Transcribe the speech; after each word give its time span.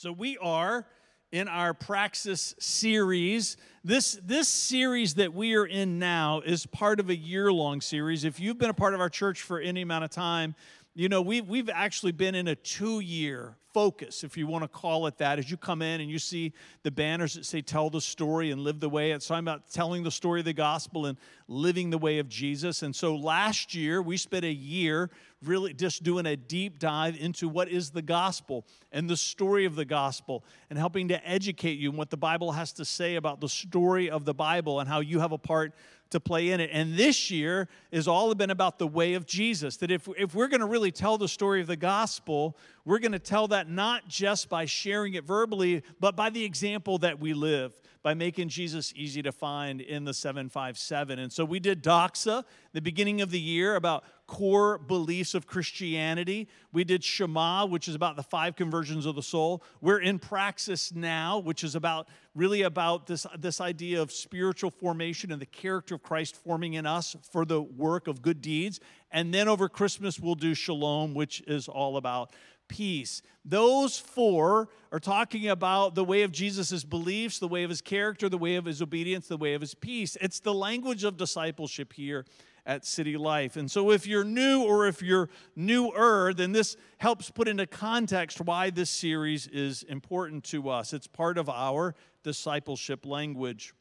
So 0.00 0.12
we 0.12 0.38
are 0.38 0.86
in 1.32 1.48
our 1.48 1.74
Praxis 1.74 2.54
series. 2.60 3.56
This, 3.82 4.16
this 4.22 4.46
series 4.46 5.14
that 5.14 5.34
we 5.34 5.56
are 5.56 5.66
in 5.66 5.98
now 5.98 6.40
is 6.40 6.66
part 6.66 7.00
of 7.00 7.10
a 7.10 7.16
year 7.16 7.52
long 7.52 7.80
series. 7.80 8.22
If 8.22 8.38
you've 8.38 8.58
been 8.58 8.70
a 8.70 8.74
part 8.74 8.94
of 8.94 9.00
our 9.00 9.08
church 9.08 9.42
for 9.42 9.58
any 9.58 9.82
amount 9.82 10.04
of 10.04 10.10
time, 10.10 10.54
you 10.98 11.08
know, 11.08 11.22
we've, 11.22 11.46
we've 11.46 11.70
actually 11.70 12.10
been 12.10 12.34
in 12.34 12.48
a 12.48 12.56
two 12.56 12.98
year 12.98 13.54
focus, 13.72 14.24
if 14.24 14.36
you 14.36 14.48
want 14.48 14.64
to 14.64 14.68
call 14.68 15.06
it 15.06 15.16
that, 15.18 15.38
as 15.38 15.48
you 15.48 15.56
come 15.56 15.80
in 15.80 16.00
and 16.00 16.10
you 16.10 16.18
see 16.18 16.52
the 16.82 16.90
banners 16.90 17.34
that 17.34 17.46
say 17.46 17.60
tell 17.60 17.88
the 17.88 18.00
story 18.00 18.50
and 18.50 18.62
live 18.62 18.80
the 18.80 18.88
way. 18.88 19.12
It's 19.12 19.28
talking 19.28 19.44
about 19.44 19.70
telling 19.70 20.02
the 20.02 20.10
story 20.10 20.40
of 20.40 20.44
the 20.44 20.52
gospel 20.52 21.06
and 21.06 21.16
living 21.46 21.90
the 21.90 21.98
way 21.98 22.18
of 22.18 22.28
Jesus. 22.28 22.82
And 22.82 22.96
so 22.96 23.14
last 23.14 23.76
year, 23.76 24.02
we 24.02 24.16
spent 24.16 24.44
a 24.44 24.52
year 24.52 25.08
really 25.44 25.72
just 25.72 26.02
doing 26.02 26.26
a 26.26 26.34
deep 26.34 26.80
dive 26.80 27.16
into 27.20 27.48
what 27.48 27.68
is 27.68 27.90
the 27.90 28.02
gospel 28.02 28.66
and 28.90 29.08
the 29.08 29.16
story 29.16 29.66
of 29.66 29.76
the 29.76 29.84
gospel 29.84 30.44
and 30.68 30.76
helping 30.76 31.06
to 31.08 31.28
educate 31.28 31.78
you 31.78 31.90
in 31.90 31.96
what 31.96 32.10
the 32.10 32.16
Bible 32.16 32.50
has 32.50 32.72
to 32.72 32.84
say 32.84 33.14
about 33.14 33.40
the 33.40 33.48
story 33.48 34.10
of 34.10 34.24
the 34.24 34.34
Bible 34.34 34.80
and 34.80 34.88
how 34.88 34.98
you 34.98 35.20
have 35.20 35.30
a 35.30 35.38
part 35.38 35.72
to 36.10 36.20
play 36.20 36.50
in 36.50 36.60
it. 36.60 36.70
And 36.72 36.96
this 36.96 37.30
year 37.30 37.68
has 37.92 38.08
all 38.08 38.34
been 38.34 38.50
about 38.50 38.78
the 38.78 38.86
way 38.86 39.14
of 39.14 39.26
Jesus. 39.26 39.76
That 39.78 39.90
if, 39.90 40.08
if 40.16 40.34
we're 40.34 40.48
going 40.48 40.60
to 40.60 40.66
really 40.66 40.90
tell 40.90 41.18
the 41.18 41.28
story 41.28 41.60
of 41.60 41.66
the 41.66 41.76
gospel, 41.76 42.56
we're 42.84 42.98
going 42.98 43.12
to 43.12 43.18
tell 43.18 43.48
that 43.48 43.68
not 43.68 44.08
just 44.08 44.48
by 44.48 44.64
sharing 44.64 45.14
it 45.14 45.24
verbally, 45.24 45.82
but 46.00 46.16
by 46.16 46.30
the 46.30 46.44
example 46.44 46.98
that 46.98 47.20
we 47.20 47.34
live 47.34 47.78
by 48.02 48.14
making 48.14 48.48
Jesus 48.48 48.92
easy 48.96 49.22
to 49.22 49.32
find 49.32 49.80
in 49.80 50.04
the 50.04 50.14
757. 50.14 51.18
And 51.18 51.32
so 51.32 51.44
we 51.44 51.60
did 51.60 51.82
Doxa, 51.82 52.44
the 52.72 52.80
beginning 52.80 53.20
of 53.20 53.30
the 53.30 53.40
year, 53.40 53.76
about 53.76 54.04
core 54.26 54.78
beliefs 54.78 55.34
of 55.34 55.46
Christianity. 55.46 56.48
We 56.72 56.84
did 56.84 57.02
Shema, 57.02 57.66
which 57.66 57.88
is 57.88 57.94
about 57.94 58.16
the 58.16 58.22
five 58.22 58.56
conversions 58.56 59.06
of 59.06 59.16
the 59.16 59.22
soul. 59.22 59.62
We're 59.80 60.00
in 60.00 60.18
Praxis 60.18 60.94
now, 60.94 61.38
which 61.38 61.64
is 61.64 61.74
about 61.74 62.08
really 62.34 62.62
about 62.62 63.06
this, 63.06 63.26
this 63.38 63.60
idea 63.60 64.00
of 64.00 64.12
spiritual 64.12 64.70
formation 64.70 65.32
and 65.32 65.40
the 65.40 65.46
character 65.46 65.94
of 65.94 66.02
Christ 66.02 66.36
forming 66.36 66.74
in 66.74 66.86
us 66.86 67.16
for 67.32 67.44
the 67.44 67.60
work 67.60 68.06
of 68.06 68.22
good 68.22 68.40
deeds. 68.40 68.80
And 69.10 69.32
then 69.32 69.48
over 69.48 69.68
Christmas, 69.68 70.20
we'll 70.20 70.34
do 70.34 70.54
Shalom, 70.54 71.14
which 71.14 71.42
is 71.46 71.66
all 71.66 71.96
about 71.96 72.32
peace. 72.68 73.22
Those 73.44 73.98
four 73.98 74.68
are 74.92 75.00
talking 75.00 75.48
about 75.48 75.94
the 75.94 76.04
way 76.04 76.22
of 76.22 76.32
Jesus' 76.32 76.84
beliefs, 76.84 77.38
the 77.38 77.48
way 77.48 77.64
of 77.64 77.70
his 77.70 77.80
character, 77.80 78.28
the 78.28 78.38
way 78.38 78.56
of 78.56 78.64
his 78.64 78.80
obedience, 78.82 79.28
the 79.28 79.36
way 79.36 79.54
of 79.54 79.60
his 79.60 79.74
peace. 79.74 80.16
It's 80.20 80.40
the 80.40 80.54
language 80.54 81.04
of 81.04 81.16
discipleship 81.16 81.92
here 81.92 82.24
at 82.66 82.84
City 82.84 83.16
Life. 83.16 83.56
And 83.56 83.70
so, 83.70 83.90
if 83.90 84.06
you're 84.06 84.24
new 84.24 84.62
or 84.62 84.86
if 84.86 85.02
you're 85.02 85.30
newer, 85.56 86.34
then 86.34 86.52
this 86.52 86.76
helps 86.98 87.30
put 87.30 87.48
into 87.48 87.66
context 87.66 88.40
why 88.40 88.70
this 88.70 88.90
series 88.90 89.46
is 89.46 89.82
important 89.84 90.44
to 90.44 90.68
us. 90.68 90.92
It's 90.92 91.06
part 91.06 91.38
of 91.38 91.48
our 91.48 91.94
discipleship 92.22 93.06
language. 93.06 93.72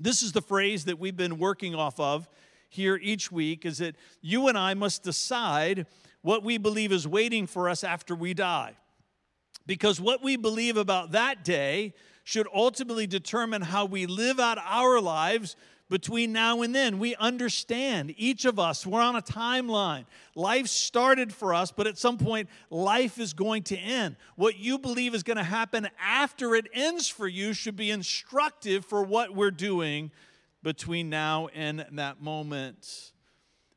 This 0.00 0.22
is 0.22 0.32
the 0.32 0.42
phrase 0.42 0.86
that 0.86 0.98
we've 0.98 1.16
been 1.16 1.38
working 1.38 1.74
off 1.74 2.00
of 2.00 2.28
here 2.68 2.98
each 3.00 3.30
week 3.30 3.64
is 3.64 3.78
that 3.78 3.94
you 4.20 4.48
and 4.48 4.58
I 4.58 4.74
must 4.74 5.04
decide 5.04 5.86
what 6.24 6.42
we 6.42 6.56
believe 6.56 6.90
is 6.90 7.06
waiting 7.06 7.46
for 7.46 7.68
us 7.68 7.84
after 7.84 8.14
we 8.14 8.32
die. 8.32 8.74
Because 9.66 10.00
what 10.00 10.24
we 10.24 10.36
believe 10.36 10.78
about 10.78 11.12
that 11.12 11.44
day 11.44 11.92
should 12.24 12.48
ultimately 12.54 13.06
determine 13.06 13.60
how 13.60 13.84
we 13.84 14.06
live 14.06 14.40
out 14.40 14.56
our 14.64 15.02
lives 15.02 15.54
between 15.90 16.32
now 16.32 16.62
and 16.62 16.74
then. 16.74 16.98
We 16.98 17.14
understand, 17.16 18.14
each 18.16 18.46
of 18.46 18.58
us, 18.58 18.86
we're 18.86 19.02
on 19.02 19.16
a 19.16 19.20
timeline. 19.20 20.06
Life 20.34 20.68
started 20.68 21.30
for 21.30 21.52
us, 21.52 21.70
but 21.70 21.86
at 21.86 21.98
some 21.98 22.16
point, 22.16 22.48
life 22.70 23.18
is 23.18 23.34
going 23.34 23.64
to 23.64 23.76
end. 23.76 24.16
What 24.36 24.56
you 24.56 24.78
believe 24.78 25.14
is 25.14 25.22
going 25.22 25.36
to 25.36 25.44
happen 25.44 25.86
after 26.02 26.54
it 26.54 26.68
ends 26.72 27.06
for 27.06 27.28
you 27.28 27.52
should 27.52 27.76
be 27.76 27.90
instructive 27.90 28.86
for 28.86 29.02
what 29.02 29.34
we're 29.34 29.50
doing 29.50 30.10
between 30.62 31.10
now 31.10 31.48
and 31.54 31.84
that 31.92 32.22
moment. 32.22 33.12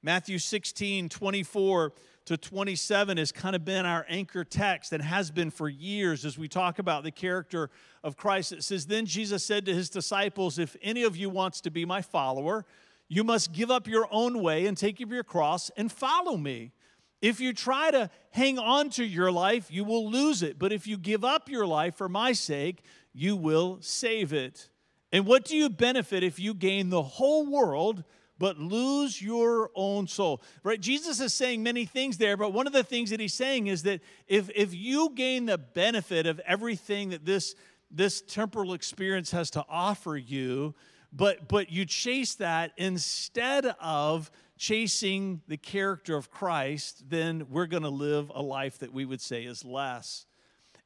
Matthew 0.01 0.39
16, 0.39 1.09
24 1.09 1.91
to 2.27 2.35
27 2.35 3.17
has 3.17 3.31
kind 3.31 3.55
of 3.55 3.63
been 3.63 3.85
our 3.85 4.05
anchor 4.09 4.43
text 4.43 4.91
and 4.91 5.01
has 5.01 5.31
been 5.31 5.49
for 5.49 5.69
years 5.69 6.25
as 6.25 6.38
we 6.38 6.49
talk 6.49 6.77
about 6.77 7.05
the 7.05 7.11
character 7.11 7.69
of 8.03 8.17
Christ. 8.17 8.51
It 8.51 8.65
says, 8.65 8.85
Then 8.85 9.05
Jesus 9.05 9.45
said 9.45 9.65
to 9.65 9.73
his 9.73 9.89
disciples, 9.89 10.59
If 10.59 10.75
any 10.81 11.03
of 11.03 11.16
you 11.16 11.29
wants 11.29 11.61
to 11.61 11.71
be 11.71 11.85
my 11.85 12.01
follower, 12.01 12.66
you 13.07 13.23
must 13.23 13.53
give 13.53 13.71
up 13.71 13.87
your 13.87 14.09
own 14.11 14.41
way 14.41 14.66
and 14.66 14.77
take 14.77 15.01
up 15.01 15.09
your 15.09 15.23
cross 15.23 15.71
and 15.77 15.89
follow 15.89 16.35
me. 16.35 16.73
If 17.21 17.39
you 17.39 17.53
try 17.53 17.91
to 17.91 18.09
hang 18.31 18.59
on 18.59 18.89
to 18.91 19.05
your 19.05 19.31
life, 19.31 19.71
you 19.71 19.85
will 19.85 20.11
lose 20.11 20.43
it. 20.43 20.59
But 20.59 20.73
if 20.73 20.85
you 20.85 20.97
give 20.97 21.23
up 21.23 21.47
your 21.47 21.66
life 21.66 21.95
for 21.95 22.09
my 22.09 22.33
sake, 22.33 22.83
you 23.13 23.37
will 23.37 23.77
save 23.79 24.33
it. 24.33 24.69
And 25.13 25.25
what 25.25 25.45
do 25.45 25.55
you 25.55 25.69
benefit 25.69 26.23
if 26.23 26.39
you 26.39 26.53
gain 26.53 26.89
the 26.89 27.01
whole 27.01 27.49
world? 27.49 28.03
But 28.39 28.57
lose 28.57 29.21
your 29.21 29.71
own 29.75 30.07
soul. 30.07 30.41
Right? 30.63 30.79
Jesus 30.79 31.19
is 31.19 31.33
saying 31.33 31.63
many 31.63 31.85
things 31.85 32.17
there, 32.17 32.37
but 32.37 32.53
one 32.53 32.67
of 32.67 32.73
the 32.73 32.83
things 32.83 33.09
that 33.09 33.19
he's 33.19 33.33
saying 33.33 33.67
is 33.67 33.83
that 33.83 34.01
if, 34.27 34.49
if 34.55 34.73
you 34.73 35.11
gain 35.15 35.45
the 35.45 35.57
benefit 35.57 36.25
of 36.25 36.39
everything 36.41 37.09
that 37.09 37.25
this, 37.25 37.55
this 37.91 38.21
temporal 38.21 38.73
experience 38.73 39.31
has 39.31 39.49
to 39.51 39.65
offer 39.69 40.17
you, 40.17 40.75
but, 41.11 41.47
but 41.47 41.71
you 41.71 41.85
chase 41.85 42.35
that 42.35 42.71
instead 42.77 43.65
of 43.79 44.29
chasing 44.57 45.41
the 45.47 45.57
character 45.57 46.15
of 46.15 46.31
Christ, 46.31 47.09
then 47.09 47.47
we're 47.49 47.67
going 47.67 47.83
to 47.83 47.89
live 47.89 48.31
a 48.33 48.41
life 48.41 48.79
that 48.79 48.91
we 48.91 49.05
would 49.05 49.21
say 49.21 49.43
is 49.43 49.63
less. 49.63 50.25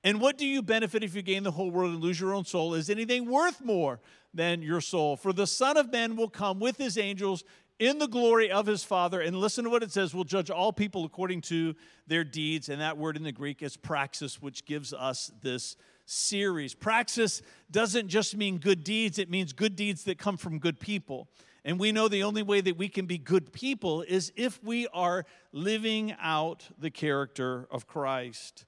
And 0.03 0.19
what 0.19 0.38
do 0.38 0.47
you 0.47 0.62
benefit 0.62 1.03
if 1.03 1.16
you 1.16 1.22
gain 1.22 1.44
the 1.44 1.51
whole 1.51 1.69
world 1.69 1.94
and 1.94 2.01
lose 2.01 2.19
your 2.19 2.33
own 2.33 2.45
soul? 2.45 2.73
Is 2.73 2.89
anything 2.89 3.29
worth 3.29 3.62
more 3.63 4.00
than 4.34 4.62
your 4.62 4.81
soul? 4.81 5.16
For 5.16 5.34
the 5.34 5.47
Son 5.47 5.78
of 5.78 5.92
Man 5.92 6.16
will 6.16 6.30
come 6.30 6.59
with 6.59 6.78
his 6.78 6.97
angels 6.97 7.44
in 7.81 7.97
the 7.97 8.08
glory 8.08 8.52
of 8.52 8.68
his 8.68 8.84
Father. 8.84 9.19
And 9.22 9.36
listen 9.36 9.64
to 9.64 9.69
what 9.69 9.81
it 9.81 9.92
says 9.92 10.14
will 10.14 10.24
judge 10.24 10.52
all 10.52 10.72
people 10.72 11.03
according 11.03 11.42
to 11.42 11.75
their 12.06 12.24
deeds. 12.24 12.69
And 12.69 12.80
that 12.80 12.97
word 12.97 13.18
in 13.18 13.24
the 13.24 13.31
Greek 13.31 13.64
is 13.64 13.75
praxis, 13.75 14.40
which 14.40 14.66
gives 14.66 14.94
us 14.94 15.31
this 15.42 15.75
series. 16.06 16.75
Praxis 16.75 17.42
doesn't 17.72 18.08
just 18.08 18.38
mean 18.38 18.59
good 18.59 18.84
deeds, 18.84 19.18
it 19.18 19.30
means 19.30 19.52
good 19.52 19.75
deeds 19.75 20.03
that 20.03 20.19
come 20.19 20.38
from 20.38 20.59
good 20.59 20.80
people. 20.80 21.28
And 21.63 21.80
we 21.80 21.92
know 21.92 22.08
the 22.08 22.24
only 22.24 22.44
way 22.44 22.62
that 22.62 22.78
we 22.78 22.88
can 22.88 23.06
be 23.06 23.18
good 23.18 23.52
people 23.52 24.02
is 24.03 24.31
if 24.36 24.63
we 24.63 24.88
are 24.94 25.25
living 25.52 26.16
out 26.19 26.68
the 26.78 26.90
character 26.90 27.68
of 27.72 27.88
Christ. 27.88 28.66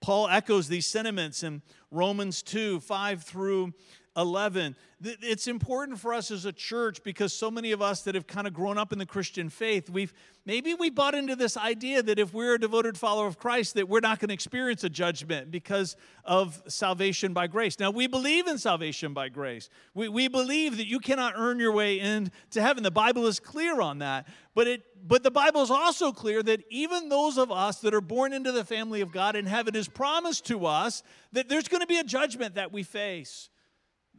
Paul 0.00 0.28
echoes 0.28 0.68
these 0.68 0.86
sentiments 0.86 1.42
in 1.42 1.62
Romans 1.90 2.42
2 2.42 2.80
5 2.80 3.22
through 3.22 3.72
11. 4.16 4.76
It's 5.02 5.46
important 5.46 5.98
for 5.98 6.14
us 6.14 6.30
as 6.30 6.46
a 6.46 6.52
church 6.52 7.02
because 7.02 7.34
so 7.34 7.50
many 7.50 7.72
of 7.72 7.82
us 7.82 8.02
that 8.02 8.14
have 8.14 8.26
kind 8.26 8.46
of 8.46 8.54
grown 8.54 8.78
up 8.78 8.92
in 8.92 8.98
the 8.98 9.04
Christian 9.04 9.50
faith, 9.50 9.90
we've 9.90 10.14
maybe 10.46 10.72
we 10.72 10.88
bought 10.88 11.14
into 11.14 11.36
this 11.36 11.58
idea 11.58 12.02
that 12.02 12.18
if 12.18 12.32
we're 12.32 12.54
a 12.54 12.58
devoted 12.58 12.96
follower 12.96 13.26
of 13.26 13.38
Christ, 13.38 13.74
that 13.74 13.90
we're 13.90 14.00
not 14.00 14.18
going 14.18 14.28
to 14.28 14.34
experience 14.34 14.84
a 14.84 14.88
judgment 14.88 15.50
because 15.50 15.96
of 16.24 16.62
salvation 16.66 17.34
by 17.34 17.46
grace. 17.46 17.78
Now, 17.78 17.90
we 17.90 18.06
believe 18.06 18.46
in 18.46 18.56
salvation 18.56 19.12
by 19.12 19.28
grace. 19.28 19.68
We, 19.92 20.08
we 20.08 20.28
believe 20.28 20.78
that 20.78 20.86
you 20.86 20.98
cannot 20.98 21.34
earn 21.36 21.58
your 21.58 21.72
way 21.72 22.00
into 22.00 22.30
heaven. 22.54 22.82
The 22.82 22.90
Bible 22.90 23.26
is 23.26 23.38
clear 23.38 23.82
on 23.82 23.98
that. 23.98 24.26
But 24.54 24.66
it 24.66 24.82
but 25.06 25.22
the 25.22 25.30
Bible 25.30 25.62
is 25.62 25.70
also 25.70 26.10
clear 26.10 26.42
that 26.42 26.64
even 26.70 27.10
those 27.10 27.36
of 27.36 27.52
us 27.52 27.80
that 27.80 27.94
are 27.94 28.00
born 28.00 28.32
into 28.32 28.50
the 28.50 28.64
family 28.64 29.02
of 29.02 29.12
God 29.12 29.36
in 29.36 29.46
heaven 29.46 29.76
is 29.76 29.88
promised 29.88 30.46
to 30.46 30.66
us 30.66 31.02
that 31.32 31.48
there's 31.48 31.68
going 31.68 31.82
to 31.82 31.86
be 31.86 31.98
a 31.98 32.04
judgment 32.04 32.54
that 32.54 32.72
we 32.72 32.82
face 32.82 33.50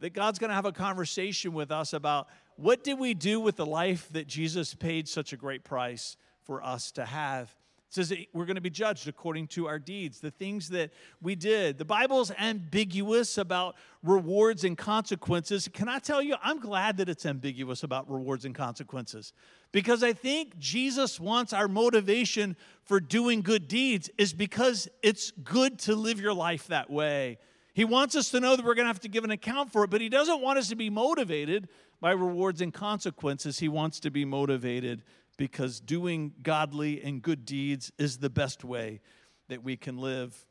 that 0.00 0.12
God's 0.12 0.38
going 0.38 0.48
to 0.48 0.54
have 0.54 0.64
a 0.64 0.72
conversation 0.72 1.52
with 1.52 1.70
us 1.70 1.92
about 1.92 2.28
what 2.56 2.82
did 2.82 2.98
we 2.98 3.14
do 3.14 3.40
with 3.40 3.56
the 3.56 3.66
life 3.66 4.08
that 4.12 4.26
Jesus 4.26 4.74
paid 4.74 5.08
such 5.08 5.32
a 5.32 5.36
great 5.36 5.64
price 5.64 6.16
for 6.42 6.62
us 6.62 6.90
to 6.92 7.04
have. 7.04 7.54
It 7.88 7.94
says 7.94 8.14
we're 8.34 8.44
going 8.44 8.56
to 8.56 8.60
be 8.60 8.68
judged 8.68 9.08
according 9.08 9.46
to 9.48 9.66
our 9.66 9.78
deeds, 9.78 10.20
the 10.20 10.30
things 10.30 10.68
that 10.70 10.90
we 11.22 11.34
did. 11.34 11.78
The 11.78 11.86
Bible's 11.86 12.30
ambiguous 12.38 13.38
about 13.38 13.76
rewards 14.02 14.64
and 14.64 14.76
consequences. 14.76 15.68
Can 15.72 15.88
I 15.88 15.98
tell 15.98 16.20
you, 16.20 16.36
I'm 16.42 16.60
glad 16.60 16.98
that 16.98 17.08
it's 17.08 17.24
ambiguous 17.24 17.84
about 17.84 18.10
rewards 18.10 18.44
and 18.44 18.54
consequences 18.54 19.32
because 19.72 20.02
I 20.02 20.12
think 20.12 20.58
Jesus 20.58 21.18
wants 21.18 21.54
our 21.54 21.66
motivation 21.66 22.56
for 22.84 23.00
doing 23.00 23.40
good 23.40 23.68
deeds 23.68 24.10
is 24.18 24.34
because 24.34 24.86
it's 25.02 25.30
good 25.30 25.78
to 25.80 25.94
live 25.94 26.20
your 26.20 26.34
life 26.34 26.66
that 26.66 26.90
way. 26.90 27.38
He 27.78 27.84
wants 27.84 28.16
us 28.16 28.30
to 28.30 28.40
know 28.40 28.56
that 28.56 28.64
we're 28.64 28.74
going 28.74 28.86
to 28.86 28.92
have 28.92 28.98
to 29.02 29.08
give 29.08 29.22
an 29.22 29.30
account 29.30 29.70
for 29.70 29.84
it, 29.84 29.90
but 29.90 30.00
He 30.00 30.08
doesn't 30.08 30.40
want 30.40 30.58
us 30.58 30.68
to 30.70 30.74
be 30.74 30.90
motivated 30.90 31.68
by 32.00 32.10
rewards 32.10 32.60
and 32.60 32.74
consequences. 32.74 33.60
He 33.60 33.68
wants 33.68 34.00
to 34.00 34.10
be 34.10 34.24
motivated 34.24 35.04
because 35.36 35.78
doing 35.78 36.32
godly 36.42 37.00
and 37.00 37.22
good 37.22 37.44
deeds 37.44 37.92
is 37.96 38.18
the 38.18 38.30
best 38.30 38.64
way 38.64 38.98
that 39.46 39.62
we 39.62 39.76
can 39.76 39.96
live. 39.96 40.44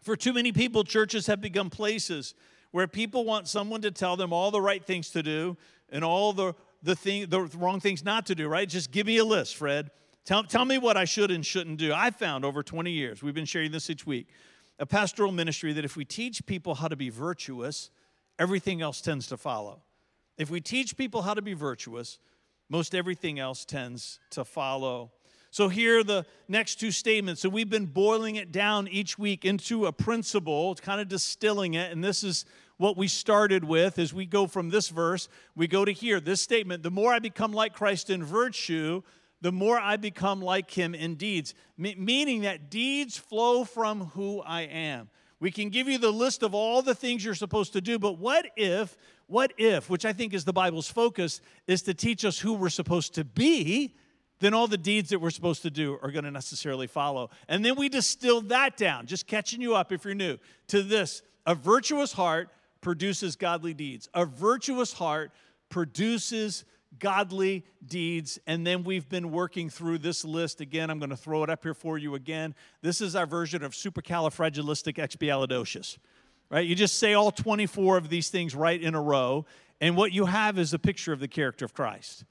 For 0.00 0.16
too 0.16 0.32
many 0.32 0.50
people, 0.50 0.82
churches 0.82 1.26
have 1.26 1.42
become 1.42 1.68
places 1.68 2.34
where 2.70 2.88
people 2.88 3.26
want 3.26 3.48
someone 3.48 3.82
to 3.82 3.90
tell 3.90 4.16
them 4.16 4.32
all 4.32 4.50
the 4.50 4.62
right 4.62 4.82
things 4.82 5.10
to 5.10 5.22
do 5.22 5.58
and 5.90 6.02
all 6.02 6.32
the, 6.32 6.54
the, 6.82 6.96
thing, 6.96 7.28
the 7.28 7.42
wrong 7.42 7.80
things 7.80 8.02
not 8.02 8.24
to 8.28 8.34
do, 8.34 8.48
right? 8.48 8.66
Just 8.66 8.90
give 8.92 9.06
me 9.06 9.18
a 9.18 9.24
list, 9.26 9.56
Fred. 9.56 9.90
Tell, 10.24 10.42
tell 10.42 10.64
me 10.64 10.78
what 10.78 10.96
I 10.96 11.04
should 11.04 11.30
and 11.30 11.44
shouldn't 11.44 11.76
do. 11.76 11.92
I 11.92 12.10
found 12.10 12.46
over 12.46 12.62
20 12.62 12.90
years, 12.90 13.22
we've 13.22 13.34
been 13.34 13.44
sharing 13.44 13.72
this 13.72 13.90
each 13.90 14.06
week, 14.06 14.28
a 14.78 14.86
pastoral 14.86 15.32
ministry 15.32 15.72
that 15.72 15.84
if 15.84 15.96
we 15.96 16.04
teach 16.04 16.44
people 16.46 16.74
how 16.76 16.88
to 16.88 16.96
be 16.96 17.08
virtuous, 17.08 17.90
everything 18.38 18.82
else 18.82 19.00
tends 19.00 19.26
to 19.28 19.36
follow. 19.36 19.82
If 20.38 20.50
we 20.50 20.60
teach 20.60 20.96
people 20.96 21.22
how 21.22 21.34
to 21.34 21.42
be 21.42 21.54
virtuous, 21.54 22.18
most 22.68 22.94
everything 22.94 23.38
else 23.38 23.64
tends 23.64 24.18
to 24.30 24.44
follow. 24.44 25.12
So, 25.50 25.68
here 25.68 26.00
are 26.00 26.04
the 26.04 26.26
next 26.48 26.74
two 26.80 26.90
statements. 26.90 27.40
So, 27.40 27.48
we've 27.48 27.70
been 27.70 27.86
boiling 27.86 28.36
it 28.36 28.52
down 28.52 28.88
each 28.88 29.18
week 29.18 29.44
into 29.44 29.86
a 29.86 29.92
principle, 29.92 30.74
kind 30.74 31.00
of 31.00 31.08
distilling 31.08 31.74
it. 31.74 31.92
And 31.92 32.04
this 32.04 32.22
is 32.22 32.44
what 32.76 32.96
we 32.96 33.08
started 33.08 33.64
with 33.64 33.98
as 33.98 34.12
we 34.12 34.26
go 34.26 34.46
from 34.46 34.68
this 34.68 34.88
verse, 34.88 35.28
we 35.54 35.66
go 35.66 35.84
to 35.84 35.92
here. 35.92 36.20
This 36.20 36.42
statement 36.42 36.82
the 36.82 36.90
more 36.90 37.12
I 37.12 37.20
become 37.20 37.52
like 37.52 37.72
Christ 37.72 38.10
in 38.10 38.22
virtue, 38.22 39.02
the 39.40 39.52
more 39.52 39.78
I 39.78 39.96
become 39.96 40.40
like 40.40 40.70
him 40.70 40.94
in 40.94 41.16
deeds. 41.16 41.54
meaning 41.76 42.42
that 42.42 42.70
deeds 42.70 43.16
flow 43.16 43.64
from 43.64 44.06
who 44.14 44.40
I 44.40 44.62
am. 44.62 45.10
We 45.38 45.50
can 45.50 45.68
give 45.68 45.88
you 45.88 45.98
the 45.98 46.12
list 46.12 46.42
of 46.42 46.54
all 46.54 46.80
the 46.80 46.94
things 46.94 47.24
you're 47.24 47.34
supposed 47.34 47.74
to 47.74 47.80
do, 47.80 47.98
but 47.98 48.18
what 48.18 48.46
if, 48.56 48.96
what 49.26 49.52
if, 49.58 49.90
which 49.90 50.06
I 50.06 50.12
think 50.14 50.32
is 50.32 50.44
the 50.44 50.52
Bible's 50.52 50.88
focus, 50.88 51.42
is 51.66 51.82
to 51.82 51.92
teach 51.92 52.24
us 52.24 52.38
who 52.38 52.54
we're 52.54 52.70
supposed 52.70 53.14
to 53.16 53.24
be, 53.24 53.94
then 54.38 54.54
all 54.54 54.66
the 54.66 54.78
deeds 54.78 55.10
that 55.10 55.20
we're 55.20 55.30
supposed 55.30 55.62
to 55.62 55.70
do 55.70 55.98
are 56.02 56.10
going 56.10 56.24
to 56.24 56.30
necessarily 56.30 56.86
follow. 56.86 57.30
And 57.48 57.64
then 57.64 57.76
we 57.76 57.88
distill 57.88 58.40
that 58.42 58.76
down, 58.76 59.06
just 59.06 59.26
catching 59.26 59.60
you 59.60 59.74
up 59.74 59.92
if 59.92 60.04
you're 60.04 60.14
new, 60.14 60.38
to 60.68 60.82
this 60.82 61.22
a 61.46 61.54
virtuous 61.54 62.12
heart 62.12 62.48
produces 62.80 63.36
godly 63.36 63.74
deeds. 63.74 64.08
A 64.14 64.24
virtuous 64.24 64.92
heart 64.92 65.32
produces 65.68 66.64
godly 66.98 67.64
deeds. 67.86 68.38
And 68.46 68.66
then 68.66 68.84
we've 68.84 69.08
been 69.08 69.30
working 69.30 69.70
through 69.70 69.98
this 69.98 70.24
list 70.24 70.60
again. 70.60 70.90
I'm 70.90 70.98
going 70.98 71.10
to 71.10 71.16
throw 71.16 71.44
it 71.44 71.50
up 71.50 71.62
here 71.62 71.74
for 71.74 71.98
you 71.98 72.14
again. 72.14 72.54
This 72.82 73.00
is 73.00 73.16
our 73.16 73.26
version 73.26 73.62
of 73.62 73.72
supercalifragilisticexpialidocious, 73.72 75.98
right? 76.50 76.66
You 76.66 76.74
just 76.74 76.98
say 76.98 77.14
all 77.14 77.30
24 77.30 77.96
of 77.96 78.08
these 78.08 78.28
things 78.28 78.54
right 78.54 78.80
in 78.80 78.94
a 78.94 79.02
row, 79.02 79.46
and 79.80 79.96
what 79.96 80.12
you 80.12 80.26
have 80.26 80.58
is 80.58 80.72
a 80.72 80.78
picture 80.78 81.12
of 81.12 81.20
the 81.20 81.28
character 81.28 81.64
of 81.64 81.74
Christ. 81.74 82.24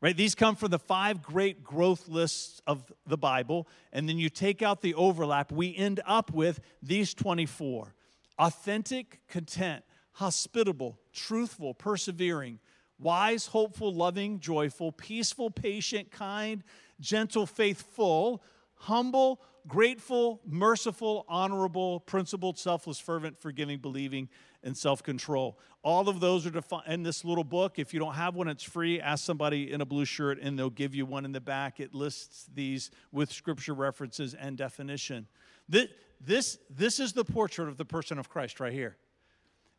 Right? 0.00 0.16
These 0.16 0.34
come 0.34 0.56
from 0.56 0.72
the 0.72 0.80
five 0.80 1.22
great 1.22 1.62
growth 1.62 2.08
lists 2.08 2.60
of 2.66 2.92
the 3.06 3.16
Bible, 3.16 3.68
and 3.92 4.08
then 4.08 4.18
you 4.18 4.28
take 4.28 4.60
out 4.60 4.82
the 4.82 4.94
overlap. 4.94 5.52
We 5.52 5.76
end 5.76 6.00
up 6.04 6.32
with 6.32 6.58
these 6.82 7.14
24 7.14 7.94
authentic, 8.36 9.20
content, 9.28 9.84
hospitable, 10.14 10.98
truthful, 11.12 11.74
persevering, 11.74 12.58
wise, 12.98 13.46
hopeful, 13.46 13.92
loving, 13.92 14.40
joyful, 14.40 14.92
peaceful, 14.92 15.50
patient, 15.50 16.10
kind, 16.10 16.62
gentle, 17.00 17.46
faithful, 17.46 18.42
humble, 18.74 19.40
grateful, 19.66 20.40
merciful, 20.44 21.24
honorable, 21.28 22.00
principled, 22.00 22.58
selfless, 22.58 22.98
fervent, 22.98 23.40
forgiving, 23.40 23.78
believing, 23.78 24.28
and 24.62 24.76
self 24.76 25.02
control. 25.02 25.58
All 25.82 26.08
of 26.08 26.20
those 26.20 26.46
are 26.46 26.50
defined 26.50 26.84
in 26.86 27.02
this 27.02 27.24
little 27.24 27.44
book. 27.44 27.78
If 27.78 27.92
you 27.92 27.98
don't 27.98 28.14
have 28.14 28.36
one, 28.36 28.48
it's 28.48 28.62
free. 28.62 29.00
Ask 29.00 29.24
somebody 29.24 29.72
in 29.72 29.80
a 29.80 29.84
blue 29.84 30.04
shirt 30.04 30.38
and 30.40 30.56
they'll 30.56 30.70
give 30.70 30.94
you 30.94 31.04
one 31.04 31.24
in 31.24 31.32
the 31.32 31.40
back. 31.40 31.80
It 31.80 31.92
lists 31.92 32.46
these 32.54 32.90
with 33.10 33.32
scripture 33.32 33.74
references 33.74 34.34
and 34.34 34.56
definition. 34.56 35.26
This, 35.68 35.88
this, 36.20 36.58
this 36.70 37.00
is 37.00 37.12
the 37.12 37.24
portrait 37.24 37.68
of 37.68 37.78
the 37.78 37.84
person 37.84 38.18
of 38.18 38.28
Christ 38.28 38.60
right 38.60 38.72
here. 38.72 38.96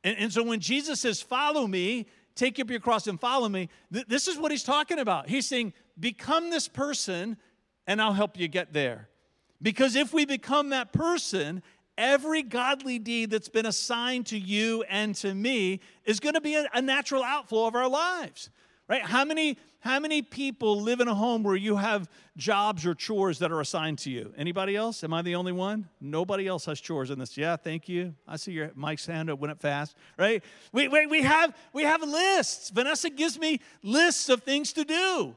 And, 0.03 0.17
and 0.17 0.33
so 0.33 0.43
when 0.43 0.59
Jesus 0.59 0.99
says, 0.99 1.21
Follow 1.21 1.67
me, 1.67 2.07
take 2.35 2.59
up 2.59 2.69
your 2.69 2.79
cross 2.79 3.07
and 3.07 3.19
follow 3.19 3.49
me, 3.49 3.69
th- 3.91 4.07
this 4.07 4.27
is 4.27 4.37
what 4.37 4.51
he's 4.51 4.63
talking 4.63 4.99
about. 4.99 5.29
He's 5.29 5.47
saying, 5.47 5.73
Become 5.99 6.49
this 6.49 6.67
person, 6.67 7.37
and 7.85 8.01
I'll 8.01 8.13
help 8.13 8.37
you 8.37 8.47
get 8.47 8.73
there. 8.73 9.09
Because 9.61 9.95
if 9.95 10.11
we 10.11 10.25
become 10.25 10.69
that 10.69 10.91
person, 10.91 11.61
every 11.97 12.41
godly 12.41 12.99
deed 12.99 13.29
that's 13.29 13.49
been 13.49 13.65
assigned 13.65 14.25
to 14.27 14.37
you 14.37 14.83
and 14.89 15.15
to 15.15 15.33
me 15.33 15.79
is 16.05 16.19
going 16.19 16.33
to 16.33 16.41
be 16.41 16.55
a, 16.55 16.65
a 16.73 16.81
natural 16.81 17.23
outflow 17.23 17.67
of 17.67 17.75
our 17.75 17.87
lives 17.87 18.49
right? 18.87 19.01
How 19.01 19.25
many 19.25 19.57
how 19.79 19.99
many 19.99 20.21
people 20.21 20.79
live 20.79 21.01
in 21.01 21.09
a 21.09 21.13
home 21.13 21.43
where 21.43 21.57
you 21.57 21.75
have 21.75 22.09
jobs 22.37 22.85
or 22.85 22.95
chores 22.95 23.39
that 23.39 23.51
are 23.51 23.59
assigned 23.59 23.99
to 23.99 24.09
you? 24.09 24.33
Anybody 24.37 24.77
else? 24.77 25.03
Am 25.03 25.13
i 25.13 25.21
the 25.21 25.35
only 25.35 25.51
one? 25.51 25.89
Nobody 25.99 26.47
else 26.47 26.65
has 26.65 26.79
chores 26.79 27.09
in 27.09 27.19
this. 27.19 27.37
Yeah 27.37 27.55
thank 27.55 27.89
you. 27.89 28.15
I 28.27 28.37
see 28.37 28.53
your 28.53 28.71
mike's 28.75 29.05
hand 29.05 29.29
up 29.29 29.39
went 29.39 29.51
up 29.51 29.61
fast 29.61 29.95
right? 30.17 30.43
We, 30.71 30.87
we, 30.87 31.05
we 31.07 31.21
have 31.23 31.55
we 31.73 31.83
have 31.83 32.01
lists. 32.01 32.69
Vanessa 32.69 33.09
gives 33.09 33.37
me 33.37 33.59
lists 33.81 34.29
of 34.29 34.43
things 34.43 34.73
to 34.73 34.83
do. 34.83 35.35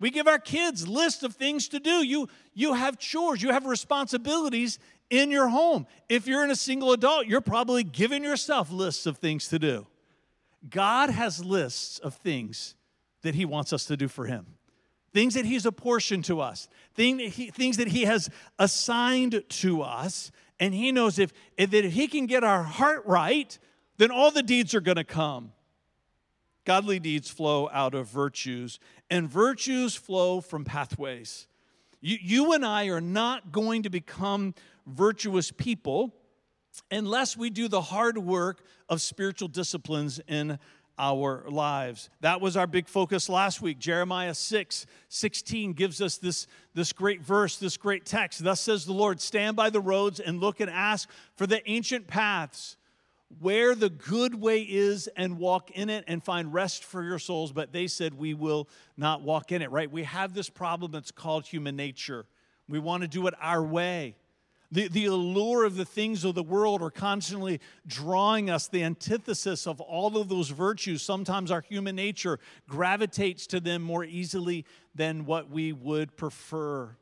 We 0.00 0.10
give 0.10 0.26
our 0.26 0.38
kids 0.38 0.88
lists 0.88 1.22
of 1.22 1.34
things 1.34 1.68
to 1.68 1.80
do. 1.80 2.04
You 2.04 2.28
you 2.54 2.74
have 2.74 2.98
chores. 2.98 3.42
You 3.42 3.52
have 3.52 3.66
responsibilities 3.66 4.78
in 5.08 5.30
your 5.30 5.48
home. 5.48 5.86
If 6.08 6.26
you're 6.26 6.44
in 6.44 6.50
a 6.50 6.56
single 6.56 6.92
adult 6.92 7.26
you're 7.26 7.40
probably 7.40 7.84
giving 7.84 8.22
yourself 8.22 8.70
lists 8.70 9.06
of 9.06 9.18
things 9.18 9.48
to 9.48 9.58
do 9.58 9.86
God 10.68 11.10
has 11.10 11.44
lists 11.44 11.98
of 11.98 12.14
things 12.14 12.74
that 13.22 13.34
He 13.34 13.44
wants 13.44 13.72
us 13.72 13.84
to 13.86 13.96
do 13.96 14.08
for 14.08 14.26
Him, 14.26 14.46
things 15.12 15.34
that 15.34 15.44
He's 15.44 15.66
apportioned 15.66 16.24
to 16.26 16.40
us, 16.40 16.68
things 16.94 17.76
that 17.76 17.88
He 17.88 18.02
has 18.02 18.28
assigned 18.58 19.42
to 19.48 19.82
us. 19.82 20.30
And 20.58 20.74
He 20.74 20.92
knows 20.92 21.18
if, 21.18 21.32
if, 21.56 21.70
that 21.70 21.84
if 21.84 21.92
He 21.92 22.06
can 22.06 22.26
get 22.26 22.44
our 22.44 22.62
heart 22.62 23.04
right, 23.06 23.58
then 23.96 24.10
all 24.10 24.30
the 24.30 24.42
deeds 24.42 24.74
are 24.74 24.80
going 24.80 24.96
to 24.96 25.04
come. 25.04 25.52
Godly 26.64 27.00
deeds 27.00 27.30
flow 27.30 27.70
out 27.72 27.94
of 27.94 28.06
virtues, 28.08 28.78
and 29.10 29.28
virtues 29.28 29.94
flow 29.94 30.40
from 30.40 30.64
pathways. 30.64 31.46
You, 32.02 32.18
you 32.20 32.52
and 32.52 32.64
I 32.64 32.86
are 32.86 33.00
not 33.00 33.50
going 33.50 33.82
to 33.84 33.90
become 33.90 34.54
virtuous 34.86 35.50
people 35.50 36.14
unless 36.90 37.36
we 37.36 37.50
do 37.50 37.68
the 37.68 37.80
hard 37.80 38.18
work 38.18 38.62
of 38.88 39.00
spiritual 39.00 39.48
disciplines 39.48 40.20
in 40.26 40.58
our 41.00 41.44
lives. 41.48 42.10
That 42.20 42.42
was 42.42 42.58
our 42.58 42.66
big 42.66 42.86
focus 42.86 43.30
last 43.30 43.62
week. 43.62 43.78
Jeremiah 43.78 44.34
6 44.34 44.86
16 45.08 45.72
gives 45.72 46.02
us 46.02 46.18
this, 46.18 46.46
this 46.74 46.92
great 46.92 47.22
verse, 47.22 47.56
this 47.56 47.78
great 47.78 48.04
text. 48.04 48.44
Thus 48.44 48.60
says 48.60 48.84
the 48.84 48.92
Lord 48.92 49.20
Stand 49.20 49.56
by 49.56 49.70
the 49.70 49.80
roads 49.80 50.20
and 50.20 50.40
look 50.40 50.60
and 50.60 50.70
ask 50.70 51.08
for 51.36 51.46
the 51.46 51.68
ancient 51.68 52.06
paths 52.06 52.76
where 53.38 53.74
the 53.74 53.88
good 53.88 54.34
way 54.34 54.60
is 54.60 55.08
and 55.16 55.38
walk 55.38 55.70
in 55.70 55.88
it 55.88 56.04
and 56.06 56.22
find 56.22 56.52
rest 56.52 56.84
for 56.84 57.02
your 57.02 57.18
souls. 57.18 57.52
But 57.52 57.72
they 57.72 57.86
said, 57.86 58.14
We 58.14 58.34
will 58.34 58.68
not 58.98 59.22
walk 59.22 59.52
in 59.52 59.62
it, 59.62 59.70
right? 59.70 59.90
We 59.90 60.02
have 60.02 60.34
this 60.34 60.50
problem 60.50 60.92
that's 60.92 61.12
called 61.12 61.46
human 61.46 61.76
nature. 61.76 62.26
We 62.68 62.78
want 62.78 63.02
to 63.02 63.08
do 63.08 63.26
it 63.26 63.34
our 63.40 63.62
way. 63.62 64.16
The, 64.72 64.88
the 64.88 65.06
allure 65.06 65.64
of 65.64 65.76
the 65.76 65.84
things 65.84 66.24
of 66.24 66.36
the 66.36 66.44
world 66.44 66.80
are 66.80 66.90
constantly 66.90 67.60
drawing 67.86 68.50
us, 68.50 68.68
the 68.68 68.84
antithesis 68.84 69.66
of 69.66 69.80
all 69.80 70.16
of 70.16 70.28
those 70.28 70.50
virtues. 70.50 71.02
Sometimes 71.02 71.50
our 71.50 71.62
human 71.62 71.96
nature 71.96 72.38
gravitates 72.68 73.48
to 73.48 73.60
them 73.60 73.82
more 73.82 74.04
easily 74.04 74.64
than 74.94 75.26
what 75.26 75.50
we 75.50 75.72
would 75.72 76.16
prefer. 76.16 76.96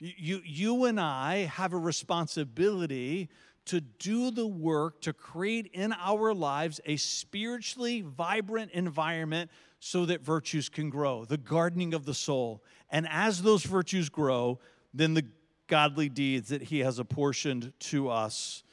You, 0.00 0.42
you 0.44 0.84
and 0.84 1.00
I 1.00 1.44
have 1.44 1.72
a 1.72 1.78
responsibility 1.78 3.28
to 3.66 3.80
do 3.80 4.30
the 4.30 4.46
work 4.46 5.00
to 5.02 5.12
create 5.12 5.70
in 5.72 5.92
our 5.92 6.32
lives 6.32 6.80
a 6.86 6.96
spiritually 6.96 8.00
vibrant 8.00 8.72
environment 8.72 9.50
so 9.78 10.06
that 10.06 10.22
virtues 10.22 10.68
can 10.68 10.90
grow, 10.90 11.24
the 11.24 11.36
gardening 11.36 11.94
of 11.94 12.06
the 12.06 12.14
soul. 12.14 12.64
And 12.90 13.06
as 13.08 13.42
those 13.42 13.64
virtues 13.64 14.08
grow, 14.08 14.58
then 14.94 15.14
the 15.14 15.26
godly 15.68 16.08
deeds 16.08 16.48
that 16.48 16.62
He 16.62 16.80
has 16.80 16.98
apportioned 16.98 17.72
to 17.78 18.08
us 18.08 18.64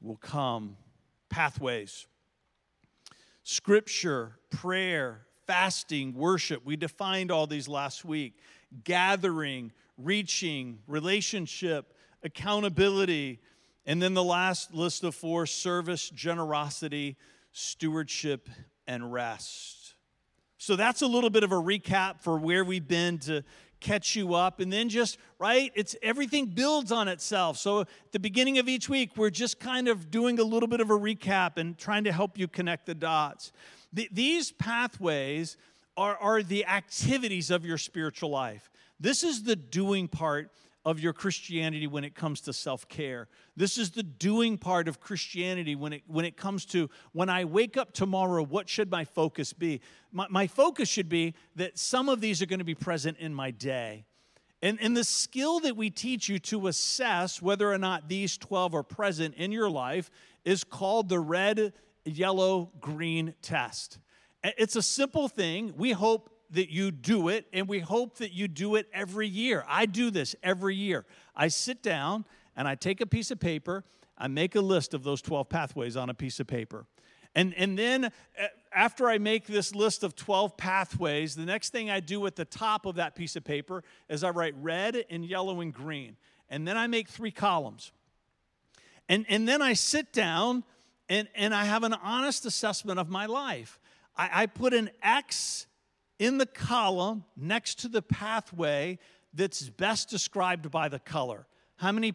will 0.00 0.16
come. 0.16 0.76
Pathways. 1.28 2.06
Scripture, 3.42 4.36
prayer, 4.50 5.26
fasting, 5.46 6.14
worship. 6.14 6.64
We 6.64 6.76
defined 6.76 7.30
all 7.30 7.46
these 7.46 7.68
last 7.68 8.04
week. 8.04 8.34
Gathering, 8.84 9.72
reaching, 9.98 10.78
relationship, 10.86 11.94
accountability. 12.22 13.40
And 13.84 14.00
then 14.00 14.14
the 14.14 14.22
last 14.22 14.74
list 14.74 15.02
of 15.02 15.14
four 15.14 15.46
service, 15.46 16.08
generosity, 16.10 17.16
stewardship, 17.52 18.48
and 18.86 19.12
rest. 19.12 19.94
So 20.58 20.76
that's 20.76 21.02
a 21.02 21.06
little 21.06 21.30
bit 21.30 21.42
of 21.42 21.50
a 21.50 21.56
recap 21.56 22.20
for 22.20 22.38
where 22.38 22.64
we've 22.64 22.86
been 22.86 23.18
to 23.20 23.42
catch 23.82 24.16
you 24.16 24.34
up. 24.34 24.60
And 24.60 24.72
then 24.72 24.88
just 24.88 25.18
right 25.38 25.70
it's 25.74 25.94
everything 26.02 26.46
builds 26.46 26.90
on 26.90 27.08
itself. 27.08 27.58
So 27.58 27.80
at 27.80 28.12
the 28.12 28.18
beginning 28.18 28.58
of 28.58 28.68
each 28.68 28.88
week 28.88 29.16
we're 29.16 29.30
just 29.30 29.60
kind 29.60 29.88
of 29.88 30.10
doing 30.10 30.38
a 30.38 30.44
little 30.44 30.68
bit 30.68 30.80
of 30.80 30.90
a 30.90 30.98
recap 30.98 31.58
and 31.58 31.76
trying 31.76 32.04
to 32.04 32.12
help 32.12 32.38
you 32.38 32.48
connect 32.48 32.86
the 32.86 32.94
dots. 32.94 33.52
The, 33.92 34.08
these 34.10 34.52
pathways 34.52 35.56
are, 35.96 36.16
are 36.16 36.42
the 36.42 36.64
activities 36.64 37.50
of 37.50 37.66
your 37.66 37.76
spiritual 37.76 38.30
life. 38.30 38.70
This 38.98 39.22
is 39.22 39.42
the 39.42 39.56
doing 39.56 40.08
part 40.08 40.50
of 40.84 40.98
your 40.98 41.12
Christianity 41.12 41.86
when 41.86 42.04
it 42.04 42.14
comes 42.14 42.40
to 42.42 42.52
self 42.52 42.88
care. 42.88 43.28
This 43.56 43.78
is 43.78 43.92
the 43.92 44.02
doing 44.02 44.58
part 44.58 44.88
of 44.88 45.00
Christianity 45.00 45.76
when 45.76 45.92
it, 45.92 46.02
when 46.06 46.24
it 46.24 46.36
comes 46.36 46.64
to 46.66 46.90
when 47.12 47.28
I 47.28 47.44
wake 47.44 47.76
up 47.76 47.92
tomorrow, 47.92 48.42
what 48.42 48.68
should 48.68 48.90
my 48.90 49.04
focus 49.04 49.52
be? 49.52 49.80
My, 50.10 50.26
my 50.28 50.46
focus 50.46 50.88
should 50.88 51.08
be 51.08 51.34
that 51.56 51.78
some 51.78 52.08
of 52.08 52.20
these 52.20 52.42
are 52.42 52.46
going 52.46 52.58
to 52.58 52.64
be 52.64 52.74
present 52.74 53.18
in 53.18 53.34
my 53.34 53.50
day. 53.50 54.04
And, 54.60 54.78
and 54.80 54.96
the 54.96 55.04
skill 55.04 55.60
that 55.60 55.76
we 55.76 55.90
teach 55.90 56.28
you 56.28 56.38
to 56.40 56.68
assess 56.68 57.42
whether 57.42 57.70
or 57.70 57.78
not 57.78 58.08
these 58.08 58.38
12 58.38 58.74
are 58.74 58.84
present 58.84 59.34
in 59.34 59.50
your 59.50 59.68
life 59.68 60.10
is 60.44 60.62
called 60.62 61.08
the 61.08 61.18
red, 61.18 61.72
yellow, 62.04 62.70
green 62.80 63.34
test. 63.42 63.98
It's 64.44 64.76
a 64.76 64.82
simple 64.82 65.28
thing. 65.28 65.74
We 65.76 65.92
hope 65.92 66.31
that 66.52 66.70
you 66.70 66.90
do 66.90 67.28
it, 67.28 67.46
and 67.52 67.68
we 67.68 67.80
hope 67.80 68.18
that 68.18 68.32
you 68.32 68.48
do 68.48 68.76
it 68.76 68.86
every 68.92 69.28
year. 69.28 69.64
I 69.68 69.86
do 69.86 70.10
this 70.10 70.36
every 70.42 70.76
year. 70.76 71.04
I 71.34 71.48
sit 71.48 71.82
down 71.82 72.24
and 72.56 72.68
I 72.68 72.74
take 72.74 73.00
a 73.00 73.06
piece 73.06 73.30
of 73.30 73.40
paper, 73.40 73.84
I 74.18 74.28
make 74.28 74.54
a 74.54 74.60
list 74.60 74.94
of 74.94 75.02
those 75.02 75.22
12 75.22 75.48
pathways 75.48 75.96
on 75.96 76.10
a 76.10 76.14
piece 76.14 76.38
of 76.38 76.46
paper. 76.46 76.86
And, 77.34 77.54
and 77.54 77.78
then 77.78 78.04
uh, 78.04 78.10
after 78.74 79.08
I 79.08 79.18
make 79.18 79.46
this 79.46 79.74
list 79.74 80.02
of 80.02 80.14
12 80.14 80.56
pathways, 80.56 81.34
the 81.34 81.46
next 81.46 81.70
thing 81.70 81.90
I 81.90 82.00
do 82.00 82.26
at 82.26 82.36
the 82.36 82.44
top 82.44 82.84
of 82.84 82.96
that 82.96 83.14
piece 83.14 83.36
of 83.36 83.44
paper 83.44 83.82
is 84.08 84.22
I 84.22 84.30
write 84.30 84.54
red 84.60 85.04
and 85.08 85.24
yellow 85.24 85.60
and 85.60 85.72
green. 85.72 86.16
And 86.50 86.68
then 86.68 86.76
I 86.76 86.86
make 86.86 87.08
three 87.08 87.30
columns. 87.30 87.92
And, 89.08 89.24
and 89.28 89.48
then 89.48 89.62
I 89.62 89.72
sit 89.72 90.12
down 90.12 90.64
and, 91.08 91.28
and 91.34 91.54
I 91.54 91.64
have 91.64 91.82
an 91.82 91.94
honest 91.94 92.44
assessment 92.44 92.98
of 92.98 93.08
my 93.08 93.26
life. 93.26 93.80
I, 94.16 94.42
I 94.42 94.46
put 94.46 94.74
an 94.74 94.90
X 95.02 95.66
in 96.22 96.38
the 96.38 96.46
column 96.46 97.24
next 97.36 97.80
to 97.80 97.88
the 97.88 98.00
pathway 98.00 98.96
that's 99.34 99.68
best 99.68 100.08
described 100.08 100.70
by 100.70 100.88
the 100.88 101.00
color. 101.00 101.48
How 101.78 101.90
many, 101.90 102.14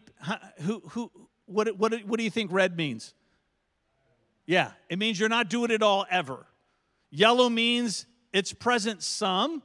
who, 0.62 0.82
who, 0.88 1.10
what, 1.44 1.76
what, 1.76 1.92
what 2.06 2.16
do 2.16 2.24
you 2.24 2.30
think 2.30 2.50
red 2.50 2.74
means? 2.74 3.12
Yeah, 4.46 4.70
it 4.88 4.98
means 4.98 5.20
you're 5.20 5.28
not 5.28 5.50
doing 5.50 5.70
it 5.70 5.82
all 5.82 6.06
ever. 6.10 6.46
Yellow 7.10 7.50
means 7.50 8.06
it's 8.32 8.50
present 8.54 9.02
some, 9.02 9.62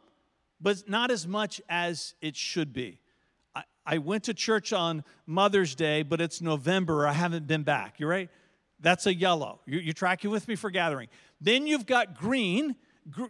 but 0.59 0.89
not 0.89 1.09
as 1.09 1.25
much 1.25 1.61
as 1.69 2.13
it 2.19 2.35
should 2.35 2.73
be. 2.73 2.99
I, 3.55 3.63
I 3.85 3.97
went 3.99 4.25
to 4.25 4.33
church 4.33 4.73
on 4.73 5.05
Mother's 5.25 5.73
Day, 5.73 6.03
but 6.03 6.19
it's 6.19 6.41
November. 6.41 7.07
I 7.07 7.13
haven't 7.13 7.47
been 7.47 7.63
back. 7.63 7.97
You're 7.97 8.09
right? 8.09 8.29
That's 8.81 9.05
a 9.05 9.13
yellow. 9.13 9.61
You, 9.65 9.79
you 9.79 9.93
tracking 9.93 10.31
with 10.31 10.49
me 10.49 10.55
for 10.57 10.69
gathering. 10.69 11.07
Then 11.39 11.65
you've 11.65 11.85
got 11.85 12.19
green. 12.19 12.75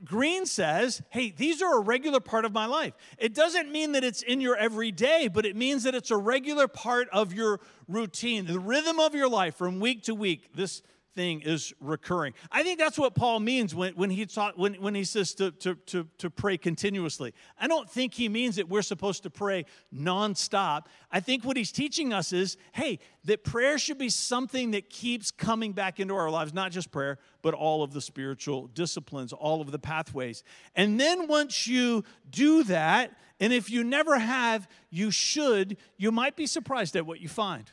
Green 0.06 0.46
says, 0.46 1.02
hey, 1.10 1.34
these 1.36 1.62
are 1.62 1.78
a 1.78 1.82
regular 1.82 2.20
part 2.20 2.46
of 2.46 2.54
my 2.54 2.66
life. 2.66 2.94
It 3.18 3.34
doesn't 3.34 3.72
mean 3.72 3.94
that 3.94 4.04
it's 4.04 4.22
in 4.22 4.40
your 4.40 4.56
everyday, 4.56 5.28
but 5.28 5.46
it 5.46 5.56
means 5.56 5.84
that 5.84 5.96
it's 5.96 6.12
a 6.12 6.18
regular 6.18 6.68
part 6.68 7.10
of 7.10 7.34
your 7.34 7.60
routine, 7.88 8.46
the 8.46 8.60
rhythm 8.60 9.00
of 9.00 9.16
your 9.16 9.28
life 9.28 9.56
from 9.56 9.80
week 9.80 10.04
to 10.04 10.14
week. 10.14 10.54
This 10.56 10.84
thing 11.16 11.42
is 11.42 11.74
recurring. 11.80 12.34
I 12.52 12.64
think 12.64 12.80
that's 12.80 12.98
what 12.98 13.16
Paul 13.16 13.40
means 13.40 13.74
when, 13.74 13.94
when, 13.94 14.10
he, 14.10 14.26
taught, 14.26 14.58
when, 14.58 14.76
when 14.76 14.96
he 14.96 15.04
says 15.04 15.34
to, 15.36 15.52
to, 15.52 15.76
to, 15.76 16.08
to 16.18 16.30
pray 16.30 16.58
continuously. 16.58 17.34
I 17.60 17.68
don't 17.68 17.90
think 17.90 18.14
he 18.14 18.30
means 18.30 18.56
that 18.58 18.70
we're 18.70 18.82
supposed 18.82 19.24
to 19.24 19.30
pray 19.30 19.66
nonstop. 19.94 20.86
I 21.12 21.20
think 21.20 21.44
what 21.44 21.58
he's 21.58 21.72
teaching 21.72 22.14
us 22.14 22.34
is 22.34 22.58
hey, 22.74 23.00
that 23.26 23.44
prayer 23.44 23.78
should 23.78 23.98
be 23.98 24.10
something 24.10 24.72
that 24.72 24.90
keeps 24.90 25.32
coming 25.32 25.74
back 25.74 26.00
into 26.00 26.16
our 26.16 26.30
lives, 26.30 26.54
not 26.54 26.72
just 26.72 26.92
prayer, 26.92 27.20
but 27.42 27.54
all 27.54 27.84
of 27.84 27.94
the 27.94 28.02
spiritual 28.02 28.68
disciplines, 28.68 29.34
all 29.34 29.62
of 29.62 29.72
the 29.72 29.80
pathways. 29.80 30.44
And 30.76 31.00
then 31.00 31.28
once 31.28 31.68
you 31.68 32.04
do 32.30 32.64
that, 32.64 33.18
and 33.40 33.52
if 33.52 33.70
you 33.70 33.84
never 33.84 34.20
have, 34.20 34.68
you 34.90 35.12
should, 35.12 35.78
you 35.98 36.12
might 36.12 36.36
be 36.36 36.46
surprised 36.46 36.96
at 36.96 37.06
what 37.06 37.20
you 37.20 37.28
find. 37.28 37.72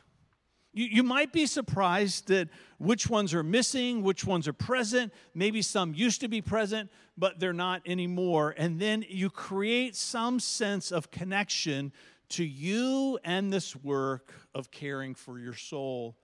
You, 0.73 0.87
you 0.87 1.03
might 1.03 1.33
be 1.33 1.47
surprised 1.47 2.29
that 2.29 2.49
which 2.79 3.09
ones 3.09 3.35
are 3.35 3.43
missing, 3.43 4.03
which 4.03 4.25
ones 4.25 4.47
are 4.47 4.53
present. 4.53 5.13
Maybe 5.35 5.63
some 5.63 5.95
used 5.95 6.21
to 6.21 6.29
be 6.29 6.41
present, 6.41 6.91
but 7.19 7.41
they're 7.41 7.53
not 7.53 7.83
anymore. 7.87 8.55
And 8.57 8.81
then 8.81 9.05
you 9.09 9.31
create 9.31 9.97
some 9.97 10.39
sense 10.39 10.93
of 10.93 11.11
connection 11.11 11.93
to 12.31 12.45
you 12.45 13.19
and 13.25 13.53
this 13.53 13.75
work 13.75 14.33
of 14.55 14.71
caring 14.71 15.15
for 15.15 15.39
your 15.39 15.55
soul. 15.55 16.17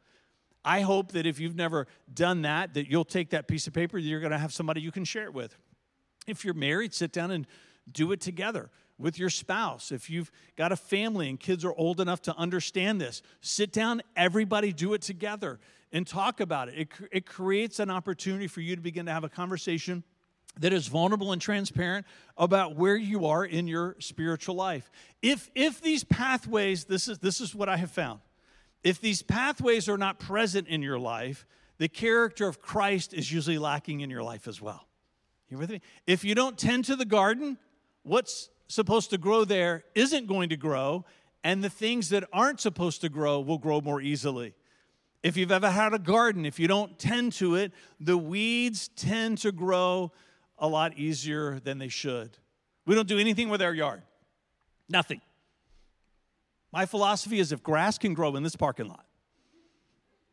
I 0.65 0.81
hope 0.81 1.13
that 1.13 1.27
if 1.27 1.39
you've 1.39 1.57
never 1.57 1.87
done 2.13 2.43
that, 2.43 2.75
that 2.75 2.89
you'll 2.89 3.05
take 3.05 3.31
that 3.31 3.49
piece 3.49 3.67
of 3.67 3.73
paper, 3.73 3.99
you're 3.99 4.21
going 4.21 4.33
to 4.33 4.39
have 4.39 4.53
somebody 4.53 4.81
you 4.81 4.93
can 4.93 5.05
share 5.05 5.25
it 5.25 5.35
with. 5.35 5.57
If 6.27 6.45
you're 6.45 6.55
married, 6.55 6.95
sit 6.95 7.13
down 7.13 7.31
and 7.31 7.47
do 7.91 8.11
it 8.13 8.21
together 8.21 8.71
with 8.99 9.19
your 9.19 9.31
spouse, 9.31 9.93
if 9.93 10.09
you've 10.09 10.31
got 10.57 10.73
a 10.73 10.77
family 10.77 11.29
and 11.29 11.39
kids 11.39 11.65
are 11.65 11.75
old 11.77 12.01
enough 12.01 12.23
to 12.23 12.37
understand 12.37 13.01
this, 13.01 13.23
sit 13.41 13.73
down, 13.73 14.03
everybody 14.17 14.73
do 14.73 14.95
it 14.95 15.03
together 15.03 15.59
and 15.93 16.07
talk 16.07 16.41
about 16.41 16.69
it. 16.69 16.79
It, 16.79 16.89
it 17.13 17.27
creates 17.27 17.79
an 17.79 17.91
opportunity 17.91 18.47
for 18.47 18.61
you 18.61 18.75
to 18.75 18.83
begin 18.83 19.07
to 19.07 19.13
have 19.13 19.25
a 19.25 19.29
conversation 19.29 20.03
that 20.59 20.73
is 20.73 20.89
vulnerable 20.89 21.33
and 21.33 21.43
transparent 21.43 22.07
about 22.39 22.77
where 22.77 22.97
you 22.97 23.27
are 23.27 23.45
in 23.45 23.67
your 23.69 23.97
spiritual 23.99 24.55
life. 24.55 24.91
If, 25.21 25.51
if 25.55 25.83
these 25.83 26.03
pathways, 26.03 26.85
this 26.85 27.09
is, 27.09 27.19
this 27.19 27.41
is 27.41 27.55
what 27.55 27.69
I 27.69 27.77
have 27.77 27.91
found, 27.91 28.21
if 28.83 29.01
these 29.01 29.23
pathways 29.23 29.89
are 29.89 29.99
not 29.99 30.19
present 30.19 30.69
in 30.69 30.81
your 30.81 30.99
life, 30.99 31.45
the 31.79 31.89
character 31.89 32.49
of 32.49 32.63
Christ 32.63 33.13
is 33.13 33.31
usually 33.31 33.59
lacking 33.59 34.01
in 34.01 34.09
your 34.09 34.23
life 34.23 34.49
as 34.49 34.63
well. 34.63 34.87
You 35.51 35.59
with 35.59 35.71
me? 35.71 35.83
If 36.07 36.25
you 36.25 36.35
don't 36.35 36.59
tend 36.59 36.87
to 36.87 36.97
the 36.97 37.05
garden, 37.05 37.59
what's 38.03 38.49
supposed 38.69 39.11
to 39.11 39.19
grow 39.19 39.45
there 39.45 39.85
isn't 39.95 40.27
going 40.27 40.49
to 40.49 40.57
grow, 40.57 41.05
and 41.45 41.63
the 41.63 41.71
things 41.71 42.09
that 42.11 42.25
aren't 42.33 42.61
supposed 42.61 43.01
to 43.03 43.09
grow 43.09 43.41
will 43.41 43.59
grow 43.59 43.81
more 43.81 44.01
easily. 44.01 44.55
If 45.23 45.37
you've 45.37 45.53
ever 45.53 45.71
had 45.71 45.93
a 45.93 45.99
garden, 45.99 46.45
if 46.45 46.59
you 46.59 46.69
don't 46.69 46.99
tend 46.99 47.33
to 47.35 47.57
it, 47.57 47.73
the 48.01 48.17
weeds 48.17 48.89
tend 48.89 49.39
to 49.39 49.53
grow 49.53 50.13
a 50.59 50.69
lot 50.69 50.99
easier 50.99 51.61
than 51.61 51.79
they 51.79 51.89
should. 51.89 52.37
We 52.87 52.95
don't 52.95 53.09
do 53.09 53.19
anything 53.19 53.49
with 53.49 53.61
our 53.63 53.75
yard, 53.75 54.03
nothing. 54.89 55.21
My 56.73 56.87
philosophy 56.87 57.39
is 57.39 57.53
if 57.53 57.63
grass 57.63 57.99
can 57.99 58.15
grow 58.15 58.37
in 58.37 58.43
this 58.43 58.57
parking 58.57 58.89
lot, 58.89 59.05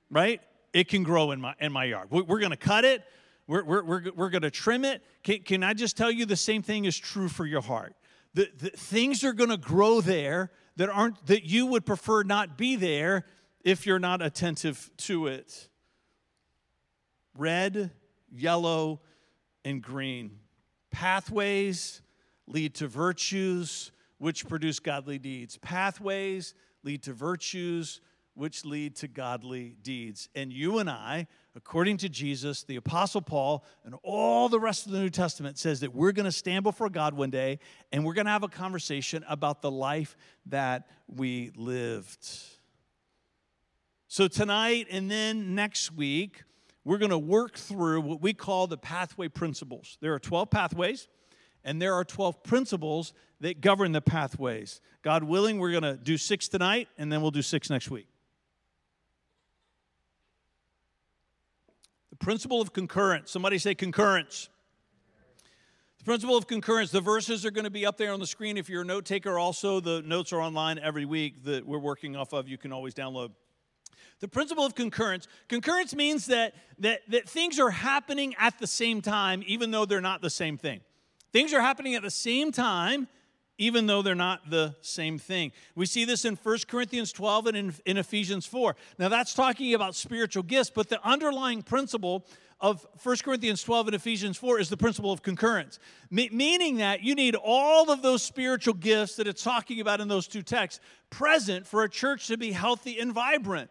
right? 0.09 0.41
It 0.73 0.87
can 0.89 1.03
grow 1.03 1.31
in 1.31 1.39
my, 1.39 1.53
in 1.59 1.71
my 1.71 1.85
yard. 1.85 2.09
We're, 2.09 2.39
to 2.39 2.57
cut 2.57 2.85
it, 2.85 3.03
we're, 3.47 3.63
we're, 3.63 3.83
we're, 3.83 4.03
we're 4.15 4.29
going 4.29 4.41
to 4.41 4.51
trim 4.51 4.85
it. 4.85 5.01
Can, 5.23 5.39
can 5.39 5.63
I 5.63 5.73
just 5.73 5.95
tell 5.95 6.11
you 6.11 6.25
the 6.25 6.35
same 6.35 6.61
thing 6.61 6.85
is 6.85 6.97
true 6.97 7.29
for 7.29 7.45
your 7.45 7.61
heart? 7.61 7.95
The, 8.33 8.49
the 8.57 8.69
things 8.69 9.23
are 9.23 9.33
going 9.33 9.49
to 9.49 9.57
grow 9.57 10.01
there 10.01 10.51
that 10.75 10.89
aren't 10.89 11.25
that 11.27 11.43
you 11.43 11.67
would 11.67 11.85
prefer 11.85 12.23
not 12.23 12.57
be 12.57 12.75
there 12.75 13.25
if 13.63 13.85
you're 13.85 13.99
not 13.99 14.21
attentive 14.21 14.89
to 14.97 15.27
it. 15.27 15.69
Red, 17.37 17.91
yellow, 18.31 19.01
and 19.63 19.81
green. 19.81 20.39
Pathways 20.91 22.01
lead 22.47 22.75
to 22.75 22.87
virtues 22.87 23.91
which 24.17 24.47
produce 24.47 24.79
godly 24.79 25.17
deeds. 25.17 25.57
Pathways 25.57 26.53
lead 26.83 27.03
to 27.03 27.13
virtues 27.13 28.01
which 28.35 28.65
lead 28.65 28.95
to 28.97 29.07
godly 29.07 29.75
deeds. 29.83 30.29
And 30.35 30.51
you 30.51 30.79
and 30.79 30.89
I, 30.89 31.27
according 31.55 31.97
to 31.97 32.09
Jesus, 32.09 32.63
the 32.63 32.75
Apostle 32.77 33.21
Paul, 33.21 33.63
and 33.85 33.95
all 34.03 34.49
the 34.49 34.59
rest 34.59 34.85
of 34.85 34.91
the 34.91 34.99
New 34.99 35.09
Testament 35.09 35.57
says 35.57 35.81
that 35.81 35.93
we're 35.93 36.11
going 36.11 36.25
to 36.25 36.31
stand 36.31 36.63
before 36.63 36.89
God 36.89 37.13
one 37.13 37.29
day 37.29 37.59
and 37.91 38.03
we're 38.03 38.13
going 38.13 38.25
to 38.25 38.31
have 38.31 38.43
a 38.43 38.47
conversation 38.47 39.23
about 39.29 39.61
the 39.61 39.71
life 39.71 40.17
that 40.47 40.87
we 41.07 41.51
lived. 41.55 42.27
So, 44.07 44.27
tonight 44.27 44.87
and 44.91 45.09
then 45.09 45.55
next 45.55 45.91
week, 45.91 46.43
we're 46.85 46.97
going 46.97 47.11
to 47.11 47.17
work 47.17 47.55
through 47.55 48.01
what 48.01 48.21
we 48.21 48.33
call 48.33 48.67
the 48.67 48.77
pathway 48.77 49.27
principles. 49.27 49.97
There 50.01 50.13
are 50.13 50.19
12 50.19 50.49
pathways, 50.49 51.07
and 51.63 51.81
there 51.81 51.93
are 51.93 52.03
12 52.03 52.43
principles 52.43 53.13
that 53.39 53.61
govern 53.61 53.91
the 53.91 54.01
pathways. 54.01 54.81
God 55.01 55.23
willing, 55.23 55.59
we're 55.59 55.71
going 55.71 55.83
to 55.83 55.95
do 55.95 56.17
six 56.17 56.47
tonight, 56.47 56.89
and 56.97 57.11
then 57.11 57.21
we'll 57.21 57.31
do 57.31 57.41
six 57.41 57.69
next 57.69 57.89
week. 57.89 58.07
Principle 62.24 62.62
of 62.62 62.72
concurrence. 62.72 63.32
Somebody 63.32 63.58
say 63.58 63.75
concurrence. 63.75 64.50
The 65.98 66.06
principle 66.06 66.38
of 66.38 66.48
concurrence. 66.48 66.89
The 66.89 67.01
verses 67.01 67.46
are 67.46 67.51
going 67.51 67.65
to 67.65 67.70
be 67.70 67.86
up 67.86 67.98
there 67.98 68.13
on 68.13 68.20
the 68.22 68.27
screen. 68.27 68.58
If 68.58 68.70
you're 68.70 68.84
a 68.84 68.86
note 68.86 69.06
taker, 69.06 69.38
also, 69.38 69.82
the 69.82 70.01
notes 70.03 70.32
are 70.32 70.42
online 70.42 70.80
every 70.80 71.03
week 71.06 71.44
that 71.44 71.65
we're 71.65 71.80
working 71.80 72.15
off 72.15 72.32
of. 72.32 72.48
You 72.48 72.58
can 72.58 72.72
always 72.72 72.94
download. 72.94 73.32
The 74.22 74.30
principle 74.30 74.65
of 74.65 74.74
concurrence. 74.74 75.27
Concurrence 75.50 75.94
means 75.94 76.27
that, 76.27 76.56
that, 76.80 77.01
that 77.10 77.27
things 77.27 77.60
are 77.60 77.72
happening 77.72 78.36
at 78.39 78.58
the 78.58 78.68
same 78.68 79.01
time, 79.01 79.44
even 79.46 79.72
though 79.72 79.86
they're 79.86 80.00
not 80.00 80.22
the 80.22 80.30
same 80.30 80.58
thing. 80.58 80.80
Things 81.34 81.51
are 81.53 81.62
happening 81.62 81.96
at 81.96 82.03
the 82.03 82.12
same 82.12 82.53
time, 82.53 83.10
even 83.63 83.88
though 83.88 84.01
they're 84.01 84.13
not 84.13 84.50
the 84.50 84.75
same 84.82 85.17
thing. 85.17 85.53
We 85.74 85.86
see 85.86 86.03
this 86.03 86.25
in 86.25 86.36
1 86.36 86.58
Corinthians 86.67 87.13
12 87.13 87.48
and 87.48 87.58
in, 87.58 87.74
in, 87.86 87.98
Ephesians 87.98 88.46
4. 88.46 88.75
Now, 89.00 89.08
that's 89.08 89.34
talking 89.34 89.74
about 89.74 89.96
spiritual 89.96 90.43
gifts, 90.43 90.70
but 90.70 90.89
the 90.89 91.00
underlying 91.08 91.62
principle 91.62 92.25
of 92.60 92.86
1 93.01 93.17
Corinthians 93.24 93.63
12 93.63 93.88
and 93.88 93.96
Ephesians 93.96 94.38
4 94.38 94.60
is 94.60 94.67
the 94.67 94.75
principle 94.75 95.13
of 95.13 95.22
concurrence, 95.22 95.79
Me- 96.12 96.29
meaning 96.34 96.77
that 96.77 97.03
you 97.03 97.15
need 97.15 97.36
all 97.36 97.89
of 97.89 98.01
those 98.01 98.22
spiritual 98.22 98.74
gifts 98.74 99.15
that 99.15 99.27
it's 99.27 99.43
talking 99.43 99.79
about 99.79 100.01
in 100.01 100.10
those 100.10 100.27
two 100.27 100.41
texts 100.41 100.82
present 101.10 101.65
for 101.65 101.84
a 101.84 101.89
church 101.89 102.27
to 102.27 102.38
be 102.38 102.51
healthy 102.51 103.00
and 103.00 103.13
vibrant. 103.13 103.70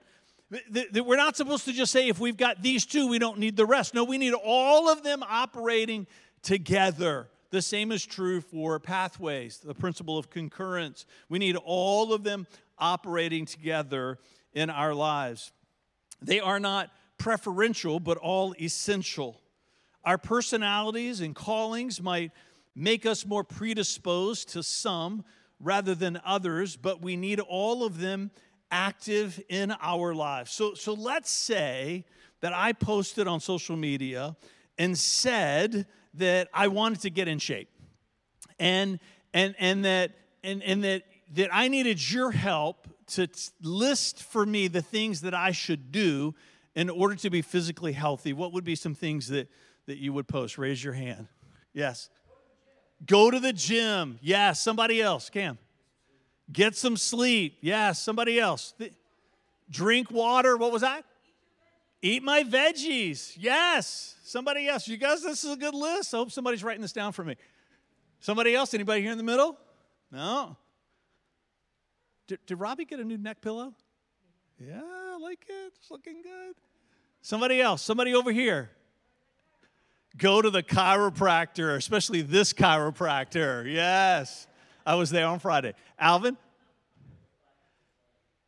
That 0.71 1.05
we're 1.07 1.17
not 1.17 1.37
supposed 1.37 1.67
to 1.67 1.73
just 1.73 1.93
say, 1.93 2.09
if 2.09 2.19
we've 2.19 2.37
got 2.37 2.63
these 2.63 2.87
two, 2.87 3.09
we 3.09 3.19
don't 3.19 3.39
need 3.39 3.57
the 3.57 3.67
rest. 3.67 3.95
No, 3.95 4.05
we 4.05 4.19
need 4.19 4.35
all 4.35 4.91
of 4.91 5.03
them 5.03 5.23
operating 5.23 6.07
together. 6.43 7.29
The 7.53 7.61
same 7.61 7.93
is 7.93 8.07
true 8.07 8.41
for 8.41 8.81
pathways, 8.81 9.59
the 9.59 9.75
principle 9.75 10.17
of 10.17 10.31
concurrence. 10.31 11.05
We 11.29 11.39
need 11.39 11.57
all 11.57 12.15
of 12.15 12.25
them 12.25 12.47
operating 12.79 13.45
together 13.45 14.19
in 14.55 14.71
our 14.71 14.95
lives. 14.95 15.53
They 16.23 16.41
are 16.41 16.59
not 16.59 16.89
preferential, 17.19 18.01
but 18.01 18.17
all 18.17 18.55
essential. 18.59 19.39
Our 20.03 20.17
personalities 20.17 21.21
and 21.21 21.35
callings 21.35 22.01
might 22.01 22.33
make 22.75 23.05
us 23.05 23.27
more 23.27 23.45
predisposed 23.45 24.49
to 24.55 24.63
some 24.63 25.23
rather 25.61 25.95
than 25.95 26.23
others, 26.25 26.77
but 26.77 27.03
we 27.03 27.17
need 27.17 27.39
all 27.39 27.85
of 27.85 27.99
them 27.99 28.31
active 28.71 29.39
in 29.51 29.73
our 29.83 30.15
lives. 30.15 30.53
So, 30.53 30.73
so 30.73 30.95
let's 30.95 31.31
say 31.31 32.07
that 32.41 32.55
I 32.55 32.73
posted 32.73 33.29
on 33.29 33.41
social 33.41 33.77
media 33.77 34.37
and 34.79 34.97
said 34.97 35.87
that 36.15 36.49
I 36.53 36.69
wanted 36.69 37.01
to 37.03 37.11
get 37.11 37.29
in 37.29 37.39
shape. 37.39 37.69
And 38.59 38.99
and 39.33 39.55
and 39.59 39.85
that 39.85 40.13
and, 40.45 40.63
and 40.63 40.85
that 40.85 41.03
that 41.35 41.51
I 41.53 41.69
needed 41.69 42.11
your 42.11 42.31
help 42.31 42.89
to 43.09 43.29
list 43.63 44.23
for 44.23 44.47
me 44.47 44.69
the 44.69 44.83
things 44.83 45.23
that 45.23 45.35
I 45.35 45.53
should 45.53 45.93
do 45.93 46.35
in 46.75 46.89
order 46.89 47.15
to 47.17 47.31
be 47.31 47.43
physically 47.43 47.93
healthy. 47.93 48.33
What 48.33 48.53
would 48.53 48.65
be 48.65 48.75
some 48.75 48.95
things 48.95 49.29
that, 49.29 49.49
that 49.87 49.99
you 49.99 50.13
would 50.13 50.29
post? 50.29 50.59
Raise 50.59 50.83
your 50.83 50.95
hand. 50.95 51.29
Yes. 51.75 52.09
Go 53.05 53.31
to 53.31 53.41
the 53.41 53.53
gym. 53.53 54.19
Yes. 54.23 54.63
Somebody 54.63 55.03
else. 55.03 55.29
Cam. 55.29 55.59
Get 56.51 56.77
some 56.77 56.97
sleep. 56.97 57.59
Yes. 57.61 58.01
Somebody 58.03 58.39
else. 58.39 58.75
Drink 59.71 60.11
water. 60.11 60.57
What 60.57 60.73
was 60.73 60.83
that? 60.83 61.05
Eat 62.03 62.23
my 62.25 62.43
veggies. 62.43 63.37
Yes. 63.39 64.17
Somebody 64.25 64.69
else. 64.69 64.89
You 64.89 64.97
guys, 64.97 65.23
this 65.23 65.45
is 65.45 65.53
a 65.53 65.57
good 65.57 65.75
list. 65.75 66.13
I 66.13 66.17
hope 66.19 66.33
somebody's 66.33 66.65
writing 66.65 66.83
this 66.83 66.93
down 66.93 67.13
for 67.13 67.25
me. 67.25 67.37
Somebody 68.19 68.55
else? 68.55 68.75
Anybody 68.75 69.03
here 69.03 69.13
in 69.13 69.19
the 69.19 69.25
middle? 69.25 69.57
No. 70.11 70.57
Did, 72.27 72.41
did 72.47 72.57
Robbie 72.57 72.85
get 72.85 72.99
a 72.99 73.05
new 73.05 73.19
neck 73.19 73.41
pillow? 73.41 73.75
Yeah, 74.59 74.81
I 74.83 75.19
like 75.19 75.45
it. 75.49 75.73
It's 75.79 75.91
looking 75.91 76.23
good. 76.23 76.55
Somebody 77.21 77.61
else, 77.61 77.83
somebody 77.83 78.15
over 78.15 78.33
here. 78.33 78.71
Go 80.17 80.43
to 80.43 80.51
the 80.51 80.63
chiropractor, 80.63 81.77
especially 81.77 82.23
this 82.23 82.53
chiropractor. 82.53 83.73
Yes. 83.73 84.47
I 84.85 84.97
was 84.97 85.11
there 85.11 85.27
on 85.27 85.39
Friday. 85.39 85.75
Alvin? 85.99 86.37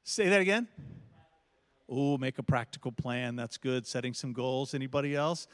Say 0.02 0.28
that 0.28 0.40
again. 0.40 0.68
Oh, 1.88 2.16
make 2.16 2.38
a 2.38 2.42
practical 2.42 2.92
plan. 2.92 3.36
That's 3.36 3.56
good. 3.56 3.86
Setting 3.86 4.14
some 4.14 4.32
goals. 4.32 4.74
Anybody 4.74 5.14
else? 5.14 5.46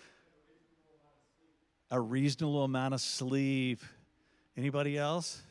A 1.90 2.00
reasonable 2.00 2.62
amount 2.64 2.94
of 2.94 3.00
sleep. 3.00 3.80
Anybody 4.56 4.96
else? 4.96 5.42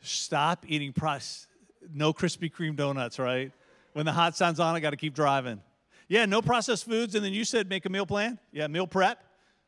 Stop 0.00 0.64
eating 0.68 0.92
processed. 0.92 1.48
No 1.92 2.12
Krispy 2.12 2.52
Kreme 2.52 2.76
donuts, 2.76 3.18
right? 3.18 3.52
When 3.92 4.06
the 4.06 4.12
hot 4.12 4.36
sun's 4.36 4.60
on, 4.60 4.74
I 4.74 4.80
got 4.80 4.90
to 4.90 4.96
keep 4.96 5.14
driving. 5.14 5.60
Yeah, 6.08 6.26
no 6.26 6.40
processed 6.42 6.84
foods. 6.84 7.14
And 7.14 7.24
then 7.24 7.32
you 7.32 7.44
said 7.44 7.68
make 7.68 7.86
a 7.86 7.88
meal 7.88 8.06
plan. 8.06 8.38
Yeah, 8.52 8.66
meal 8.68 8.86
prep. 8.86 9.22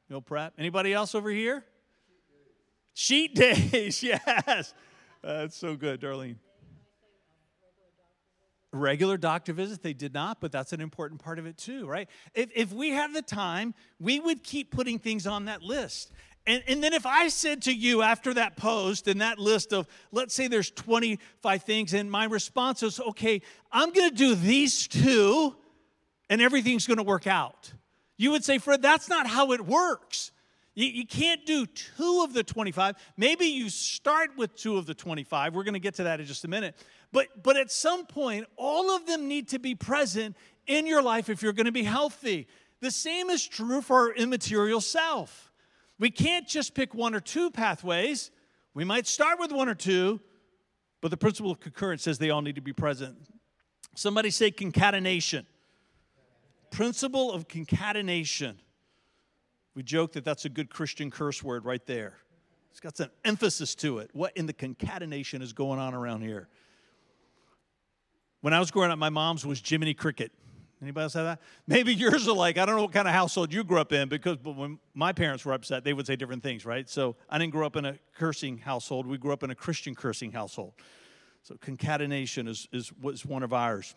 Meal 0.08 0.20
prep. 0.20 0.54
Anybody 0.58 0.92
else 0.92 1.14
over 1.14 1.30
here? 1.30 1.64
Cheat 2.94 3.34
days. 3.34 4.02
yes. 4.02 4.74
That's 5.22 5.56
so 5.56 5.76
good, 5.76 6.00
Darlene. 6.00 6.36
Regular 8.72 9.16
doctor 9.16 9.52
visits, 9.52 9.80
they 9.82 9.92
did 9.92 10.14
not, 10.14 10.40
but 10.40 10.52
that's 10.52 10.72
an 10.72 10.80
important 10.80 11.20
part 11.22 11.38
of 11.38 11.46
it 11.46 11.56
too, 11.56 11.86
right? 11.86 12.08
If, 12.34 12.50
if 12.54 12.72
we 12.72 12.90
had 12.90 13.12
the 13.12 13.22
time, 13.22 13.74
we 13.98 14.20
would 14.20 14.44
keep 14.44 14.70
putting 14.70 14.98
things 14.98 15.26
on 15.26 15.46
that 15.46 15.62
list. 15.62 16.12
And, 16.46 16.62
and 16.66 16.82
then 16.82 16.92
if 16.92 17.04
I 17.04 17.28
said 17.28 17.62
to 17.62 17.72
you 17.72 18.02
after 18.02 18.32
that 18.34 18.56
post 18.56 19.08
and 19.08 19.20
that 19.20 19.38
list 19.38 19.72
of, 19.72 19.86
let's 20.12 20.34
say 20.34 20.48
there's 20.48 20.70
25 20.70 21.62
things, 21.62 21.94
and 21.94 22.10
my 22.10 22.24
response 22.24 22.82
is, 22.82 23.00
okay, 23.00 23.42
I'm 23.72 23.92
going 23.92 24.08
to 24.08 24.16
do 24.16 24.34
these 24.34 24.88
two, 24.88 25.54
and 26.28 26.40
everything's 26.40 26.86
going 26.86 26.98
to 26.98 27.02
work 27.02 27.26
out. 27.26 27.72
You 28.16 28.30
would 28.30 28.44
say, 28.44 28.58
Fred, 28.58 28.82
that's 28.82 29.08
not 29.08 29.26
how 29.26 29.52
it 29.52 29.60
works. 29.60 30.30
You, 30.74 30.86
you 30.86 31.06
can't 31.06 31.44
do 31.44 31.66
two 31.66 32.22
of 32.24 32.32
the 32.32 32.42
25. 32.42 32.96
Maybe 33.16 33.46
you 33.46 33.68
start 33.68 34.30
with 34.36 34.54
two 34.54 34.76
of 34.78 34.86
the 34.86 34.94
25. 34.94 35.54
We're 35.54 35.64
going 35.64 35.74
to 35.74 35.80
get 35.80 35.94
to 35.96 36.04
that 36.04 36.20
in 36.20 36.26
just 36.26 36.44
a 36.44 36.48
minute. 36.48 36.76
But, 37.12 37.42
but 37.42 37.56
at 37.56 37.70
some 37.70 38.06
point, 38.06 38.46
all 38.56 38.94
of 38.94 39.06
them 39.06 39.26
need 39.26 39.48
to 39.48 39.58
be 39.58 39.74
present 39.74 40.36
in 40.66 40.86
your 40.86 41.02
life 41.02 41.28
if 41.28 41.42
you're 41.42 41.52
going 41.52 41.66
to 41.66 41.72
be 41.72 41.82
healthy. 41.82 42.46
The 42.80 42.90
same 42.90 43.30
is 43.30 43.46
true 43.46 43.82
for 43.82 43.96
our 43.96 44.14
immaterial 44.14 44.80
self. 44.80 45.52
We 45.98 46.10
can't 46.10 46.46
just 46.46 46.74
pick 46.74 46.94
one 46.94 47.14
or 47.14 47.20
two 47.20 47.50
pathways. 47.50 48.30
We 48.72 48.84
might 48.84 49.06
start 49.06 49.38
with 49.38 49.52
one 49.52 49.68
or 49.68 49.74
two, 49.74 50.20
but 51.00 51.10
the 51.10 51.16
principle 51.16 51.50
of 51.50 51.60
concurrence 51.60 52.02
says 52.02 52.18
they 52.18 52.30
all 52.30 52.42
need 52.42 52.54
to 52.54 52.62
be 52.62 52.72
present. 52.72 53.16
Somebody 53.96 54.30
say 54.30 54.50
concatenation. 54.50 55.46
Principle 56.70 57.32
of 57.32 57.48
concatenation. 57.48 58.60
We 59.74 59.82
joke 59.82 60.12
that 60.12 60.24
that's 60.24 60.44
a 60.44 60.48
good 60.48 60.70
Christian 60.70 61.10
curse 61.10 61.42
word 61.42 61.64
right 61.64 61.84
there. 61.86 62.14
It's 62.70 62.80
got 62.80 62.96
some 62.96 63.10
emphasis 63.24 63.74
to 63.76 63.98
it. 63.98 64.10
What 64.12 64.36
in 64.36 64.46
the 64.46 64.52
concatenation 64.52 65.42
is 65.42 65.52
going 65.52 65.78
on 65.78 65.94
around 65.94 66.22
here? 66.22 66.48
When 68.40 68.54
I 68.54 68.60
was 68.60 68.70
growing 68.70 68.90
up, 68.90 68.98
my 68.98 69.10
mom's 69.10 69.44
was 69.44 69.62
Jiminy 69.64 69.94
Cricket. 69.94 70.32
Anybody 70.82 71.02
else 71.02 71.14
have 71.14 71.24
that? 71.24 71.40
Maybe 71.66 71.94
yours 71.94 72.26
are 72.26 72.34
like, 72.34 72.56
I 72.56 72.64
don't 72.64 72.76
know 72.76 72.82
what 72.82 72.92
kind 72.92 73.06
of 73.06 73.12
household 73.12 73.52
you 73.52 73.64
grew 73.64 73.80
up 73.80 73.92
in 73.92 74.08
because 74.08 74.38
but 74.38 74.56
when 74.56 74.78
my 74.94 75.12
parents 75.12 75.44
were 75.44 75.52
upset, 75.52 75.84
they 75.84 75.92
would 75.92 76.06
say 76.06 76.16
different 76.16 76.42
things, 76.42 76.64
right? 76.64 76.88
So 76.88 77.16
I 77.28 77.36
didn't 77.36 77.52
grow 77.52 77.66
up 77.66 77.76
in 77.76 77.84
a 77.84 77.98
cursing 78.16 78.58
household. 78.58 79.06
We 79.06 79.18
grew 79.18 79.32
up 79.32 79.42
in 79.42 79.50
a 79.50 79.54
Christian 79.54 79.94
cursing 79.94 80.32
household. 80.32 80.72
So 81.42 81.56
concatenation 81.56 82.48
is, 82.48 82.66
is 82.72 82.92
was 82.94 83.26
one 83.26 83.42
of 83.42 83.52
ours. 83.52 83.94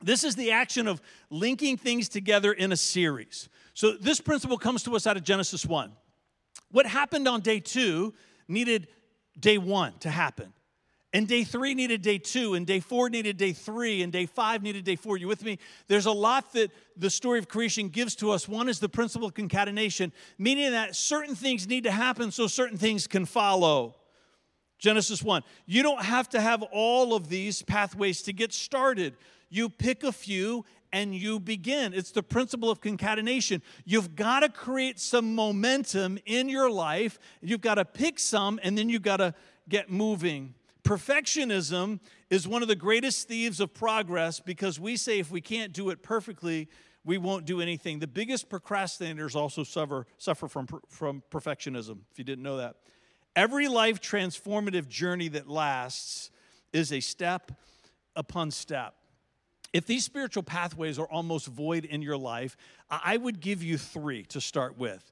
This 0.00 0.24
is 0.24 0.34
the 0.34 0.52
action 0.52 0.88
of 0.88 1.00
linking 1.30 1.76
things 1.76 2.08
together 2.08 2.52
in 2.52 2.72
a 2.72 2.76
series. 2.76 3.48
So 3.74 3.92
this 3.92 4.20
principle 4.20 4.58
comes 4.58 4.82
to 4.84 4.96
us 4.96 5.06
out 5.06 5.16
of 5.16 5.24
Genesis 5.24 5.64
1. 5.66 5.92
What 6.70 6.86
happened 6.86 7.28
on 7.28 7.40
day 7.40 7.60
two 7.60 8.14
needed 8.48 8.88
day 9.38 9.58
one 9.58 9.92
to 10.00 10.10
happen. 10.10 10.52
And 11.14 11.28
day 11.28 11.44
three 11.44 11.74
needed 11.74 12.00
day 12.00 12.16
two, 12.16 12.54
and 12.54 12.66
day 12.66 12.80
four 12.80 13.10
needed 13.10 13.36
day 13.36 13.52
three, 13.52 14.02
and 14.02 14.10
day 14.10 14.24
five 14.24 14.62
needed 14.62 14.84
day 14.84 14.96
four. 14.96 15.18
You 15.18 15.28
with 15.28 15.44
me? 15.44 15.58
There's 15.86 16.06
a 16.06 16.12
lot 16.12 16.54
that 16.54 16.70
the 16.96 17.10
story 17.10 17.38
of 17.38 17.48
creation 17.48 17.90
gives 17.90 18.14
to 18.16 18.30
us. 18.30 18.48
One 18.48 18.66
is 18.66 18.78
the 18.78 18.88
principle 18.88 19.28
of 19.28 19.34
concatenation, 19.34 20.10
meaning 20.38 20.70
that 20.70 20.96
certain 20.96 21.34
things 21.34 21.68
need 21.68 21.84
to 21.84 21.90
happen 21.90 22.30
so 22.30 22.46
certain 22.46 22.78
things 22.78 23.06
can 23.06 23.26
follow. 23.26 23.96
Genesis 24.82 25.22
1. 25.22 25.44
You 25.64 25.84
don't 25.84 26.02
have 26.02 26.28
to 26.30 26.40
have 26.40 26.62
all 26.72 27.14
of 27.14 27.28
these 27.28 27.62
pathways 27.62 28.20
to 28.22 28.32
get 28.32 28.52
started. 28.52 29.14
You 29.48 29.68
pick 29.68 30.02
a 30.02 30.10
few 30.10 30.64
and 30.92 31.14
you 31.14 31.38
begin. 31.38 31.94
It's 31.94 32.10
the 32.10 32.22
principle 32.22 32.68
of 32.68 32.80
concatenation. 32.80 33.62
You've 33.84 34.16
got 34.16 34.40
to 34.40 34.48
create 34.48 34.98
some 34.98 35.36
momentum 35.36 36.18
in 36.26 36.48
your 36.48 36.68
life. 36.68 37.20
You've 37.40 37.60
got 37.60 37.76
to 37.76 37.84
pick 37.84 38.18
some 38.18 38.58
and 38.64 38.76
then 38.76 38.88
you've 38.88 39.02
got 39.02 39.18
to 39.18 39.34
get 39.68 39.88
moving. 39.88 40.54
Perfectionism 40.82 42.00
is 42.28 42.48
one 42.48 42.60
of 42.60 42.66
the 42.66 42.74
greatest 42.74 43.28
thieves 43.28 43.60
of 43.60 43.72
progress 43.72 44.40
because 44.40 44.80
we 44.80 44.96
say 44.96 45.20
if 45.20 45.30
we 45.30 45.40
can't 45.40 45.72
do 45.72 45.90
it 45.90 46.02
perfectly, 46.02 46.68
we 47.04 47.18
won't 47.18 47.44
do 47.44 47.60
anything. 47.60 48.00
The 48.00 48.08
biggest 48.08 48.50
procrastinators 48.50 49.36
also 49.36 49.62
suffer, 49.62 50.08
suffer 50.18 50.48
from, 50.48 50.66
from 50.88 51.22
perfectionism, 51.30 52.00
if 52.10 52.18
you 52.18 52.24
didn't 52.24 52.42
know 52.42 52.56
that. 52.56 52.74
Every 53.34 53.68
life 53.68 54.00
transformative 54.00 54.88
journey 54.88 55.28
that 55.28 55.48
lasts 55.48 56.30
is 56.72 56.92
a 56.92 57.00
step 57.00 57.52
upon 58.14 58.50
step. 58.50 58.94
If 59.72 59.86
these 59.86 60.04
spiritual 60.04 60.42
pathways 60.42 60.98
are 60.98 61.06
almost 61.06 61.46
void 61.46 61.86
in 61.86 62.02
your 62.02 62.18
life, 62.18 62.56
I 62.90 63.16
would 63.16 63.40
give 63.40 63.62
you 63.62 63.78
three 63.78 64.24
to 64.24 64.40
start 64.40 64.76
with. 64.76 65.10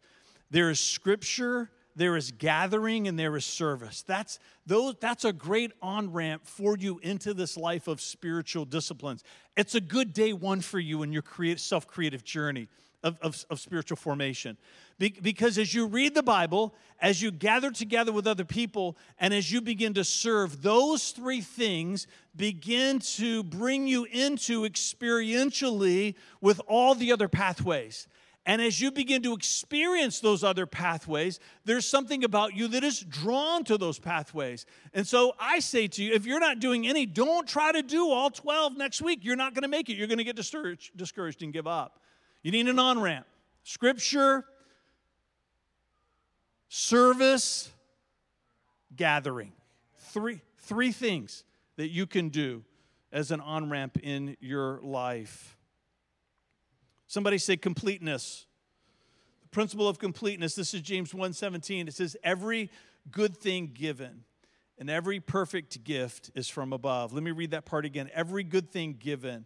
There 0.50 0.68
is 0.68 0.78
scripture, 0.78 1.70
there 1.96 2.16
is 2.16 2.30
gathering 2.30 3.09
and 3.09 3.18
there 3.18 3.37
is 3.37 3.46
service. 3.46 4.02
That's, 4.02 4.38
those, 4.66 4.96
that's 5.00 5.24
a 5.24 5.33
great 5.33 5.72
on 5.80 6.12
ramp 6.12 6.46
for 6.46 6.76
you 6.76 6.98
into 7.02 7.33
this 7.33 7.56
life 7.56 7.88
of 7.88 8.02
spiritual 8.02 8.66
disciplines. 8.66 9.24
It's 9.56 9.74
a 9.74 9.80
good 9.80 10.12
day 10.12 10.35
one 10.35 10.61
for 10.61 10.78
you 10.78 11.02
in 11.02 11.12
your 11.12 11.24
self 11.56 11.87
creative 11.87 12.22
journey 12.22 12.68
of, 13.02 13.18
of, 13.20 13.44
of, 13.50 13.60
spiritual 13.60 13.96
formation. 13.96 14.56
Be, 14.98 15.14
because 15.22 15.58
as 15.58 15.74
you 15.74 15.86
read 15.86 16.14
the 16.14 16.22
Bible, 16.22 16.74
as 17.00 17.22
you 17.22 17.30
gather 17.30 17.70
together 17.70 18.12
with 18.12 18.26
other 18.26 18.44
people, 18.44 18.96
and 19.18 19.32
as 19.32 19.50
you 19.50 19.60
begin 19.60 19.94
to 19.94 20.04
serve, 20.04 20.62
those 20.62 21.10
three 21.10 21.40
things 21.40 22.06
begin 22.36 22.98
to 22.98 23.42
bring 23.42 23.86
you 23.86 24.04
into 24.04 24.62
experientially 24.62 26.14
with 26.40 26.60
all 26.68 26.94
the 26.94 27.12
other 27.12 27.28
pathways. 27.28 28.06
And 28.46 28.62
as 28.62 28.80
you 28.80 28.90
begin 28.90 29.22
to 29.22 29.34
experience 29.34 30.20
those 30.20 30.42
other 30.42 30.66
pathways, 30.66 31.40
there's 31.66 31.86
something 31.86 32.24
about 32.24 32.56
you 32.56 32.68
that 32.68 32.82
is 32.82 33.00
drawn 33.00 33.64
to 33.64 33.76
those 33.76 33.98
pathways. 33.98 34.64
And 34.94 35.06
so 35.06 35.34
I 35.38 35.60
say 35.60 35.88
to 35.88 36.02
you, 36.02 36.14
if 36.14 36.24
you're 36.24 36.40
not 36.40 36.58
doing 36.58 36.86
any, 36.86 37.04
don't 37.04 37.46
try 37.46 37.70
to 37.70 37.82
do 37.82 38.10
all 38.10 38.30
12 38.30 38.78
next 38.78 39.02
week. 39.02 39.20
You're 39.22 39.36
not 39.36 39.54
going 39.54 39.62
to 39.62 39.68
make 39.68 39.90
it. 39.90 39.96
You're 39.96 40.06
going 40.06 40.18
to 40.18 40.24
get 40.24 40.36
discouraged, 40.36 40.96
discouraged 40.96 41.42
and 41.42 41.52
give 41.52 41.66
up. 41.66 42.00
You 42.42 42.53
need 42.53 42.68
an 42.68 42.79
on 42.79 43.00
ramp. 43.00 43.26
Scripture, 43.62 44.44
service, 46.68 47.70
gathering. 48.96 49.53
Three, 49.98 50.40
three 50.59 50.92
things 50.92 51.44
that 51.76 51.88
you 51.88 52.07
can 52.07 52.31
do 52.31 52.64
as 53.12 53.31
an 53.31 53.40
on 53.40 53.70
ramp 53.70 53.98
in 54.03 54.37
your 54.40 54.81
life. 54.83 55.57
Somebody 57.07 57.38
say 57.38 57.57
completeness. 57.57 58.46
The 59.42 59.48
principle 59.48 59.88
of 59.88 59.98
completeness. 59.98 60.55
This 60.55 60.74
is 60.74 60.81
James 60.81 61.12
1:17. 61.12 61.88
It 61.88 61.94
says, 61.94 62.16
every 62.22 62.70
good 63.11 63.37
thing 63.37 63.72
given 63.74 64.24
and 64.79 64.88
every 64.88 65.20
perfect 65.20 65.85
gift 65.85 66.31
is 66.35 66.48
from 66.48 66.72
above. 66.72 67.12
Let 67.12 67.22
me 67.22 67.33
read 67.33 67.50
that 67.50 67.66
part 67.66 67.85
again. 67.85 68.11
Every 68.14 68.44
good 68.44 68.70
thing 68.70 68.96
given 68.98 69.44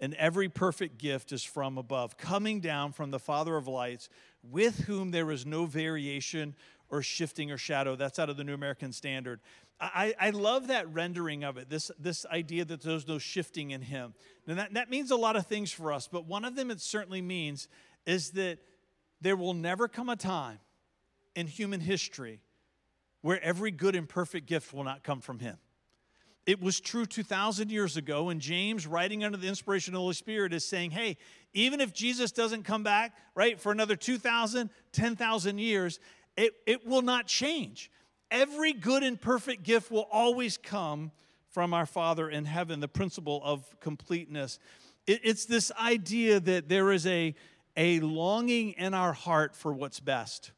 and 0.00 0.14
every 0.14 0.48
perfect 0.48 0.98
gift 0.98 1.32
is 1.32 1.42
from 1.42 1.78
above, 1.78 2.18
coming 2.18 2.60
down 2.60 2.92
from 2.92 3.10
the 3.10 3.18
Father 3.18 3.56
of 3.56 3.66
lights, 3.66 4.08
with 4.42 4.80
whom 4.80 5.10
there 5.10 5.30
is 5.30 5.46
no 5.46 5.66
variation 5.66 6.54
or 6.88 7.02
shifting 7.02 7.50
or 7.50 7.58
shadow. 7.58 7.96
That's 7.96 8.18
out 8.18 8.30
of 8.30 8.36
the 8.36 8.44
New 8.44 8.54
American 8.54 8.92
Standard. 8.92 9.40
I, 9.80 10.14
I 10.18 10.30
love 10.30 10.68
that 10.68 10.92
rendering 10.92 11.44
of 11.44 11.58
it, 11.58 11.68
this, 11.68 11.90
this 11.98 12.24
idea 12.26 12.64
that 12.64 12.80
there's 12.80 13.06
no 13.06 13.18
shifting 13.18 13.72
in 13.72 13.82
him. 13.82 14.14
And 14.46 14.58
that, 14.58 14.74
that 14.74 14.90
means 14.90 15.10
a 15.10 15.16
lot 15.16 15.36
of 15.36 15.46
things 15.46 15.70
for 15.70 15.92
us, 15.92 16.08
but 16.10 16.26
one 16.26 16.44
of 16.44 16.56
them 16.56 16.70
it 16.70 16.80
certainly 16.80 17.20
means 17.20 17.68
is 18.06 18.30
that 18.30 18.58
there 19.20 19.36
will 19.36 19.54
never 19.54 19.88
come 19.88 20.08
a 20.08 20.16
time 20.16 20.60
in 21.34 21.46
human 21.46 21.80
history 21.80 22.40
where 23.20 23.42
every 23.42 23.70
good 23.70 23.96
and 23.96 24.08
perfect 24.08 24.46
gift 24.46 24.72
will 24.72 24.84
not 24.84 25.02
come 25.02 25.20
from 25.20 25.40
him. 25.40 25.58
It 26.46 26.60
was 26.60 26.78
true 26.78 27.06
2,000 27.06 27.72
years 27.72 27.96
ago, 27.96 28.28
and 28.28 28.40
James, 28.40 28.86
writing 28.86 29.24
under 29.24 29.36
the 29.36 29.48
inspiration 29.48 29.92
of 29.92 29.98
the 29.98 30.02
Holy 30.02 30.14
Spirit, 30.14 30.52
is 30.52 30.64
saying, 30.64 30.92
hey, 30.92 31.16
even 31.52 31.80
if 31.80 31.92
Jesus 31.92 32.30
doesn't 32.30 32.62
come 32.62 32.84
back, 32.84 33.16
right, 33.34 33.60
for 33.60 33.72
another 33.72 33.96
2,000, 33.96 34.70
10,000 34.92 35.58
years, 35.58 35.98
it, 36.36 36.54
it 36.64 36.86
will 36.86 37.02
not 37.02 37.26
change. 37.26 37.90
Every 38.30 38.72
good 38.72 39.02
and 39.02 39.20
perfect 39.20 39.64
gift 39.64 39.90
will 39.90 40.06
always 40.12 40.56
come 40.56 41.10
from 41.48 41.74
our 41.74 41.86
Father 41.86 42.30
in 42.30 42.44
heaven, 42.44 42.78
the 42.78 42.88
principle 42.88 43.40
of 43.42 43.64
completeness. 43.80 44.60
It, 45.06 45.20
it's 45.24 45.46
this 45.46 45.72
idea 45.80 46.38
that 46.38 46.68
there 46.68 46.92
is 46.92 47.06
a, 47.06 47.34
a 47.76 47.98
longing 48.00 48.72
in 48.72 48.94
our 48.94 49.12
heart 49.12 49.56
for 49.56 49.72
what's 49.72 49.98
best. 49.98 50.52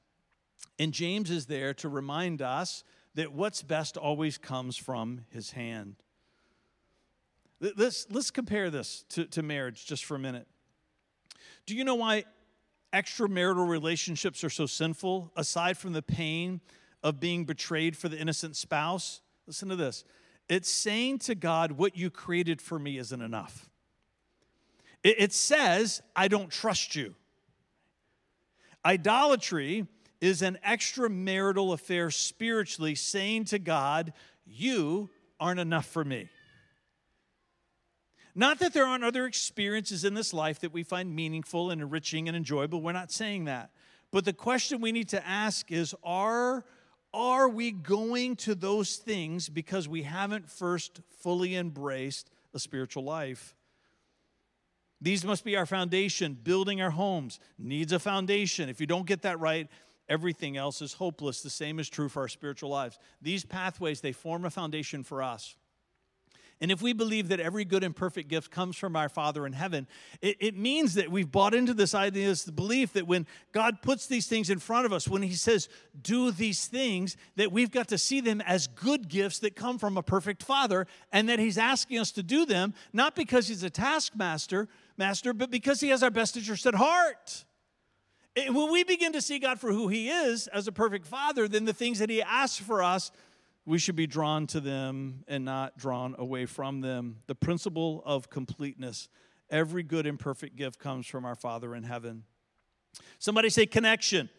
And 0.78 0.92
James 0.92 1.30
is 1.30 1.46
there 1.46 1.72
to 1.74 1.88
remind 1.88 2.42
us 2.42 2.84
that 3.18 3.32
what's 3.32 3.62
best 3.62 3.96
always 3.96 4.38
comes 4.38 4.76
from 4.76 5.22
his 5.30 5.50
hand. 5.50 5.96
Let's, 7.60 8.06
let's 8.10 8.30
compare 8.30 8.70
this 8.70 9.04
to, 9.08 9.24
to 9.26 9.42
marriage 9.42 9.86
just 9.86 10.04
for 10.04 10.14
a 10.14 10.20
minute. 10.20 10.46
Do 11.66 11.74
you 11.74 11.82
know 11.82 11.96
why 11.96 12.26
extramarital 12.92 13.68
relationships 13.68 14.44
are 14.44 14.50
so 14.50 14.66
sinful, 14.66 15.32
aside 15.34 15.76
from 15.76 15.94
the 15.94 16.00
pain 16.00 16.60
of 17.02 17.18
being 17.18 17.44
betrayed 17.44 17.96
for 17.96 18.08
the 18.08 18.16
innocent 18.16 18.54
spouse? 18.54 19.20
Listen 19.48 19.68
to 19.68 19.76
this 19.76 20.04
it's 20.48 20.70
saying 20.70 21.18
to 21.20 21.34
God, 21.34 21.72
What 21.72 21.96
you 21.96 22.10
created 22.10 22.62
for 22.62 22.78
me 22.78 22.98
isn't 22.98 23.20
enough. 23.20 23.68
It, 25.02 25.16
it 25.18 25.32
says, 25.32 26.02
I 26.14 26.28
don't 26.28 26.52
trust 26.52 26.94
you. 26.94 27.16
Idolatry 28.84 29.88
is 30.20 30.42
an 30.42 30.58
extramarital 30.66 31.72
affair 31.72 32.10
spiritually, 32.10 32.94
saying 32.94 33.44
to 33.46 33.58
God, 33.58 34.12
You 34.46 35.10
aren't 35.38 35.60
enough 35.60 35.86
for 35.86 36.04
me. 36.04 36.28
Not 38.34 38.60
that 38.60 38.72
there 38.72 38.84
aren't 38.84 39.04
other 39.04 39.26
experiences 39.26 40.04
in 40.04 40.14
this 40.14 40.32
life 40.32 40.60
that 40.60 40.72
we 40.72 40.84
find 40.84 41.14
meaningful 41.14 41.70
and 41.70 41.80
enriching 41.80 42.28
and 42.28 42.36
enjoyable. 42.36 42.80
We're 42.80 42.92
not 42.92 43.10
saying 43.10 43.46
that. 43.46 43.70
But 44.10 44.24
the 44.24 44.32
question 44.32 44.80
we 44.80 44.92
need 44.92 45.08
to 45.08 45.26
ask 45.26 45.72
is 45.72 45.94
are, 46.02 46.64
are 47.12 47.48
we 47.48 47.72
going 47.72 48.36
to 48.36 48.54
those 48.54 48.96
things 48.96 49.48
because 49.48 49.88
we 49.88 50.02
haven't 50.02 50.48
first 50.48 51.00
fully 51.20 51.56
embraced 51.56 52.30
a 52.54 52.58
spiritual 52.58 53.02
life? 53.02 53.56
These 55.00 55.24
must 55.24 55.44
be 55.44 55.56
our 55.56 55.66
foundation. 55.66 56.34
Building 56.34 56.80
our 56.80 56.90
homes 56.90 57.38
needs 57.58 57.92
a 57.92 57.98
foundation. 57.98 58.68
If 58.68 58.80
you 58.80 58.86
don't 58.86 59.06
get 59.06 59.22
that 59.22 59.38
right, 59.38 59.68
everything 60.08 60.56
else 60.56 60.82
is 60.82 60.94
hopeless. 60.94 61.42
The 61.42 61.50
same 61.50 61.78
is 61.78 61.88
true 61.88 62.08
for 62.08 62.22
our 62.22 62.28
spiritual 62.28 62.70
lives. 62.70 62.98
These 63.20 63.44
pathways, 63.44 64.00
they 64.00 64.12
form 64.12 64.44
a 64.44 64.50
foundation 64.50 65.04
for 65.04 65.22
us. 65.22 65.56
And 66.60 66.72
if 66.72 66.82
we 66.82 66.92
believe 66.92 67.28
that 67.28 67.38
every 67.38 67.64
good 67.64 67.84
and 67.84 67.94
perfect 67.94 68.28
gift 68.28 68.50
comes 68.50 68.76
from 68.76 68.96
our 68.96 69.08
Father 69.08 69.46
in 69.46 69.52
heaven, 69.52 69.86
it, 70.20 70.36
it, 70.40 70.56
means 70.56 70.94
that 70.94 71.10
we've 71.10 71.30
bought 71.30 71.54
into 71.54 71.72
this 71.72 71.94
idea, 71.94 72.26
this 72.26 72.50
belief 72.50 72.94
that 72.94 73.06
when 73.06 73.26
God 73.52 73.80
puts 73.80 74.06
these 74.06 74.26
things 74.26 74.50
in 74.50 74.58
front 74.58 74.84
of 74.84 74.92
us, 74.92 75.06
when 75.06 75.22
He 75.22 75.34
says, 75.34 75.68
do 76.02 76.32
these 76.32 76.66
things, 76.66 77.16
that 77.36 77.52
we've 77.52 77.70
got 77.70 77.88
to 77.88 77.98
see 77.98 78.20
them 78.20 78.40
as 78.40 78.66
good 78.66 79.08
gifts 79.08 79.38
that 79.40 79.54
come 79.54 79.78
from 79.78 79.96
a 79.96 80.02
perfect 80.02 80.42
Father, 80.42 80.88
and 81.12 81.28
that 81.28 81.38
He's 81.38 81.58
asking 81.58 82.00
us 82.00 82.10
to 82.12 82.24
do 82.24 82.44
them, 82.44 82.74
not 82.92 83.14
because 83.14 83.46
He's 83.46 83.62
a 83.62 83.70
taskmaster, 83.70 84.68
master, 84.96 85.32
but 85.32 85.52
because 85.52 85.80
He 85.80 85.90
has 85.90 86.02
our 86.02 86.10
best 86.10 86.36
interest 86.36 86.66
at 86.66 86.74
heart. 86.74 87.44
Eh, 88.38 88.50
when 88.50 88.70
we 88.70 88.84
begin 88.84 89.12
to 89.12 89.20
see 89.20 89.38
God 89.38 89.58
for 89.58 89.72
who 89.72 89.88
He 89.88 90.08
is 90.10 90.46
as 90.48 90.68
a 90.68 90.72
perfect 90.72 91.06
Father, 91.06 91.48
then 91.48 91.64
the 91.64 91.72
things 91.72 91.98
that 91.98 92.10
He 92.10 92.22
asks 92.22 92.58
for 92.64 92.82
us, 92.82 93.10
we 93.66 93.78
should 93.78 93.96
be 93.96 94.06
drawn 94.06 94.46
to 94.48 94.60
them 94.60 95.24
and 95.26 95.44
not 95.44 95.76
drawn 95.76 96.14
away 96.18 96.46
from 96.46 96.80
them. 96.80 97.16
The 97.26 97.34
principle 97.34 98.02
of 98.06 98.30
completeness. 98.30 99.08
Every 99.50 99.82
good 99.82 100.06
and 100.06 100.18
perfect 100.18 100.56
gift 100.56 100.78
comes 100.78 101.06
from 101.06 101.24
our 101.24 101.34
Father 101.34 101.74
in 101.74 101.82
heaven. 101.82 102.24
Somebody 103.18 103.50
say 103.50 103.66
connection. 103.66 104.30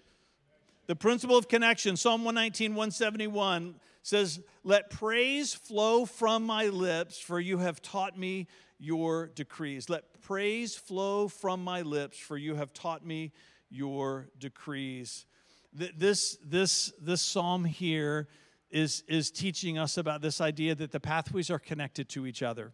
The 0.88 0.96
principle 0.96 1.38
of 1.38 1.48
connection, 1.48 1.98
Psalm 1.98 2.24
119, 2.24 2.72
171 2.72 3.76
says, 4.02 4.40
Let 4.64 4.90
praise 4.90 5.54
flow 5.54 6.06
from 6.06 6.46
my 6.46 6.68
lips, 6.68 7.20
for 7.20 7.40
you 7.40 7.60
have 7.60 7.82
taught 7.82 8.18
me 8.18 8.48
your 8.80 9.28
decrees. 9.28 9.90
Let 9.90 10.22
praise 10.22 10.76
flow 10.76 11.28
from 11.28 11.64
my 11.64 11.82
lips, 11.82 12.18
for 12.18 12.38
you 12.38 12.56
have 12.56 12.74
taught 12.74 13.06
me 13.06 13.32
your 13.70 14.30
decrees. 14.40 15.26
This, 15.74 16.38
this, 16.44 16.92
this 17.00 17.22
psalm 17.22 17.66
here 17.66 18.28
is, 18.72 19.04
is 19.08 19.32
teaching 19.32 19.78
us 19.78 19.98
about 19.98 20.22
this 20.22 20.42
idea 20.42 20.76
that 20.76 20.92
the 20.92 21.00
pathways 21.00 21.50
are 21.50 21.60
connected 21.60 22.10
to 22.10 22.26
each 22.26 22.42
other. 22.42 22.72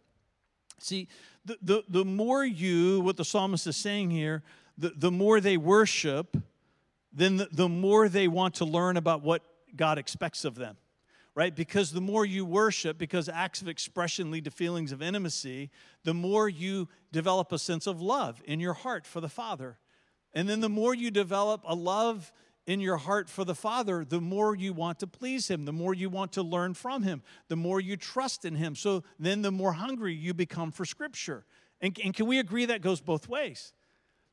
See, 0.79 1.07
the, 1.45 1.57
the, 1.61 1.83
the 1.87 2.05
more 2.05 2.43
you, 2.45 3.01
what 3.01 3.17
the 3.17 3.25
psalmist 3.25 3.67
is 3.67 3.77
saying 3.77 4.11
here, 4.11 4.43
the, 4.77 4.93
the 4.95 5.11
more 5.11 5.39
they 5.39 5.57
worship, 5.57 6.37
then 7.13 7.37
the, 7.37 7.47
the 7.51 7.69
more 7.69 8.09
they 8.09 8.27
want 8.27 8.55
to 8.55 8.65
learn 8.65 8.97
about 8.97 9.21
what 9.21 9.41
God 9.75 9.97
expects 9.97 10.45
of 10.45 10.55
them 10.55 10.77
right? 11.35 11.53
Because 11.53 11.91
the 11.91 12.01
more 12.01 12.25
you 12.25 12.45
worship, 12.45 12.97
because 12.97 13.27
acts 13.27 13.61
of 13.61 13.67
expression 13.67 14.31
lead 14.31 14.45
to 14.45 14.51
feelings 14.51 14.93
of 14.93 15.01
intimacy, 15.01 15.69
the 16.05 16.13
more 16.13 16.47
you 16.47 16.87
develop 17.11 17.51
a 17.51 17.59
sense 17.59 17.85
of 17.85 18.01
love 18.01 18.41
in 18.45 18.61
your 18.61 18.73
heart 18.73 19.05
for 19.05 19.19
the 19.19 19.29
Father. 19.29 19.77
And 20.35 20.47
then 20.49 20.59
the 20.59 20.69
more 20.69 20.93
you 20.93 21.09
develop 21.09 21.61
a 21.65 21.73
love 21.73 22.31
in 22.67 22.81
your 22.81 22.97
heart 22.97 23.29
for 23.29 23.45
the 23.45 23.55
Father, 23.55 24.03
the 24.03 24.19
more 24.19 24.55
you 24.55 24.73
want 24.73 24.99
to 24.99 25.07
please 25.07 25.47
Him, 25.49 25.65
the 25.65 25.73
more 25.73 25.93
you 25.93 26.09
want 26.09 26.33
to 26.33 26.43
learn 26.43 26.73
from 26.73 27.03
Him, 27.03 27.23
the 27.47 27.55
more 27.55 27.79
you 27.79 27.95
trust 27.95 28.43
in 28.43 28.55
Him. 28.55 28.75
So 28.75 29.03
then 29.17 29.41
the 29.41 29.51
more 29.51 29.73
hungry 29.73 30.13
you 30.13 30.33
become 30.33 30.71
for 30.71 30.83
Scripture. 30.83 31.45
And, 31.79 31.97
and 32.03 32.13
can 32.13 32.25
we 32.25 32.39
agree 32.39 32.65
that 32.65 32.81
goes 32.81 33.01
both 33.01 33.29
ways? 33.29 33.73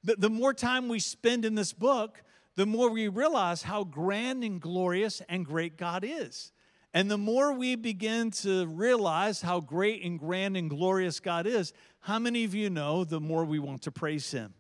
The, 0.02 0.16
the 0.16 0.30
more 0.30 0.52
time 0.52 0.88
we 0.88 0.98
spend 0.98 1.44
in 1.44 1.54
this 1.54 1.72
book, 1.72 2.22
the 2.56 2.66
more 2.66 2.90
we 2.90 3.08
realize 3.08 3.62
how 3.62 3.84
grand 3.84 4.42
and 4.42 4.60
glorious 4.60 5.22
and 5.28 5.46
great 5.46 5.76
God 5.76 6.04
is. 6.06 6.52
And 6.94 7.10
the 7.10 7.18
more 7.18 7.52
we 7.52 7.76
begin 7.76 8.30
to 8.42 8.66
realize 8.66 9.40
how 9.40 9.60
great 9.60 10.04
and 10.04 10.18
grand 10.18 10.56
and 10.56 10.68
glorious 10.68 11.20
God 11.20 11.46
is, 11.46 11.72
how 12.00 12.18
many 12.18 12.44
of 12.44 12.54
you 12.54 12.68
know 12.68 13.04
the 13.04 13.20
more 13.20 13.44
we 13.44 13.58
want 13.58 13.82
to 13.82 13.92
praise 13.92 14.30
Him? 14.30 14.54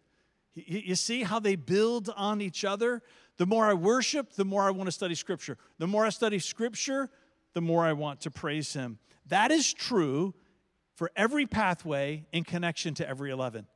You 0.54 0.94
see 0.94 1.22
how 1.22 1.38
they 1.38 1.56
build 1.56 2.10
on 2.16 2.40
each 2.40 2.64
other? 2.64 3.02
The 3.38 3.46
more 3.46 3.66
I 3.66 3.74
worship, 3.74 4.34
the 4.34 4.44
more 4.44 4.62
I 4.62 4.70
want 4.70 4.88
to 4.88 4.92
study 4.92 5.14
Scripture. 5.14 5.56
The 5.78 5.86
more 5.86 6.04
I 6.04 6.10
study 6.10 6.38
Scripture, 6.38 7.08
the 7.54 7.62
more 7.62 7.84
I 7.84 7.92
want 7.94 8.20
to 8.22 8.30
praise 8.30 8.72
Him. 8.74 8.98
That 9.26 9.50
is 9.50 9.72
true 9.72 10.34
for 10.94 11.10
every 11.16 11.46
pathway 11.46 12.26
in 12.32 12.44
connection 12.44 12.94
to 12.94 13.08
every 13.08 13.30
11. 13.30 13.66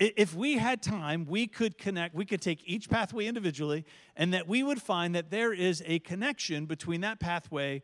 If 0.00 0.34
we 0.34 0.56
had 0.56 0.82
time, 0.82 1.26
we 1.26 1.46
could 1.46 1.78
connect, 1.78 2.14
we 2.14 2.24
could 2.24 2.40
take 2.40 2.62
each 2.66 2.88
pathway 2.88 3.26
individually, 3.26 3.84
and 4.16 4.34
that 4.34 4.48
we 4.48 4.62
would 4.62 4.82
find 4.82 5.14
that 5.14 5.30
there 5.30 5.52
is 5.52 5.82
a 5.86 6.00
connection 6.00 6.66
between 6.66 7.02
that 7.02 7.20
pathway 7.20 7.82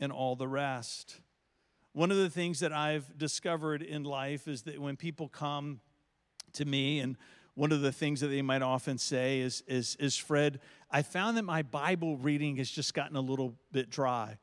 and 0.00 0.12
all 0.12 0.36
the 0.36 0.48
rest. 0.48 1.20
One 1.92 2.10
of 2.10 2.16
the 2.16 2.28
things 2.28 2.60
that 2.60 2.72
I've 2.72 3.16
discovered 3.16 3.80
in 3.80 4.02
life 4.02 4.48
is 4.48 4.62
that 4.62 4.80
when 4.80 4.96
people 4.96 5.28
come 5.28 5.80
to 6.54 6.64
me 6.64 6.98
and 6.98 7.16
one 7.54 7.72
of 7.72 7.80
the 7.80 7.92
things 7.92 8.20
that 8.20 8.28
they 8.28 8.42
might 8.42 8.62
often 8.62 8.98
say 8.98 9.40
is, 9.40 9.62
is, 9.66 9.96
is 10.00 10.16
Fred, 10.16 10.60
I 10.90 11.02
found 11.02 11.36
that 11.36 11.44
my 11.44 11.62
Bible 11.62 12.16
reading 12.16 12.56
has 12.56 12.70
just 12.70 12.94
gotten 12.94 13.16
a 13.16 13.20
little 13.20 13.54
bit 13.72 13.90
dry. 13.90 14.38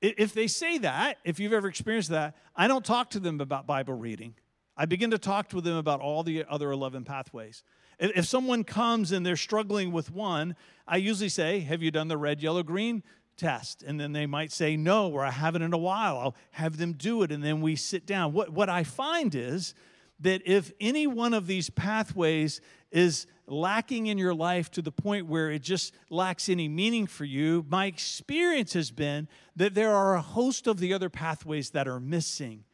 If 0.00 0.34
they 0.34 0.46
say 0.46 0.78
that, 0.78 1.18
if 1.24 1.40
you've 1.40 1.52
ever 1.52 1.68
experienced 1.68 2.10
that, 2.10 2.36
I 2.54 2.68
don't 2.68 2.84
talk 2.84 3.10
to 3.10 3.20
them 3.20 3.40
about 3.40 3.66
Bible 3.66 3.94
reading. 3.94 4.34
I 4.76 4.84
begin 4.84 5.10
to 5.12 5.18
talk 5.18 5.48
to 5.50 5.60
them 5.60 5.76
about 5.76 6.00
all 6.00 6.22
the 6.22 6.44
other 6.48 6.70
11 6.70 7.04
pathways. 7.04 7.62
If 7.98 8.26
someone 8.26 8.62
comes 8.62 9.10
and 9.12 9.24
they're 9.24 9.36
struggling 9.36 9.90
with 9.90 10.10
one, 10.12 10.54
I 10.86 10.98
usually 10.98 11.30
say, 11.30 11.60
Have 11.60 11.82
you 11.82 11.90
done 11.90 12.08
the 12.08 12.18
red, 12.18 12.42
yellow, 12.42 12.62
green 12.62 13.02
test? 13.38 13.82
And 13.82 13.98
then 13.98 14.12
they 14.12 14.26
might 14.26 14.52
say, 14.52 14.76
No, 14.76 15.10
or 15.10 15.24
I 15.24 15.30
haven't 15.30 15.62
in 15.62 15.72
a 15.72 15.78
while. 15.78 16.18
I'll 16.18 16.36
have 16.50 16.76
them 16.76 16.92
do 16.92 17.22
it. 17.22 17.32
And 17.32 17.42
then 17.42 17.62
we 17.62 17.74
sit 17.74 18.04
down. 18.04 18.34
What, 18.34 18.50
what 18.50 18.68
I 18.68 18.82
find 18.82 19.34
is 19.34 19.74
that 20.20 20.42
if 20.46 20.72
any 20.80 21.06
one 21.06 21.34
of 21.34 21.46
these 21.46 21.70
pathways 21.70 22.60
is 22.90 23.26
lacking 23.46 24.06
in 24.06 24.18
your 24.18 24.34
life 24.34 24.70
to 24.72 24.82
the 24.82 24.90
point 24.90 25.26
where 25.26 25.50
it 25.50 25.62
just 25.62 25.94
lacks 26.10 26.48
any 26.48 26.68
meaning 26.68 27.06
for 27.06 27.24
you, 27.24 27.64
my 27.68 27.86
experience 27.86 28.72
has 28.72 28.90
been 28.90 29.28
that 29.54 29.74
there 29.74 29.94
are 29.94 30.14
a 30.14 30.22
host 30.22 30.66
of 30.66 30.80
the 30.80 30.92
other 30.92 31.10
pathways 31.10 31.70
that 31.70 31.86
are 31.86 32.00
missing, 32.00 32.64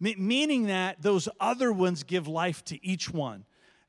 meaning 0.00 0.66
that 0.66 1.02
those 1.02 1.28
other 1.40 1.72
ones 1.72 2.02
give 2.02 2.28
life 2.28 2.64
to 2.64 2.84
each 2.86 3.12
one. 3.12 3.44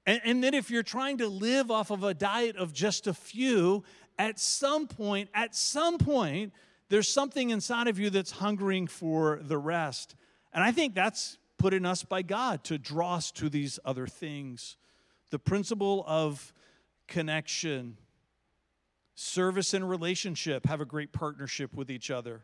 And, 0.06 0.22
and 0.24 0.44
then 0.44 0.54
if 0.54 0.70
you're 0.70 0.84
trying 0.84 1.20
to 1.20 1.28
live 1.28 1.72
off 1.72 1.92
of 1.92 2.04
a 2.04 2.14
diet 2.14 2.58
of 2.58 2.74
just 2.74 3.08
a 3.08 3.14
few, 3.14 3.84
at 4.18 4.40
some 4.40 4.88
point, 4.88 5.30
at 5.34 5.56
some 5.56 5.98
point, 5.98 6.54
there's 6.90 7.10
something 7.10 7.50
inside 7.50 7.88
of 7.88 8.00
you 8.00 8.10
that's 8.10 8.32
hungering 8.32 8.88
for 8.88 9.40
the 9.42 9.58
rest. 9.58 10.16
And 10.54 10.64
I 10.64 10.72
think 10.72 10.96
that's 10.96 11.38
put 11.58 11.74
in 11.74 11.86
us 11.86 12.04
by 12.04 12.22
God 12.22 12.64
to 12.66 12.78
draw 12.78 13.16
us 13.16 13.32
to 13.32 13.50
these 13.50 13.80
other 13.86 14.08
things. 14.08 14.78
The 15.32 15.40
principle 15.40 16.04
of 16.08 16.54
connection, 17.08 17.98
service 19.16 19.74
and 19.74 19.90
relationship 19.90 20.66
have 20.66 20.82
a 20.82 20.86
great 20.86 21.14
partnership 21.14 21.74
with 21.74 21.90
each 21.90 22.12
other. 22.12 22.42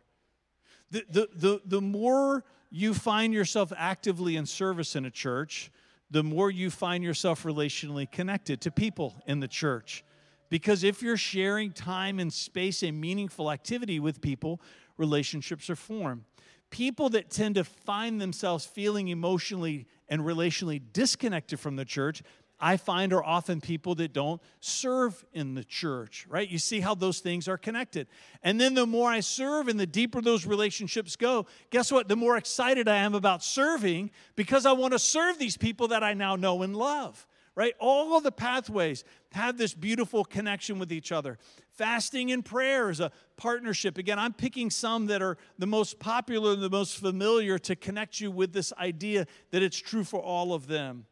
The, 0.90 1.06
the, 1.10 1.30
the, 1.34 1.62
the 1.66 1.82
more 1.82 2.44
you 2.70 2.94
find 2.94 3.34
yourself 3.34 3.72
actively 3.78 4.36
in 4.36 4.46
service 4.46 4.96
in 4.96 5.06
a 5.06 5.12
church, 5.12 5.72
the 6.10 6.24
more 6.24 6.52
you 6.52 6.70
find 6.70 7.04
yourself 7.04 7.44
relationally 7.44 8.10
connected 8.10 8.62
to 8.62 8.72
people 8.72 9.16
in 9.28 9.40
the 9.40 9.48
church. 9.48 10.04
Because 10.50 10.84
if 10.84 11.02
you're 11.02 11.18
sharing 11.18 11.72
time 11.72 12.20
and 12.20 12.32
space 12.32 12.84
and 12.84 13.00
meaningful 13.00 13.50
activity 13.50 14.00
with 14.00 14.20
people, 14.20 14.62
relationships 14.98 15.70
are 15.70 15.78
formed. 15.78 16.24
People 16.72 17.10
that 17.10 17.30
tend 17.30 17.56
to 17.56 17.64
find 17.64 18.20
themselves 18.20 18.66
feeling 18.66 19.10
emotionally 19.10 19.86
and 20.10 20.24
relationally 20.24 20.82
disconnected 20.94 21.60
from 21.60 21.76
the 21.76 21.86
church 21.86 22.24
I 22.62 22.78
find 22.78 23.12
are 23.12 23.24
often 23.24 23.60
people 23.60 23.96
that 23.96 24.14
don't 24.14 24.40
serve 24.60 25.26
in 25.34 25.56
the 25.56 25.64
church, 25.64 26.28
right? 26.30 26.48
You 26.48 26.60
see 26.60 26.80
how 26.80 26.94
those 26.94 27.20
things 27.20 27.48
are 27.48 27.58
connected. 27.58 28.08
And 28.44 28.62
then 28.62 28.76
the 28.76 28.86
more 28.86 29.10
I 29.10 29.22
serve 29.22 29.68
and 29.68 29.80
the 29.80 29.88
deeper 29.88 30.22
those 30.22 30.46
relationships 30.46 31.16
go, 31.16 31.48
guess 31.72 31.92
what? 31.92 32.08
The 32.08 32.16
more 32.16 32.38
excited 32.38 32.88
I 32.88 32.98
am 32.98 33.16
about 33.16 33.44
serving 33.44 34.12
because 34.36 34.68
I 34.68 34.74
want 34.74 34.94
to 34.94 35.00
serve 35.00 35.40
these 35.40 35.58
people 35.58 35.88
that 35.88 36.04
I 36.04 36.14
now 36.14 36.36
know 36.36 36.62
and 36.62 36.78
love, 36.78 37.26
right? 37.56 37.74
All 37.80 38.20
the 38.22 38.32
pathways 38.32 39.04
have 39.32 39.58
this 39.58 39.74
beautiful 39.74 40.24
connection 40.24 40.80
with 40.80 40.92
each 40.92 41.12
other. 41.12 41.38
Fasting 41.70 42.32
and 42.32 42.46
prayer 42.46 42.90
is 42.90 43.00
a 43.00 43.12
partnership. 43.38 43.98
Again, 43.98 44.20
I'm 44.20 44.34
picking 44.34 44.70
some 44.70 45.08
that 45.08 45.22
are 45.22 45.38
the 45.58 45.68
most 45.68 46.00
popular, 46.00 46.54
and 46.54 46.62
the 46.62 46.70
most 46.70 46.98
familiar 46.98 47.58
to 47.60 47.76
connect 47.76 48.20
you 48.20 48.32
with 48.32 48.54
this 48.54 48.72
idea 48.78 49.26
that 49.52 49.62
it's 49.62 49.78
true 49.78 50.04
for 50.04 50.22
all 50.22 50.54
of 50.54 50.68
them. 50.68 51.06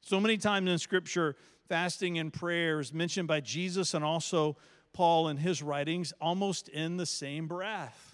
So 0.00 0.20
many 0.20 0.36
times 0.36 0.70
in 0.70 0.78
Scripture, 0.78 1.36
fasting 1.68 2.18
and 2.18 2.32
prayer 2.32 2.80
is 2.80 2.92
mentioned 2.92 3.28
by 3.28 3.40
Jesus 3.40 3.94
and 3.94 4.04
also 4.04 4.56
Paul 4.92 5.28
in 5.28 5.36
his 5.36 5.62
writings 5.62 6.12
almost 6.20 6.68
in 6.68 6.96
the 6.96 7.06
same 7.06 7.46
breath. 7.46 8.09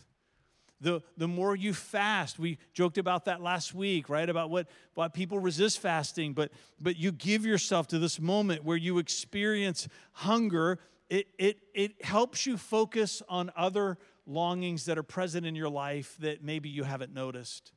The, 0.81 1.03
the 1.17 1.29
more 1.29 1.57
you 1.57 1.73
fast, 1.73 2.39
we 2.39 2.59
joked 2.75 2.99
about 2.99 3.25
that 3.25 3.41
last 3.41 3.75
week, 3.75 4.09
right? 4.09 4.29
About 4.29 4.51
what, 4.51 4.69
what 4.95 5.15
people 5.15 5.39
resist 5.39 5.79
fasting, 5.79 6.35
but, 6.35 6.53
but 6.81 6.97
you 6.97 7.12
give 7.12 7.47
yourself 7.47 7.89
to 7.89 7.99
this 7.99 8.21
moment 8.21 8.65
where 8.65 8.77
you 8.77 8.99
experience 8.99 9.89
hunger. 10.12 10.79
It, 11.09 11.29
it, 11.39 11.59
it 11.75 12.05
helps 12.05 12.45
you 12.45 12.59
focus 12.59 13.23
on 13.29 13.51
other 13.57 13.97
longings 14.27 14.85
that 14.85 14.99
are 14.99 15.03
present 15.03 15.47
in 15.47 15.55
your 15.55 15.71
life 15.71 16.17
that 16.21 16.45
maybe 16.45 16.69
you 16.69 16.85
haven't 16.85 17.15
noticed. 17.15 17.73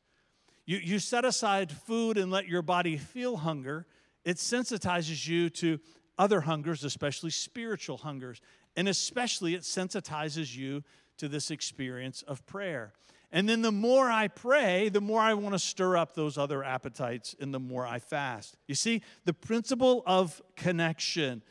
You, 0.65 0.77
you 0.77 0.99
set 0.99 1.23
aside 1.23 1.71
food 1.71 2.17
and 2.17 2.29
let 2.29 2.47
your 2.47 2.61
body 2.61 2.97
feel 2.97 3.37
hunger 3.37 3.85
it 4.25 4.37
sensitizes 4.37 5.27
you 5.27 5.49
to 5.49 5.79
other 6.17 6.41
hungers, 6.41 6.83
especially 6.83 7.31
spiritual 7.31 7.97
hungers. 7.97 8.41
And 8.75 8.87
especially, 8.87 9.55
it 9.55 9.61
sensitizes 9.61 10.55
you 10.55 10.83
to 11.19 11.27
this 11.27 11.51
experience 11.51 12.21
of 12.23 12.45
prayer. 12.45 12.93
And 13.31 13.47
then 13.47 13.61
the 13.61 13.71
more 13.71 14.09
I 14.09 14.27
pray, 14.27 14.89
the 14.89 15.01
more 15.01 15.21
I 15.21 15.35
want 15.35 15.53
to 15.53 15.59
stir 15.59 15.95
up 15.95 16.15
those 16.15 16.37
other 16.37 16.63
appetites 16.63 17.35
and 17.39 17.53
the 17.53 17.59
more 17.59 17.85
I 17.85 17.99
fast. 17.99 18.57
You 18.67 18.73
see, 18.73 19.03
the 19.25 19.33
principle 19.33 20.01
of 20.07 20.41
connection 20.55 21.43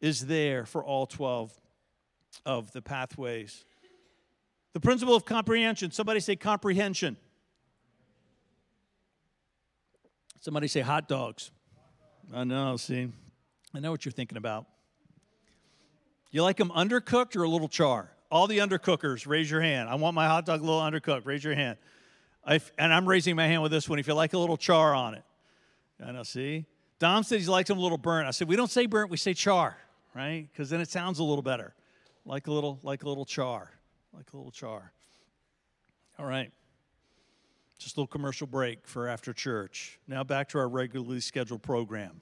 is 0.00 0.26
there 0.26 0.64
for 0.64 0.82
all 0.82 1.06
12 1.06 1.52
of 2.46 2.72
the 2.72 2.80
pathways. 2.80 3.64
The 4.72 4.80
principle 4.80 5.14
of 5.14 5.24
comprehension. 5.26 5.90
Somebody 5.90 6.20
say 6.20 6.36
comprehension. 6.36 7.16
Somebody 10.40 10.68
say 10.68 10.80
hot 10.80 11.08
dogs. 11.08 11.50
I 12.32 12.44
know, 12.44 12.76
see. 12.76 13.08
I 13.74 13.80
know 13.80 13.90
what 13.90 14.04
you're 14.04 14.12
thinking 14.12 14.38
about. 14.38 14.66
You 16.30 16.42
like 16.42 16.56
them 16.56 16.70
undercooked 16.70 17.36
or 17.36 17.42
a 17.42 17.48
little 17.48 17.68
char? 17.68 18.10
All 18.36 18.46
the 18.46 18.58
undercookers, 18.58 19.26
raise 19.26 19.50
your 19.50 19.62
hand. 19.62 19.88
I 19.88 19.94
want 19.94 20.14
my 20.14 20.26
hot 20.26 20.44
dog 20.44 20.60
a 20.60 20.62
little 20.62 20.78
undercooked. 20.78 21.24
Raise 21.24 21.42
your 21.42 21.54
hand. 21.54 21.78
And 22.44 22.92
I'm 22.92 23.08
raising 23.08 23.34
my 23.34 23.46
hand 23.46 23.62
with 23.62 23.72
this 23.72 23.88
one 23.88 23.98
if 23.98 24.06
you 24.06 24.12
like 24.12 24.34
a 24.34 24.38
little 24.38 24.58
char 24.58 24.94
on 24.94 25.14
it. 25.14 25.24
and 25.98 26.10
I 26.10 26.12
know, 26.12 26.22
see? 26.22 26.66
Dom 26.98 27.22
said 27.22 27.40
he 27.40 27.46
likes 27.46 27.68
them 27.68 27.78
a 27.78 27.80
little 27.80 27.96
burnt. 27.96 28.28
I 28.28 28.32
said, 28.32 28.46
we 28.46 28.54
don't 28.54 28.70
say 28.70 28.84
burnt, 28.84 29.10
we 29.10 29.16
say 29.16 29.32
char, 29.32 29.78
right? 30.14 30.46
Because 30.52 30.68
then 30.68 30.82
it 30.82 30.90
sounds 30.90 31.18
a 31.18 31.24
little 31.24 31.40
better. 31.40 31.74
Like 32.26 32.46
a 32.46 32.52
little, 32.52 32.78
like 32.82 33.04
a 33.04 33.08
little 33.08 33.24
char. 33.24 33.70
Like 34.12 34.30
a 34.34 34.36
little 34.36 34.52
char. 34.52 34.92
All 36.18 36.26
right. 36.26 36.52
Just 37.78 37.96
a 37.96 38.00
little 38.00 38.06
commercial 38.06 38.46
break 38.46 38.86
for 38.86 39.08
after 39.08 39.32
church. 39.32 39.98
Now 40.06 40.24
back 40.24 40.50
to 40.50 40.58
our 40.58 40.68
regularly 40.68 41.20
scheduled 41.20 41.62
program. 41.62 42.20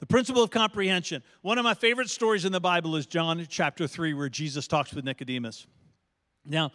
The 0.00 0.06
principle 0.06 0.42
of 0.42 0.50
comprehension. 0.50 1.22
One 1.42 1.58
of 1.58 1.64
my 1.64 1.74
favorite 1.74 2.08
stories 2.08 2.46
in 2.46 2.52
the 2.52 2.60
Bible 2.60 2.96
is 2.96 3.04
John 3.04 3.46
chapter 3.50 3.86
3, 3.86 4.14
where 4.14 4.30
Jesus 4.30 4.66
talks 4.66 4.94
with 4.94 5.04
Nicodemus. 5.04 5.66
Now, 6.46 6.72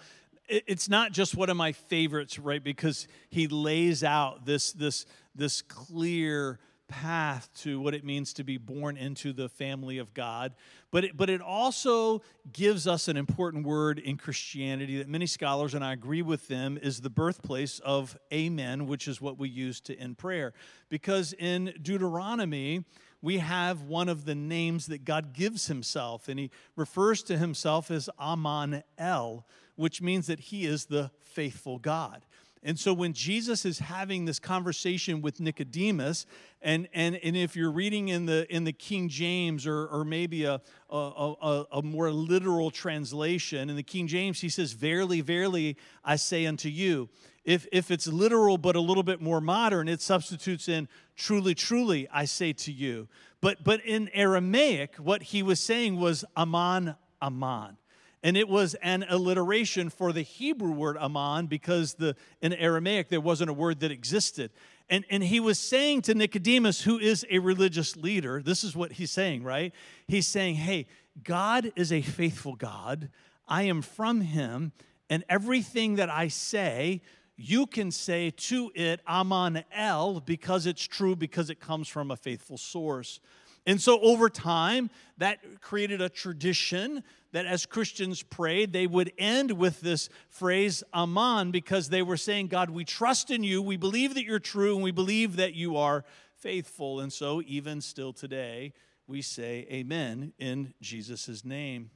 it's 0.47 0.87
not 0.87 1.11
just 1.11 1.35
one 1.35 1.49
of 1.49 1.57
my 1.57 1.71
favorites, 1.71 2.37
right? 2.37 2.63
Because 2.63 3.07
he 3.29 3.47
lays 3.47 4.03
out 4.03 4.45
this, 4.45 4.73
this, 4.73 5.07
this 5.33 5.63
clear 5.63 6.59
path 6.87 7.49
to 7.55 7.79
what 7.79 7.95
it 7.95 8.03
means 8.03 8.31
to 8.33 8.43
be 8.43 8.57
born 8.57 8.95
into 8.95 9.33
the 9.33 9.49
family 9.49 9.97
of 9.97 10.13
God. 10.13 10.53
But 10.91 11.05
it, 11.05 11.17
but 11.17 11.31
it 11.31 11.41
also 11.41 12.21
gives 12.53 12.85
us 12.85 13.07
an 13.07 13.17
important 13.17 13.65
word 13.65 13.97
in 13.97 14.17
Christianity 14.17 14.99
that 14.99 15.09
many 15.09 15.25
scholars, 15.25 15.73
and 15.73 15.83
I 15.83 15.93
agree 15.93 16.21
with 16.21 16.47
them, 16.47 16.77
is 16.79 17.01
the 17.01 17.09
birthplace 17.09 17.79
of 17.79 18.15
amen, 18.31 18.85
which 18.85 19.07
is 19.07 19.19
what 19.19 19.39
we 19.39 19.49
use 19.49 19.81
to 19.81 19.97
end 19.97 20.19
prayer. 20.19 20.53
Because 20.89 21.33
in 21.33 21.73
Deuteronomy, 21.81 22.85
we 23.25 23.39
have 23.39 23.81
one 23.81 24.07
of 24.07 24.25
the 24.25 24.35
names 24.35 24.85
that 24.85 25.03
God 25.03 25.33
gives 25.33 25.65
himself, 25.65 26.29
and 26.29 26.39
he 26.39 26.51
refers 26.75 27.23
to 27.23 27.39
himself 27.39 27.89
as 27.89 28.07
Aman 28.19 28.83
El, 28.99 29.47
which 29.75 29.99
means 29.99 30.27
that 30.27 30.39
he 30.39 30.65
is 30.65 30.85
the 30.85 31.09
faithful 31.21 31.79
God. 31.79 32.23
And 32.61 32.79
so 32.79 32.93
when 32.93 33.13
Jesus 33.13 33.65
is 33.65 33.79
having 33.79 34.25
this 34.25 34.37
conversation 34.37 35.23
with 35.23 35.39
Nicodemus, 35.39 36.27
and, 36.61 36.87
and, 36.93 37.15
and 37.15 37.35
if 37.35 37.55
you're 37.55 37.71
reading 37.71 38.09
in 38.09 38.27
the, 38.27 38.45
in 38.55 38.63
the 38.63 38.73
King 38.73 39.09
James 39.09 39.65
or, 39.65 39.87
or 39.87 40.05
maybe 40.05 40.43
a, 40.43 40.61
a, 40.91 40.95
a, 40.95 41.65
a 41.73 41.81
more 41.81 42.11
literal 42.11 42.69
translation, 42.69 43.71
in 43.71 43.75
the 43.75 43.83
King 43.83 44.05
James, 44.05 44.41
he 44.41 44.49
says, 44.49 44.73
Verily, 44.73 45.21
verily, 45.21 45.77
I 46.03 46.15
say 46.17 46.45
unto 46.45 46.69
you. 46.69 47.09
If, 47.45 47.67
if 47.71 47.91
it's 47.91 48.07
literal 48.07 48.57
but 48.57 48.75
a 48.75 48.81
little 48.81 49.03
bit 49.03 49.21
more 49.21 49.39
modern, 49.39 49.87
it 49.87 50.01
substitutes 50.01 50.67
in 50.67 50.89
truly, 51.15 51.55
truly, 51.55 52.07
I 52.11 52.25
say 52.25 52.53
to 52.53 52.71
you. 52.71 53.07
But, 53.39 53.63
but 53.63 53.81
in 53.85 54.09
Aramaic, 54.13 54.95
what 54.95 55.23
he 55.23 55.43
was 55.43 55.59
saying 55.59 55.99
was 55.99 56.25
aman, 56.35 56.95
aman 57.21 57.77
and 58.25 58.35
it 58.35 58.49
was 58.49 58.73
an 58.81 59.05
alliteration 59.07 59.91
for 59.91 60.11
the 60.11 60.23
Hebrew 60.23 60.71
word 60.71 60.97
aman 60.97 61.45
because 61.45 61.93
the, 61.93 62.15
in 62.41 62.53
Aramaic 62.53 63.09
there 63.09 63.21
wasn't 63.21 63.51
a 63.51 63.53
word 63.53 63.81
that 63.81 63.91
existed. 63.91 64.49
And, 64.89 65.05
and 65.11 65.23
he 65.23 65.39
was 65.39 65.59
saying 65.59 66.01
to 66.03 66.15
Nicodemus, 66.15 66.81
who 66.81 66.97
is 66.97 67.23
a 67.29 67.37
religious 67.37 67.95
leader, 67.95 68.41
this 68.41 68.63
is 68.63 68.75
what 68.75 68.93
he's 68.93 69.11
saying, 69.11 69.43
right? 69.43 69.71
He's 70.07 70.25
saying, 70.25 70.55
hey, 70.55 70.87
God 71.23 71.71
is 71.75 71.91
a 71.91 72.01
faithful 72.01 72.55
God. 72.55 73.09
I 73.47 73.63
am 73.63 73.83
from 73.83 74.21
him, 74.21 74.71
and 75.07 75.23
everything 75.29 75.97
that 75.97 76.09
I 76.09 76.29
say, 76.29 77.03
you 77.37 77.67
can 77.67 77.91
say 77.91 78.31
to 78.31 78.71
it, 78.75 79.01
Aman 79.07 79.63
El, 79.73 80.21
because 80.21 80.65
it's 80.65 80.85
true, 80.85 81.15
because 81.15 81.49
it 81.49 81.59
comes 81.59 81.87
from 81.87 82.11
a 82.11 82.15
faithful 82.15 82.57
source. 82.57 83.19
And 83.67 83.81
so 83.81 83.99
over 84.01 84.29
time, 84.29 84.89
that 85.17 85.39
created 85.59 85.99
a 85.99 86.07
tradition 86.07 87.03
that 87.31 87.45
as 87.45 87.65
Christians 87.65 88.21
prayed, 88.21 88.71
they 88.71 88.87
would 88.87 89.11
end 89.17 89.51
with 89.51 89.81
this 89.81 90.07
phrase, 90.29 90.83
Amen, 90.93 91.51
because 91.51 91.89
they 91.89 92.01
were 92.01 92.17
saying, 92.17 92.47
God, 92.47 92.69
we 92.69 92.85
trust 92.85 93.31
in 93.31 93.43
you, 93.43 93.61
we 93.61 93.75
believe 93.75 94.13
that 94.13 94.23
you're 94.23 94.39
true, 94.39 94.75
and 94.75 94.83
we 94.83 94.91
believe 94.91 95.35
that 95.37 95.55
you 95.55 95.77
are 95.77 96.05
faithful. 96.37 96.99
And 96.99 97.11
so 97.11 97.41
even 97.45 97.81
still 97.81 98.13
today, 98.13 98.71
we 99.07 99.21
say 99.21 99.67
Amen 99.71 100.31
in 100.37 100.73
Jesus' 100.79 101.43
name. 101.43 101.89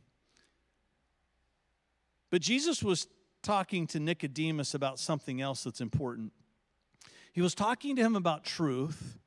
But 2.29 2.41
Jesus 2.41 2.83
was 2.83 3.07
talking 3.41 3.87
to 3.87 3.99
Nicodemus 3.99 4.73
about 4.73 4.99
something 4.99 5.41
else 5.41 5.63
that's 5.63 5.81
important. 5.81 6.33
He 7.31 7.41
was 7.41 7.55
talking 7.55 7.95
to 7.95 8.01
him 8.01 8.15
about 8.15 8.43
truth, 8.43 9.19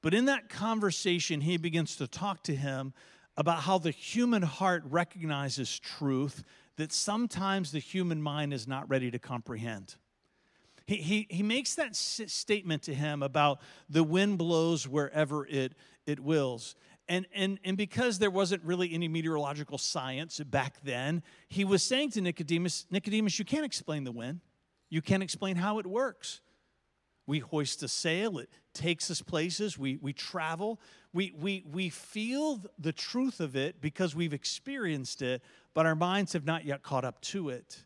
but 0.00 0.14
in 0.14 0.24
that 0.26 0.48
conversation, 0.48 1.40
he 1.40 1.56
begins 1.56 1.96
to 1.96 2.06
talk 2.06 2.42
to 2.44 2.56
him 2.56 2.92
about 3.36 3.60
how 3.60 3.78
the 3.78 3.90
human 3.90 4.42
heart 4.42 4.82
recognizes 4.88 5.78
truth 5.78 6.44
that 6.76 6.92
sometimes 6.92 7.72
the 7.72 7.78
human 7.78 8.20
mind 8.20 8.52
is 8.52 8.66
not 8.66 8.88
ready 8.88 9.10
to 9.10 9.18
comprehend. 9.18 9.96
He, 10.86 10.96
he, 10.96 11.26
he 11.30 11.42
makes 11.42 11.74
that 11.76 11.94
statement 11.94 12.82
to 12.84 12.94
him 12.94 13.22
about 13.22 13.60
the 13.88 14.02
wind 14.02 14.38
blows 14.38 14.88
wherever 14.88 15.46
it, 15.46 15.74
it 16.06 16.18
wills. 16.20 16.74
And, 17.08 17.26
and, 17.34 17.58
and 17.64 17.76
because 17.76 18.18
there 18.18 18.30
wasn't 18.30 18.62
really 18.64 18.92
any 18.94 19.08
meteorological 19.08 19.78
science 19.78 20.38
back 20.40 20.76
then, 20.82 21.22
he 21.48 21.64
was 21.64 21.82
saying 21.82 22.10
to 22.12 22.20
Nicodemus, 22.20 22.86
Nicodemus, 22.90 23.38
you 23.38 23.44
can't 23.44 23.64
explain 23.64 24.04
the 24.04 24.12
wind. 24.12 24.40
You 24.88 25.02
can't 25.02 25.22
explain 25.22 25.56
how 25.56 25.78
it 25.78 25.86
works. 25.86 26.40
We 27.26 27.38
hoist 27.38 27.82
a 27.82 27.88
sail, 27.88 28.38
it 28.38 28.50
takes 28.74 29.10
us 29.10 29.22
places, 29.22 29.78
we, 29.78 29.96
we 29.96 30.12
travel, 30.12 30.80
we, 31.12 31.32
we, 31.38 31.64
we 31.70 31.88
feel 31.88 32.60
the 32.78 32.92
truth 32.92 33.38
of 33.40 33.54
it 33.54 33.80
because 33.80 34.16
we've 34.16 34.32
experienced 34.32 35.22
it, 35.22 35.40
but 35.72 35.86
our 35.86 35.94
minds 35.94 36.32
have 36.32 36.44
not 36.44 36.64
yet 36.64 36.82
caught 36.82 37.04
up 37.04 37.20
to 37.22 37.48
it. 37.48 37.84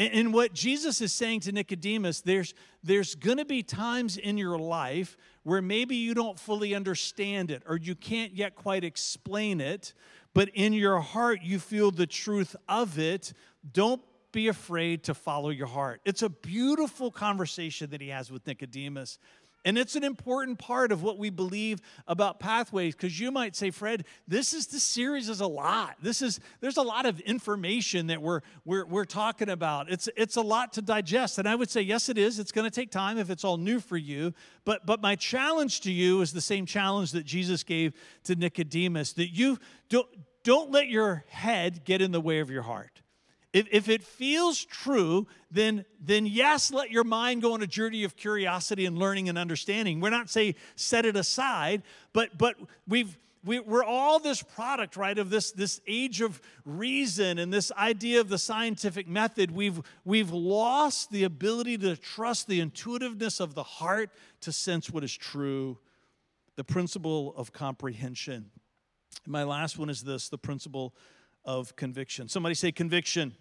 And, 0.00 0.32
what 0.32 0.54
Jesus 0.54 1.02
is 1.02 1.12
saying 1.12 1.40
to 1.40 1.52
Nicodemus, 1.52 2.22
there's, 2.22 2.54
there's 2.82 3.14
going 3.14 3.36
to 3.36 3.44
be 3.44 3.62
times 3.62 4.16
in 4.16 4.38
your 4.38 4.58
life 4.58 5.18
where 5.42 5.60
maybe 5.60 5.94
you 5.96 6.14
don't 6.14 6.40
fully 6.40 6.74
understand 6.74 7.50
it 7.50 7.62
or 7.66 7.76
you 7.76 7.94
can't 7.94 8.32
yet 8.32 8.54
quite 8.54 8.82
explain 8.82 9.60
it, 9.60 9.92
but 10.32 10.48
in 10.54 10.72
your 10.72 11.00
heart 11.00 11.40
you 11.42 11.58
feel 11.58 11.90
the 11.90 12.06
truth 12.06 12.56
of 12.66 12.98
it. 12.98 13.34
Don't 13.72 14.00
be 14.32 14.48
afraid 14.48 15.04
to 15.04 15.12
follow 15.12 15.50
your 15.50 15.66
heart. 15.66 16.00
It's 16.06 16.22
a 16.22 16.30
beautiful 16.30 17.10
conversation 17.10 17.90
that 17.90 18.00
he 18.00 18.08
has 18.08 18.30
with 18.30 18.46
Nicodemus. 18.46 19.18
And 19.64 19.76
it's 19.76 19.94
an 19.94 20.04
important 20.04 20.58
part 20.58 20.90
of 20.90 21.02
what 21.02 21.18
we 21.18 21.28
believe 21.28 21.80
about 22.06 22.40
pathways 22.40 22.94
because 22.94 23.20
you 23.20 23.30
might 23.30 23.54
say, 23.54 23.70
Fred, 23.70 24.06
this 24.26 24.54
is 24.54 24.68
the 24.68 24.80
series 24.80 25.28
is 25.28 25.40
a 25.40 25.46
lot. 25.46 25.96
This 26.02 26.22
is 26.22 26.40
there's 26.60 26.78
a 26.78 26.82
lot 26.82 27.04
of 27.04 27.20
information 27.20 28.06
that 28.06 28.22
we're 28.22 28.40
we're, 28.64 28.86
we're 28.86 29.04
talking 29.04 29.50
about. 29.50 29.90
It's 29.90 30.08
it's 30.16 30.36
a 30.36 30.40
lot 30.40 30.72
to 30.74 30.82
digest. 30.82 31.38
And 31.38 31.46
I 31.46 31.54
would 31.54 31.68
say, 31.68 31.82
yes, 31.82 32.08
it 32.08 32.16
is. 32.16 32.38
It's 32.38 32.52
going 32.52 32.64
to 32.64 32.70
take 32.70 32.90
time 32.90 33.18
if 33.18 33.28
it's 33.28 33.44
all 33.44 33.58
new 33.58 33.80
for 33.80 33.98
you. 33.98 34.32
But 34.64 34.86
but 34.86 35.02
my 35.02 35.14
challenge 35.14 35.82
to 35.82 35.92
you 35.92 36.22
is 36.22 36.32
the 36.32 36.40
same 36.40 36.64
challenge 36.64 37.12
that 37.12 37.26
Jesus 37.26 37.62
gave 37.62 37.92
to 38.24 38.34
Nicodemus, 38.34 39.12
that 39.14 39.28
you 39.28 39.58
don't 39.90 40.08
don't 40.42 40.70
let 40.70 40.88
your 40.88 41.24
head 41.28 41.84
get 41.84 42.00
in 42.00 42.12
the 42.12 42.20
way 42.20 42.40
of 42.40 42.50
your 42.50 42.62
heart. 42.62 42.99
If, 43.52 43.66
if 43.72 43.88
it 43.88 44.04
feels 44.04 44.64
true, 44.64 45.26
then, 45.50 45.84
then 46.00 46.24
yes, 46.24 46.72
let 46.72 46.90
your 46.90 47.02
mind 47.02 47.42
go 47.42 47.54
on 47.54 47.62
a 47.62 47.66
journey 47.66 48.04
of 48.04 48.16
curiosity 48.16 48.86
and 48.86 48.96
learning 48.96 49.28
and 49.28 49.36
understanding. 49.36 50.00
We're 50.00 50.10
not 50.10 50.30
saying 50.30 50.54
set 50.76 51.04
it 51.04 51.16
aside, 51.16 51.82
but, 52.12 52.38
but 52.38 52.56
we've, 52.86 53.18
we, 53.44 53.58
we're 53.58 53.84
all 53.84 54.20
this 54.20 54.42
product, 54.42 54.96
right, 54.96 55.18
of 55.18 55.30
this, 55.30 55.50
this 55.50 55.80
age 55.88 56.20
of 56.20 56.40
reason 56.64 57.38
and 57.38 57.52
this 57.52 57.72
idea 57.72 58.20
of 58.20 58.28
the 58.28 58.38
scientific 58.38 59.08
method. 59.08 59.50
We've, 59.50 59.80
we've 60.04 60.30
lost 60.30 61.10
the 61.10 61.24
ability 61.24 61.78
to 61.78 61.96
trust 61.96 62.46
the 62.46 62.60
intuitiveness 62.60 63.40
of 63.40 63.54
the 63.54 63.62
heart 63.62 64.10
to 64.42 64.52
sense 64.52 64.90
what 64.90 65.02
is 65.02 65.16
true, 65.16 65.78
the 66.56 66.64
principle 66.64 67.34
of 67.36 67.52
comprehension. 67.52 68.50
And 69.24 69.32
my 69.32 69.42
last 69.42 69.78
one 69.78 69.90
is 69.90 70.02
this 70.02 70.28
the 70.28 70.38
principle 70.38 70.94
of 71.44 71.76
conviction. 71.76 72.28
Somebody 72.28 72.54
say 72.54 72.72
conviction. 72.72 73.34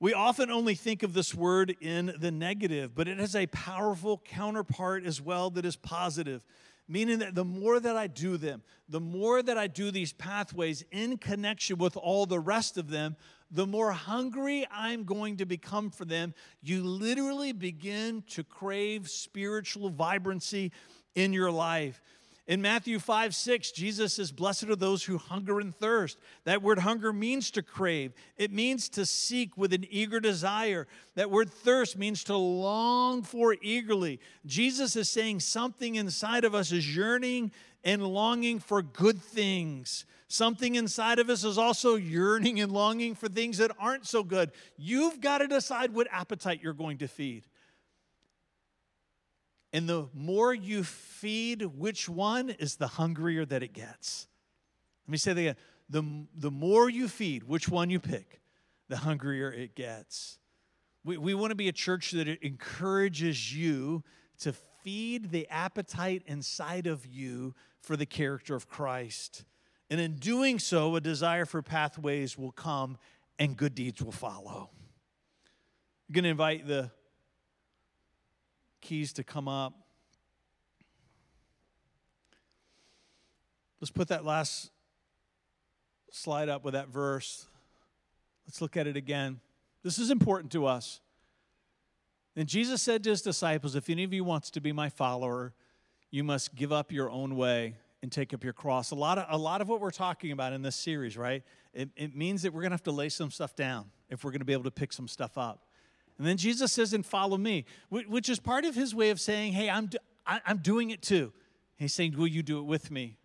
We 0.00 0.12
often 0.12 0.50
only 0.50 0.74
think 0.74 1.02
of 1.02 1.14
this 1.14 1.34
word 1.34 1.76
in 1.80 2.14
the 2.18 2.30
negative, 2.30 2.94
but 2.94 3.08
it 3.08 3.18
has 3.18 3.34
a 3.34 3.46
powerful 3.46 4.20
counterpart 4.24 5.04
as 5.06 5.20
well 5.20 5.50
that 5.50 5.64
is 5.64 5.76
positive. 5.76 6.44
Meaning 6.86 7.20
that 7.20 7.34
the 7.34 7.44
more 7.44 7.80
that 7.80 7.96
I 7.96 8.08
do 8.08 8.36
them, 8.36 8.62
the 8.90 9.00
more 9.00 9.42
that 9.42 9.56
I 9.56 9.66
do 9.66 9.90
these 9.90 10.12
pathways 10.12 10.84
in 10.90 11.16
connection 11.16 11.78
with 11.78 11.96
all 11.96 12.26
the 12.26 12.38
rest 12.38 12.76
of 12.76 12.90
them, 12.90 13.16
the 13.50 13.66
more 13.66 13.92
hungry 13.92 14.66
I'm 14.70 15.04
going 15.04 15.38
to 15.38 15.46
become 15.46 15.90
for 15.90 16.04
them. 16.04 16.34
You 16.62 16.82
literally 16.82 17.52
begin 17.52 18.22
to 18.30 18.44
crave 18.44 19.08
spiritual 19.08 19.88
vibrancy 19.88 20.72
in 21.14 21.32
your 21.32 21.50
life. 21.50 22.02
In 22.46 22.60
Matthew 22.60 22.98
5 22.98 23.34
6, 23.34 23.72
Jesus 23.72 24.14
says, 24.14 24.30
Blessed 24.30 24.64
are 24.64 24.76
those 24.76 25.02
who 25.02 25.16
hunger 25.16 25.60
and 25.60 25.74
thirst. 25.74 26.18
That 26.44 26.62
word 26.62 26.78
hunger 26.78 27.10
means 27.10 27.50
to 27.52 27.62
crave, 27.62 28.12
it 28.36 28.52
means 28.52 28.88
to 28.90 29.06
seek 29.06 29.56
with 29.56 29.72
an 29.72 29.86
eager 29.88 30.20
desire. 30.20 30.86
That 31.14 31.30
word 31.30 31.50
thirst 31.50 31.96
means 31.96 32.22
to 32.24 32.36
long 32.36 33.22
for 33.22 33.56
eagerly. 33.62 34.20
Jesus 34.44 34.94
is 34.94 35.08
saying 35.08 35.40
something 35.40 35.94
inside 35.94 36.44
of 36.44 36.54
us 36.54 36.70
is 36.70 36.94
yearning 36.94 37.50
and 37.82 38.02
longing 38.06 38.58
for 38.58 38.82
good 38.82 39.22
things. 39.22 40.04
Something 40.28 40.74
inside 40.74 41.18
of 41.18 41.30
us 41.30 41.44
is 41.44 41.58
also 41.58 41.96
yearning 41.96 42.60
and 42.60 42.72
longing 42.72 43.14
for 43.14 43.28
things 43.28 43.58
that 43.58 43.70
aren't 43.78 44.06
so 44.06 44.22
good. 44.22 44.50
You've 44.76 45.20
got 45.20 45.38
to 45.38 45.46
decide 45.46 45.94
what 45.94 46.08
appetite 46.10 46.60
you're 46.62 46.72
going 46.72 46.98
to 46.98 47.08
feed. 47.08 47.44
And 49.74 49.88
the 49.88 50.06
more 50.14 50.54
you 50.54 50.84
feed 50.84 51.62
which 51.62 52.08
one 52.08 52.48
is 52.48 52.76
the 52.76 52.86
hungrier 52.86 53.44
that 53.44 53.64
it 53.64 53.72
gets. 53.72 54.28
Let 55.04 55.10
me 55.12 55.18
say 55.18 55.32
that 55.32 55.40
again. 55.40 55.56
The, 55.90 56.26
the 56.36 56.50
more 56.52 56.88
you 56.88 57.08
feed 57.08 57.42
which 57.42 57.68
one 57.68 57.90
you 57.90 57.98
pick, 57.98 58.40
the 58.88 58.98
hungrier 58.98 59.52
it 59.52 59.74
gets. 59.74 60.38
We, 61.04 61.18
we 61.18 61.34
want 61.34 61.50
to 61.50 61.56
be 61.56 61.68
a 61.68 61.72
church 61.72 62.12
that 62.12 62.28
encourages 62.28 63.54
you 63.54 64.04
to 64.38 64.54
feed 64.84 65.32
the 65.32 65.48
appetite 65.50 66.22
inside 66.26 66.86
of 66.86 67.04
you 67.04 67.56
for 67.80 67.96
the 67.96 68.06
character 68.06 68.54
of 68.54 68.68
Christ. 68.68 69.44
And 69.90 70.00
in 70.00 70.14
doing 70.14 70.60
so, 70.60 70.94
a 70.94 71.00
desire 71.00 71.46
for 71.46 71.62
pathways 71.62 72.38
will 72.38 72.52
come 72.52 72.96
and 73.40 73.56
good 73.56 73.74
deeds 73.74 74.00
will 74.00 74.12
follow. 74.12 74.70
I'm 76.08 76.12
going 76.12 76.24
to 76.24 76.30
invite 76.30 76.68
the 76.68 76.92
keys 78.84 79.12
to 79.14 79.24
come 79.24 79.48
up. 79.48 79.74
Let's 83.80 83.90
put 83.90 84.08
that 84.08 84.24
last 84.24 84.70
slide 86.10 86.48
up 86.48 86.64
with 86.64 86.74
that 86.74 86.88
verse. 86.88 87.46
Let's 88.46 88.60
look 88.60 88.76
at 88.76 88.86
it 88.86 88.96
again. 88.96 89.40
This 89.82 89.98
is 89.98 90.10
important 90.10 90.52
to 90.52 90.66
us. 90.66 91.00
And 92.36 92.48
Jesus 92.48 92.82
said 92.82 93.02
to 93.04 93.10
his 93.10 93.22
disciples, 93.22 93.74
If 93.74 93.90
any 93.90 94.04
of 94.04 94.12
you 94.12 94.22
wants 94.22 94.50
to 94.50 94.60
be 94.60 94.72
my 94.72 94.88
follower, 94.88 95.54
you 96.10 96.24
must 96.24 96.54
give 96.54 96.72
up 96.72 96.92
your 96.92 97.10
own 97.10 97.36
way 97.36 97.76
and 98.02 98.12
take 98.12 98.34
up 98.34 98.44
your 98.44 98.52
cross. 98.52 98.90
A 98.90 98.94
lot 98.94 99.18
of, 99.18 99.26
a 99.30 99.38
lot 99.38 99.60
of 99.60 99.68
what 99.68 99.80
we're 99.80 99.90
talking 99.90 100.30
about 100.30 100.52
in 100.52 100.62
this 100.62 100.76
series, 100.76 101.16
right? 101.16 101.42
It, 101.72 101.88
it 101.96 102.14
means 102.14 102.42
that 102.42 102.52
we're 102.52 102.60
going 102.60 102.70
to 102.70 102.74
have 102.74 102.82
to 102.84 102.92
lay 102.92 103.08
some 103.08 103.30
stuff 103.30 103.56
down 103.56 103.90
if 104.10 104.24
we're 104.24 104.30
going 104.30 104.40
to 104.40 104.44
be 104.44 104.52
able 104.52 104.64
to 104.64 104.70
pick 104.70 104.92
some 104.92 105.08
stuff 105.08 105.38
up. 105.38 105.66
And 106.18 106.26
then 106.26 106.36
Jesus 106.36 106.72
says, 106.72 106.92
and 106.92 107.04
follow 107.04 107.36
me, 107.36 107.64
which 107.90 108.28
is 108.28 108.38
part 108.38 108.64
of 108.64 108.74
his 108.74 108.94
way 108.94 109.10
of 109.10 109.20
saying, 109.20 109.52
hey, 109.52 109.68
I'm, 109.68 109.86
do- 109.86 109.98
I'm 110.26 110.58
doing 110.58 110.90
it 110.90 111.02
too. 111.02 111.32
He's 111.76 111.92
saying, 111.92 112.16
will 112.16 112.28
you 112.28 112.42
do 112.42 112.58
it 112.60 112.64
with 112.64 112.90
me? 112.90 113.16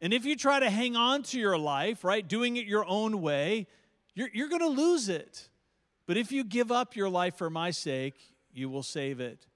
And 0.00 0.12
if 0.12 0.24
you 0.24 0.34
try 0.34 0.58
to 0.58 0.68
hang 0.68 0.96
on 0.96 1.22
to 1.24 1.38
your 1.38 1.56
life, 1.56 2.02
right, 2.02 2.26
doing 2.26 2.56
it 2.56 2.66
your 2.66 2.84
own 2.84 3.22
way, 3.22 3.68
you're, 4.14 4.28
you're 4.32 4.48
going 4.48 4.62
to 4.62 4.68
lose 4.68 5.08
it. 5.08 5.48
But 6.06 6.16
if 6.16 6.32
you 6.32 6.42
give 6.42 6.72
up 6.72 6.96
your 6.96 7.08
life 7.08 7.36
for 7.36 7.48
my 7.48 7.70
sake, 7.70 8.34
you 8.52 8.68
will 8.68 8.82
save 8.82 9.20
it. 9.20 9.46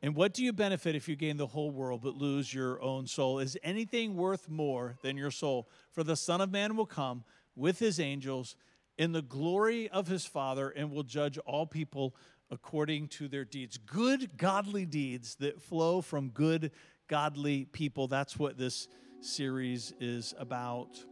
And 0.00 0.16
what 0.16 0.32
do 0.32 0.42
you 0.42 0.52
benefit 0.52 0.96
if 0.96 1.08
you 1.08 1.14
gain 1.14 1.36
the 1.36 1.46
whole 1.46 1.70
world 1.70 2.00
but 2.02 2.16
lose 2.16 2.52
your 2.52 2.82
own 2.82 3.06
soul? 3.06 3.38
Is 3.38 3.56
anything 3.62 4.16
worth 4.16 4.48
more 4.48 4.96
than 5.02 5.16
your 5.16 5.30
soul? 5.30 5.68
For 5.92 6.02
the 6.02 6.16
Son 6.16 6.40
of 6.40 6.50
Man 6.50 6.74
will 6.74 6.86
come 6.86 7.22
with 7.54 7.78
his 7.78 8.00
angels 8.00 8.56
in 9.02 9.10
the 9.10 9.20
glory 9.20 9.88
of 9.88 10.06
his 10.06 10.24
Father 10.24 10.68
and 10.68 10.92
will 10.92 11.02
judge 11.02 11.36
all 11.38 11.66
people 11.66 12.14
according 12.52 13.08
to 13.08 13.26
their 13.26 13.44
deeds. 13.44 13.76
Good, 13.76 14.36
godly 14.36 14.86
deeds 14.86 15.34
that 15.40 15.60
flow 15.60 16.00
from 16.00 16.28
good, 16.28 16.70
godly 17.08 17.64
people. 17.64 18.06
That's 18.06 18.38
what 18.38 18.56
this 18.56 18.86
series 19.20 19.92
is 19.98 20.34
about. 20.38 21.04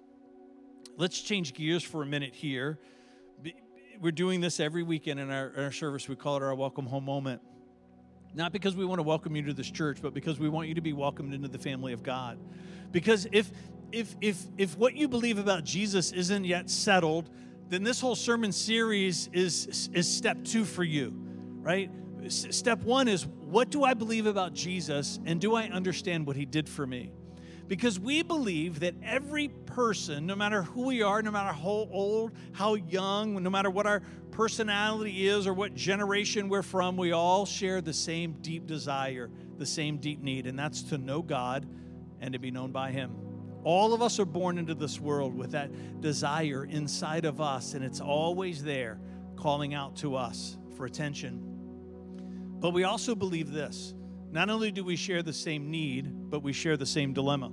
Let's 0.98 1.20
change 1.20 1.52
gears 1.52 1.82
for 1.82 2.04
a 2.04 2.06
minute 2.06 2.32
here. 2.32 2.78
We're 4.00 4.12
doing 4.12 4.40
this 4.40 4.60
every 4.60 4.84
weekend 4.84 5.18
in 5.18 5.28
our, 5.32 5.48
in 5.48 5.64
our 5.64 5.72
service. 5.72 6.08
We 6.08 6.14
call 6.14 6.36
it 6.36 6.44
our 6.44 6.54
welcome 6.54 6.86
home 6.86 7.04
moment. 7.04 7.42
Not 8.34 8.52
because 8.52 8.76
we 8.76 8.84
want 8.84 9.00
to 9.00 9.02
welcome 9.02 9.34
you 9.34 9.42
to 9.46 9.52
this 9.52 9.68
church, 9.68 9.98
but 10.00 10.14
because 10.14 10.38
we 10.38 10.48
want 10.48 10.68
you 10.68 10.76
to 10.76 10.80
be 10.80 10.92
welcomed 10.92 11.34
into 11.34 11.48
the 11.48 11.58
family 11.58 11.92
of 11.92 12.04
God. 12.04 12.38
Because 12.92 13.26
if 13.32 13.50
if 13.90 14.14
if 14.20 14.44
if 14.56 14.78
what 14.78 14.94
you 14.94 15.08
believe 15.08 15.38
about 15.38 15.64
Jesus 15.64 16.12
isn't 16.12 16.44
yet 16.44 16.70
settled, 16.70 17.28
then 17.70 17.84
this 17.84 18.00
whole 18.00 18.16
sermon 18.16 18.52
series 18.52 19.30
is 19.32 19.88
is 19.94 20.12
step 20.12 20.44
2 20.44 20.64
for 20.64 20.84
you, 20.84 21.12
right? 21.60 21.90
S- 22.24 22.48
step 22.50 22.82
1 22.82 23.08
is 23.08 23.26
what 23.26 23.70
do 23.70 23.84
I 23.84 23.94
believe 23.94 24.26
about 24.26 24.52
Jesus 24.52 25.18
and 25.24 25.40
do 25.40 25.54
I 25.54 25.64
understand 25.68 26.26
what 26.26 26.36
he 26.36 26.44
did 26.44 26.68
for 26.68 26.86
me? 26.86 27.12
Because 27.68 28.00
we 28.00 28.22
believe 28.24 28.80
that 28.80 28.94
every 29.00 29.48
person, 29.66 30.26
no 30.26 30.34
matter 30.34 30.64
who 30.64 30.86
we 30.86 31.02
are, 31.02 31.22
no 31.22 31.30
matter 31.30 31.52
how 31.52 31.88
old, 31.92 32.32
how 32.52 32.74
young, 32.74 33.40
no 33.40 33.50
matter 33.50 33.70
what 33.70 33.86
our 33.86 34.02
personality 34.32 35.28
is 35.28 35.46
or 35.46 35.54
what 35.54 35.76
generation 35.76 36.48
we're 36.48 36.62
from, 36.62 36.96
we 36.96 37.12
all 37.12 37.46
share 37.46 37.80
the 37.80 37.92
same 37.92 38.32
deep 38.40 38.66
desire, 38.66 39.30
the 39.58 39.66
same 39.66 39.98
deep 39.98 40.20
need, 40.20 40.48
and 40.48 40.58
that's 40.58 40.82
to 40.82 40.98
know 40.98 41.22
God 41.22 41.64
and 42.20 42.32
to 42.32 42.40
be 42.40 42.50
known 42.50 42.72
by 42.72 42.90
Him. 42.90 43.29
All 43.62 43.92
of 43.92 44.00
us 44.00 44.18
are 44.18 44.24
born 44.24 44.58
into 44.58 44.74
this 44.74 44.98
world 44.98 45.34
with 45.34 45.52
that 45.52 46.00
desire 46.00 46.64
inside 46.64 47.24
of 47.24 47.40
us, 47.40 47.74
and 47.74 47.84
it's 47.84 48.00
always 48.00 48.62
there 48.62 49.00
calling 49.36 49.74
out 49.74 49.96
to 49.96 50.16
us 50.16 50.56
for 50.76 50.86
attention. 50.86 51.42
But 52.58 52.70
we 52.70 52.84
also 52.84 53.14
believe 53.14 53.50
this 53.50 53.94
not 54.30 54.48
only 54.48 54.70
do 54.70 54.84
we 54.84 54.96
share 54.96 55.22
the 55.22 55.32
same 55.32 55.70
need, 55.70 56.30
but 56.30 56.42
we 56.42 56.52
share 56.52 56.76
the 56.76 56.86
same 56.86 57.12
dilemma. 57.12 57.50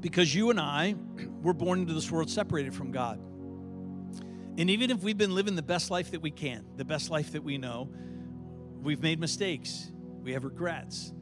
Because 0.00 0.34
you 0.34 0.50
and 0.50 0.60
I 0.60 0.94
were 1.42 1.54
born 1.54 1.80
into 1.80 1.94
this 1.94 2.10
world 2.10 2.28
separated 2.28 2.74
from 2.74 2.90
God. 2.90 3.18
And 4.58 4.68
even 4.68 4.90
if 4.90 5.02
we've 5.02 5.16
been 5.16 5.34
living 5.34 5.56
the 5.56 5.62
best 5.62 5.90
life 5.90 6.10
that 6.10 6.20
we 6.20 6.30
can, 6.30 6.66
the 6.76 6.84
best 6.84 7.08
life 7.08 7.32
that 7.32 7.42
we 7.42 7.56
know, 7.56 7.88
we've 8.82 9.00
made 9.00 9.18
mistakes, 9.18 9.90
we 10.22 10.32
have 10.34 10.44
regrets. 10.44 11.14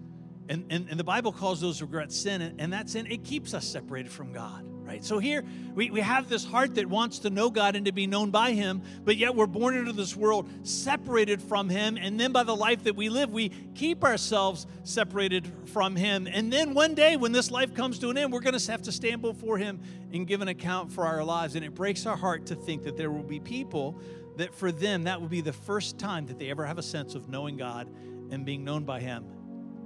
And, 0.50 0.66
and, 0.68 0.88
and 0.90 1.00
the 1.00 1.04
Bible 1.04 1.32
calls 1.32 1.62
those 1.62 1.80
regrets 1.80 2.14
sin, 2.14 2.42
and, 2.42 2.60
and 2.60 2.72
that 2.74 2.90
sin, 2.90 3.06
it 3.06 3.24
keeps 3.24 3.54
us 3.54 3.66
separated 3.66 4.12
from 4.12 4.32
God 4.32 4.66
right? 4.90 5.04
So 5.04 5.20
here 5.20 5.44
we, 5.76 5.88
we 5.92 6.00
have 6.00 6.28
this 6.28 6.44
heart 6.44 6.74
that 6.74 6.86
wants 6.86 7.20
to 7.20 7.30
know 7.30 7.48
God 7.48 7.76
and 7.76 7.86
to 7.86 7.92
be 7.92 8.08
known 8.08 8.30
by 8.30 8.52
Him, 8.52 8.82
but 9.04 9.16
yet 9.16 9.36
we're 9.36 9.46
born 9.46 9.76
into 9.76 9.92
this 9.92 10.16
world 10.16 10.48
separated 10.64 11.40
from 11.40 11.68
Him. 11.68 11.96
And 11.96 12.18
then 12.18 12.32
by 12.32 12.42
the 12.42 12.56
life 12.56 12.82
that 12.82 12.96
we 12.96 13.08
live, 13.08 13.32
we 13.32 13.50
keep 13.76 14.02
ourselves 14.02 14.66
separated 14.82 15.48
from 15.66 15.94
Him. 15.94 16.26
And 16.26 16.52
then 16.52 16.74
one 16.74 16.96
day 16.96 17.16
when 17.16 17.30
this 17.30 17.52
life 17.52 17.72
comes 17.72 18.00
to 18.00 18.10
an 18.10 18.18
end, 18.18 18.32
we're 18.32 18.40
going 18.40 18.58
to 18.58 18.70
have 18.72 18.82
to 18.82 18.90
stand 18.90 19.22
before 19.22 19.58
Him 19.58 19.80
and 20.12 20.26
give 20.26 20.40
an 20.40 20.48
account 20.48 20.90
for 20.90 21.06
our 21.06 21.22
lives. 21.22 21.54
And 21.54 21.64
it 21.64 21.72
breaks 21.72 22.04
our 22.04 22.16
heart 22.16 22.46
to 22.46 22.56
think 22.56 22.82
that 22.82 22.96
there 22.96 23.12
will 23.12 23.22
be 23.22 23.38
people 23.38 24.00
that 24.38 24.52
for 24.52 24.72
them, 24.72 25.04
that 25.04 25.20
will 25.20 25.28
be 25.28 25.40
the 25.40 25.52
first 25.52 26.00
time 26.00 26.26
that 26.26 26.40
they 26.40 26.50
ever 26.50 26.66
have 26.66 26.78
a 26.78 26.82
sense 26.82 27.14
of 27.14 27.28
knowing 27.28 27.56
God 27.56 27.88
and 28.32 28.44
being 28.44 28.64
known 28.64 28.82
by 28.82 28.98
Him. 28.98 29.24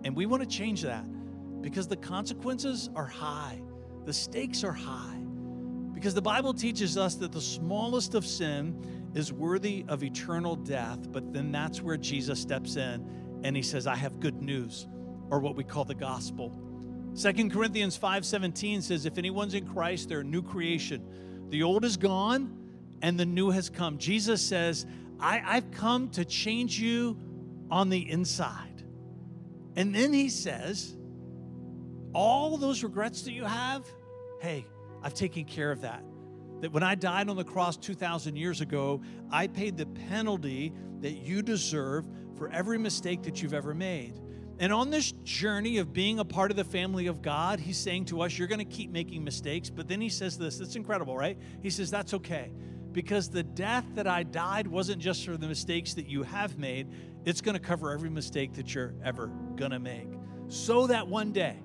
And 0.05 0.15
we 0.15 0.27
want 0.27 0.43
to 0.43 0.49
change 0.49 0.83
that 0.83 1.05
because 1.61 1.89
the 1.89 1.97
consequences 1.97 2.91
are 2.95 3.07
high. 3.07 3.61
The 4.05 4.13
stakes 4.13 4.63
are 4.63 4.73
high 4.73 5.25
because 6.05 6.13
the 6.13 6.21
Bible 6.21 6.53
teaches 6.53 6.99
us 6.99 7.15
that 7.15 7.33
the 7.33 7.41
smallest 7.41 8.15
of 8.15 8.27
sin 8.27 9.11
is 9.15 9.33
worthy 9.33 9.87
of 9.89 10.03
eternal 10.03 10.55
death, 10.55 11.11
but 11.11 11.33
then 11.33 11.51
that's 11.51 11.81
where 11.81 11.97
Jesus 11.97 12.39
steps 12.39 12.77
in 12.77 13.41
and 13.43 13.57
he 13.57 13.63
says, 13.63 13.87
I 13.87 13.97
have 13.97 14.21
good 14.21 14.43
news, 14.43 14.87
or 15.31 15.39
what 15.39 15.57
we 15.57 15.65
call 15.65 15.87
the 15.87 15.95
gospel. 15.95 16.53
Second 17.15 17.53
Corinthians 17.53 17.99
5:17 17.99 18.83
says, 18.83 19.07
If 19.07 19.17
anyone's 19.17 19.55
in 19.55 19.67
Christ, 19.67 20.11
they're 20.11 20.21
a 20.21 20.25
new 20.25 20.43
creation. 20.43 21.49
The 21.49 21.63
old 21.63 21.87
is 21.87 21.97
gone 21.97 22.55
and 23.01 23.19
the 23.19 23.25
new 23.25 23.51
has 23.51 23.71
come. 23.71 23.97
Jesus 23.97 24.47
says, 24.47 24.85
I, 25.21 25.43
I've 25.43 25.71
come 25.71 26.11
to 26.11 26.25
change 26.25 26.79
you 26.79 27.17
on 27.71 27.89
the 27.89 28.11
inside. 28.11 28.74
And 29.77 29.95
then 29.95 30.13
he 30.13 30.29
says, 30.29 30.97
all 32.13 32.57
those 32.57 32.83
regrets 32.83 33.23
that 33.23 33.33
you 33.33 33.45
have, 33.45 33.87
hey, 34.41 34.65
I've 35.03 35.15
taken 35.15 35.45
care 35.45 35.71
of 35.71 35.83
that. 35.83 36.03
That 36.61 36.73
when 36.73 36.83
I 36.83 36.95
died 36.95 37.29
on 37.29 37.37
the 37.37 37.45
cross 37.45 37.77
2,000 37.77 38.37
years 38.37 38.61
ago, 38.61 39.03
I 39.31 39.49
paid 39.49 39.77
the 39.77 39.87
penalty 39.87 40.73
that 41.01 41.13
you 41.13 41.43
deserve 41.43 42.07
for 42.37 42.49
every 42.51 42.79
mistake 42.79 43.23
that 43.25 43.43
you've 43.43 43.53
ever 43.53 43.75
made. 43.75 44.21
And 44.61 44.73
on 44.73 44.91
this 44.91 45.13
journey 45.25 45.79
of 45.79 45.93
being 45.93 46.21
a 46.21 46.25
part 46.25 46.51
of 46.53 46.57
the 46.57 46.65
family 46.65 47.09
of 47.09 47.23
God, 47.23 47.59
he's 47.59 47.77
saying 47.77 48.07
to 48.07 48.23
us, 48.23 48.39
You're 48.39 48.49
going 48.49 48.61
to 48.61 48.65
keep 48.65 48.91
making 48.91 49.25
mistakes. 49.25 49.69
But 49.69 49.89
then 49.89 50.01
he 50.01 50.09
says 50.09 50.39
this, 50.39 50.61
it's 50.61 50.77
incredible, 50.77 51.17
right? 51.17 51.37
He 51.61 51.71
says, 51.71 51.91
That's 51.91 52.15
okay. 52.15 52.53
Because 52.93 53.29
the 53.29 53.43
death 53.43 53.85
that 53.95 54.07
I 54.07 54.23
died 54.23 54.69
wasn't 54.69 55.03
just 55.03 55.25
for 55.25 55.37
the 55.37 55.49
mistakes 55.49 55.95
that 55.95 56.07
you 56.07 56.23
have 56.23 56.57
made, 56.57 56.89
it's 57.25 57.41
going 57.41 57.55
to 57.55 57.61
cover 57.61 57.93
every 57.93 58.11
mistake 58.11 58.55
that 58.55 58.75
you're 58.75 58.95
ever 59.03 59.29
going 59.57 59.71
to 59.71 59.79
make. 59.79 60.09
So 60.49 60.87
that 60.89 61.09
one 61.09 61.33
day, 61.33 61.57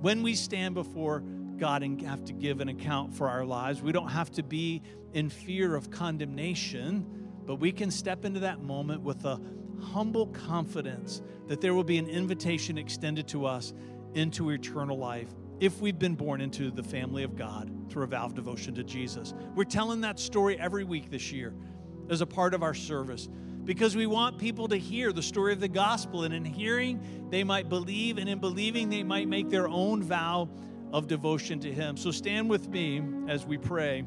when 0.00 0.22
we 0.22 0.34
stand 0.34 0.74
before 0.74 1.20
God 1.56 1.82
and 1.82 2.00
have 2.02 2.24
to 2.24 2.32
give 2.32 2.60
an 2.60 2.68
account 2.68 3.14
for 3.14 3.28
our 3.28 3.44
lives, 3.44 3.80
we 3.80 3.92
don't 3.92 4.08
have 4.08 4.30
to 4.32 4.42
be 4.42 4.82
in 5.12 5.30
fear 5.30 5.74
of 5.74 5.90
condemnation, 5.90 7.06
but 7.46 7.56
we 7.56 7.70
can 7.70 7.90
step 7.90 8.24
into 8.24 8.40
that 8.40 8.60
moment 8.60 9.02
with 9.02 9.24
a 9.24 9.40
humble 9.80 10.26
confidence 10.28 11.22
that 11.46 11.60
there 11.60 11.74
will 11.74 11.84
be 11.84 11.98
an 11.98 12.08
invitation 12.08 12.78
extended 12.78 13.28
to 13.28 13.44
us 13.46 13.72
into 14.14 14.50
eternal 14.50 14.96
life 14.98 15.28
if 15.60 15.80
we've 15.80 15.98
been 15.98 16.14
born 16.14 16.40
into 16.40 16.70
the 16.70 16.82
family 16.82 17.22
of 17.22 17.36
God 17.36 17.70
through 17.88 18.04
a 18.04 18.06
vow 18.06 18.24
of 18.24 18.34
devotion 18.34 18.74
to 18.74 18.82
Jesus. 18.82 19.34
We're 19.54 19.64
telling 19.64 20.00
that 20.00 20.18
story 20.18 20.58
every 20.58 20.84
week 20.84 21.10
this 21.10 21.30
year 21.32 21.54
as 22.10 22.20
a 22.20 22.26
part 22.26 22.54
of 22.54 22.62
our 22.62 22.74
service 22.74 23.28
because 23.64 23.96
we 23.96 24.06
want 24.06 24.38
people 24.38 24.68
to 24.68 24.76
hear 24.76 25.12
the 25.12 25.22
story 25.22 25.52
of 25.52 25.60
the 25.60 25.68
gospel. 25.68 26.24
And 26.24 26.34
in 26.34 26.44
hearing, 26.44 27.28
they 27.30 27.44
might 27.44 27.68
believe, 27.68 28.18
and 28.18 28.28
in 28.28 28.38
believing, 28.38 28.90
they 28.90 29.02
might 29.02 29.28
make 29.28 29.50
their 29.50 29.68
own 29.68 30.02
vow 30.02 30.48
of 30.92 31.08
devotion 31.08 31.60
to 31.60 31.72
Him. 31.72 31.96
So 31.96 32.10
stand 32.10 32.48
with 32.48 32.68
me 32.68 33.02
as 33.28 33.44
we 33.44 33.58
pray. 33.58 34.04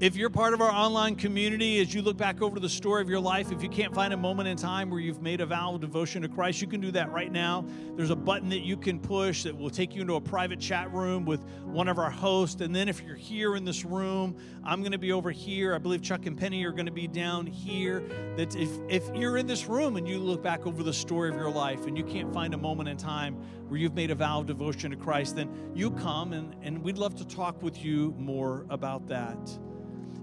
If 0.00 0.14
you're 0.14 0.30
part 0.30 0.54
of 0.54 0.60
our 0.60 0.70
online 0.70 1.16
community, 1.16 1.80
as 1.80 1.92
you 1.92 2.02
look 2.02 2.16
back 2.16 2.40
over 2.40 2.60
the 2.60 2.68
story 2.68 3.02
of 3.02 3.08
your 3.08 3.18
life, 3.18 3.50
if 3.50 3.64
you 3.64 3.68
can't 3.68 3.92
find 3.92 4.14
a 4.14 4.16
moment 4.16 4.48
in 4.48 4.56
time 4.56 4.90
where 4.90 5.00
you've 5.00 5.20
made 5.20 5.40
a 5.40 5.46
vow 5.46 5.74
of 5.74 5.80
devotion 5.80 6.22
to 6.22 6.28
Christ, 6.28 6.60
you 6.60 6.68
can 6.68 6.80
do 6.80 6.92
that 6.92 7.10
right 7.10 7.32
now. 7.32 7.64
There's 7.96 8.10
a 8.10 8.16
button 8.16 8.48
that 8.50 8.60
you 8.60 8.76
can 8.76 9.00
push 9.00 9.42
that 9.42 9.58
will 9.58 9.70
take 9.70 9.96
you 9.96 10.02
into 10.02 10.14
a 10.14 10.20
private 10.20 10.60
chat 10.60 10.92
room 10.92 11.24
with 11.24 11.44
one 11.64 11.88
of 11.88 11.98
our 11.98 12.12
hosts. 12.12 12.60
And 12.60 12.72
then 12.72 12.88
if 12.88 13.02
you're 13.02 13.16
here 13.16 13.56
in 13.56 13.64
this 13.64 13.84
room, 13.84 14.36
I'm 14.62 14.82
going 14.82 14.92
to 14.92 14.98
be 14.98 15.10
over 15.10 15.32
here. 15.32 15.74
I 15.74 15.78
believe 15.78 16.00
Chuck 16.00 16.26
and 16.26 16.38
Penny 16.38 16.64
are 16.64 16.70
going 16.70 16.86
to 16.86 16.92
be 16.92 17.08
down 17.08 17.44
here. 17.44 18.04
That 18.36 18.54
if, 18.54 18.70
if 18.88 19.02
you're 19.16 19.36
in 19.36 19.48
this 19.48 19.66
room 19.66 19.96
and 19.96 20.06
you 20.06 20.20
look 20.20 20.44
back 20.44 20.64
over 20.64 20.84
the 20.84 20.92
story 20.92 21.28
of 21.28 21.34
your 21.34 21.50
life 21.50 21.88
and 21.88 21.98
you 21.98 22.04
can't 22.04 22.32
find 22.32 22.54
a 22.54 22.58
moment 22.58 22.88
in 22.88 22.98
time 22.98 23.34
where 23.66 23.80
you've 23.80 23.96
made 23.96 24.12
a 24.12 24.14
vow 24.14 24.38
of 24.38 24.46
devotion 24.46 24.92
to 24.92 24.96
Christ, 24.96 25.34
then 25.34 25.72
you 25.74 25.90
come 25.90 26.34
and, 26.34 26.54
and 26.62 26.84
we'd 26.84 26.98
love 26.98 27.16
to 27.16 27.26
talk 27.26 27.60
with 27.64 27.82
you 27.84 28.14
more 28.16 28.64
about 28.70 29.08
that 29.08 29.58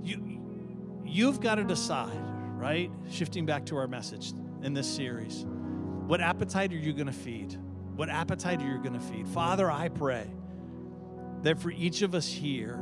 you 0.05 0.41
you've 1.05 1.39
got 1.39 1.55
to 1.55 1.63
decide, 1.63 2.17
right? 2.57 2.91
Shifting 3.09 3.45
back 3.45 3.65
to 3.67 3.77
our 3.77 3.87
message 3.87 4.33
in 4.63 4.73
this 4.73 4.87
series. 4.87 5.45
What 6.07 6.21
appetite 6.21 6.71
are 6.71 6.77
you 6.77 6.93
going 6.93 7.07
to 7.07 7.13
feed? 7.13 7.57
What 7.95 8.09
appetite 8.09 8.61
are 8.61 8.67
you 8.67 8.77
going 8.77 8.93
to 8.93 8.99
feed? 8.99 9.27
Father, 9.27 9.71
I 9.71 9.89
pray 9.89 10.27
that 11.43 11.59
for 11.59 11.71
each 11.71 12.01
of 12.01 12.13
us 12.13 12.27
here, 12.27 12.77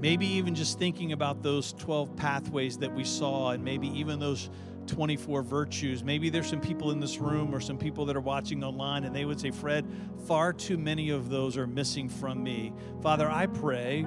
maybe 0.00 0.26
even 0.26 0.54
just 0.54 0.78
thinking 0.78 1.12
about 1.12 1.42
those 1.42 1.72
12 1.74 2.16
pathways 2.16 2.78
that 2.78 2.94
we 2.94 3.04
saw, 3.04 3.50
and 3.50 3.64
maybe 3.64 3.88
even 3.88 4.18
those 4.18 4.50
24 4.86 5.42
virtues. 5.42 6.04
Maybe 6.04 6.30
there's 6.30 6.48
some 6.48 6.60
people 6.60 6.90
in 6.90 7.00
this 7.00 7.18
room 7.18 7.54
or 7.54 7.60
some 7.60 7.78
people 7.78 8.06
that 8.06 8.16
are 8.16 8.20
watching 8.20 8.64
online 8.64 9.04
and 9.04 9.14
they 9.14 9.24
would 9.24 9.40
say, 9.40 9.50
Fred, 9.50 9.86
far 10.26 10.52
too 10.52 10.78
many 10.78 11.10
of 11.10 11.28
those 11.28 11.56
are 11.56 11.66
missing 11.66 12.08
from 12.08 12.42
me. 12.42 12.72
Father, 13.02 13.30
I 13.30 13.46
pray 13.46 14.06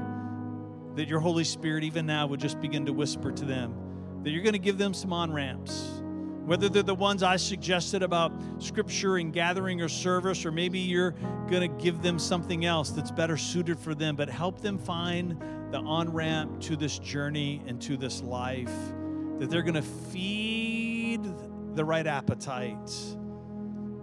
that 0.95 1.07
your 1.07 1.19
Holy 1.19 1.43
Spirit, 1.43 1.83
even 1.83 2.05
now, 2.05 2.27
would 2.27 2.39
just 2.39 2.59
begin 2.59 2.85
to 2.85 2.93
whisper 2.93 3.31
to 3.31 3.45
them 3.45 3.75
that 4.23 4.31
you're 4.31 4.43
going 4.43 4.53
to 4.53 4.59
give 4.59 4.77
them 4.77 4.93
some 4.93 5.13
on 5.13 5.31
ramps. 5.31 6.01
Whether 6.45 6.67
they're 6.67 6.83
the 6.83 6.95
ones 6.95 7.21
I 7.21 7.35
suggested 7.35 8.01
about 8.01 8.33
scripture 8.57 9.17
and 9.17 9.31
gathering 9.31 9.81
or 9.81 9.87
service, 9.87 10.45
or 10.45 10.51
maybe 10.51 10.79
you're 10.79 11.11
going 11.47 11.61
to 11.61 11.83
give 11.83 12.01
them 12.01 12.17
something 12.17 12.65
else 12.65 12.89
that's 12.89 13.11
better 13.11 13.37
suited 13.37 13.79
for 13.79 13.93
them, 13.93 14.15
but 14.15 14.29
help 14.29 14.59
them 14.59 14.77
find 14.77 15.39
the 15.71 15.77
on 15.77 16.11
ramp 16.11 16.59
to 16.61 16.75
this 16.75 16.97
journey 16.99 17.61
and 17.67 17.79
to 17.83 17.97
this 17.97 18.21
life 18.23 18.73
that 19.37 19.49
they're 19.49 19.61
going 19.61 19.75
to 19.75 19.81
feed 19.81 20.58
the 21.79 21.85
right 21.85 22.07
appetites, 22.07 23.15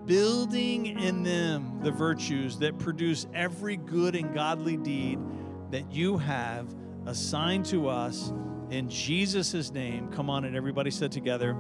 building 0.07 0.87
in 0.87 1.23
them 1.23 1.79
the 1.83 1.91
virtues 1.91 2.59
that 2.59 2.79
produce 2.79 3.27
every 3.35 3.77
good 3.77 4.17
and 4.17 4.33
godly 4.33 4.79
deed 4.79 5.19
that 5.71 5.93
you 5.93 6.17
have 6.17 6.75
assigned 7.05 7.67
to 7.67 7.87
us 7.87 8.33
in 8.71 8.89
Jesus' 8.89 9.73
name. 9.73 10.09
Come 10.11 10.31
on, 10.31 10.47
and 10.47 10.57
everybody 10.57 10.91
said 10.91 11.13
together, 11.13 11.55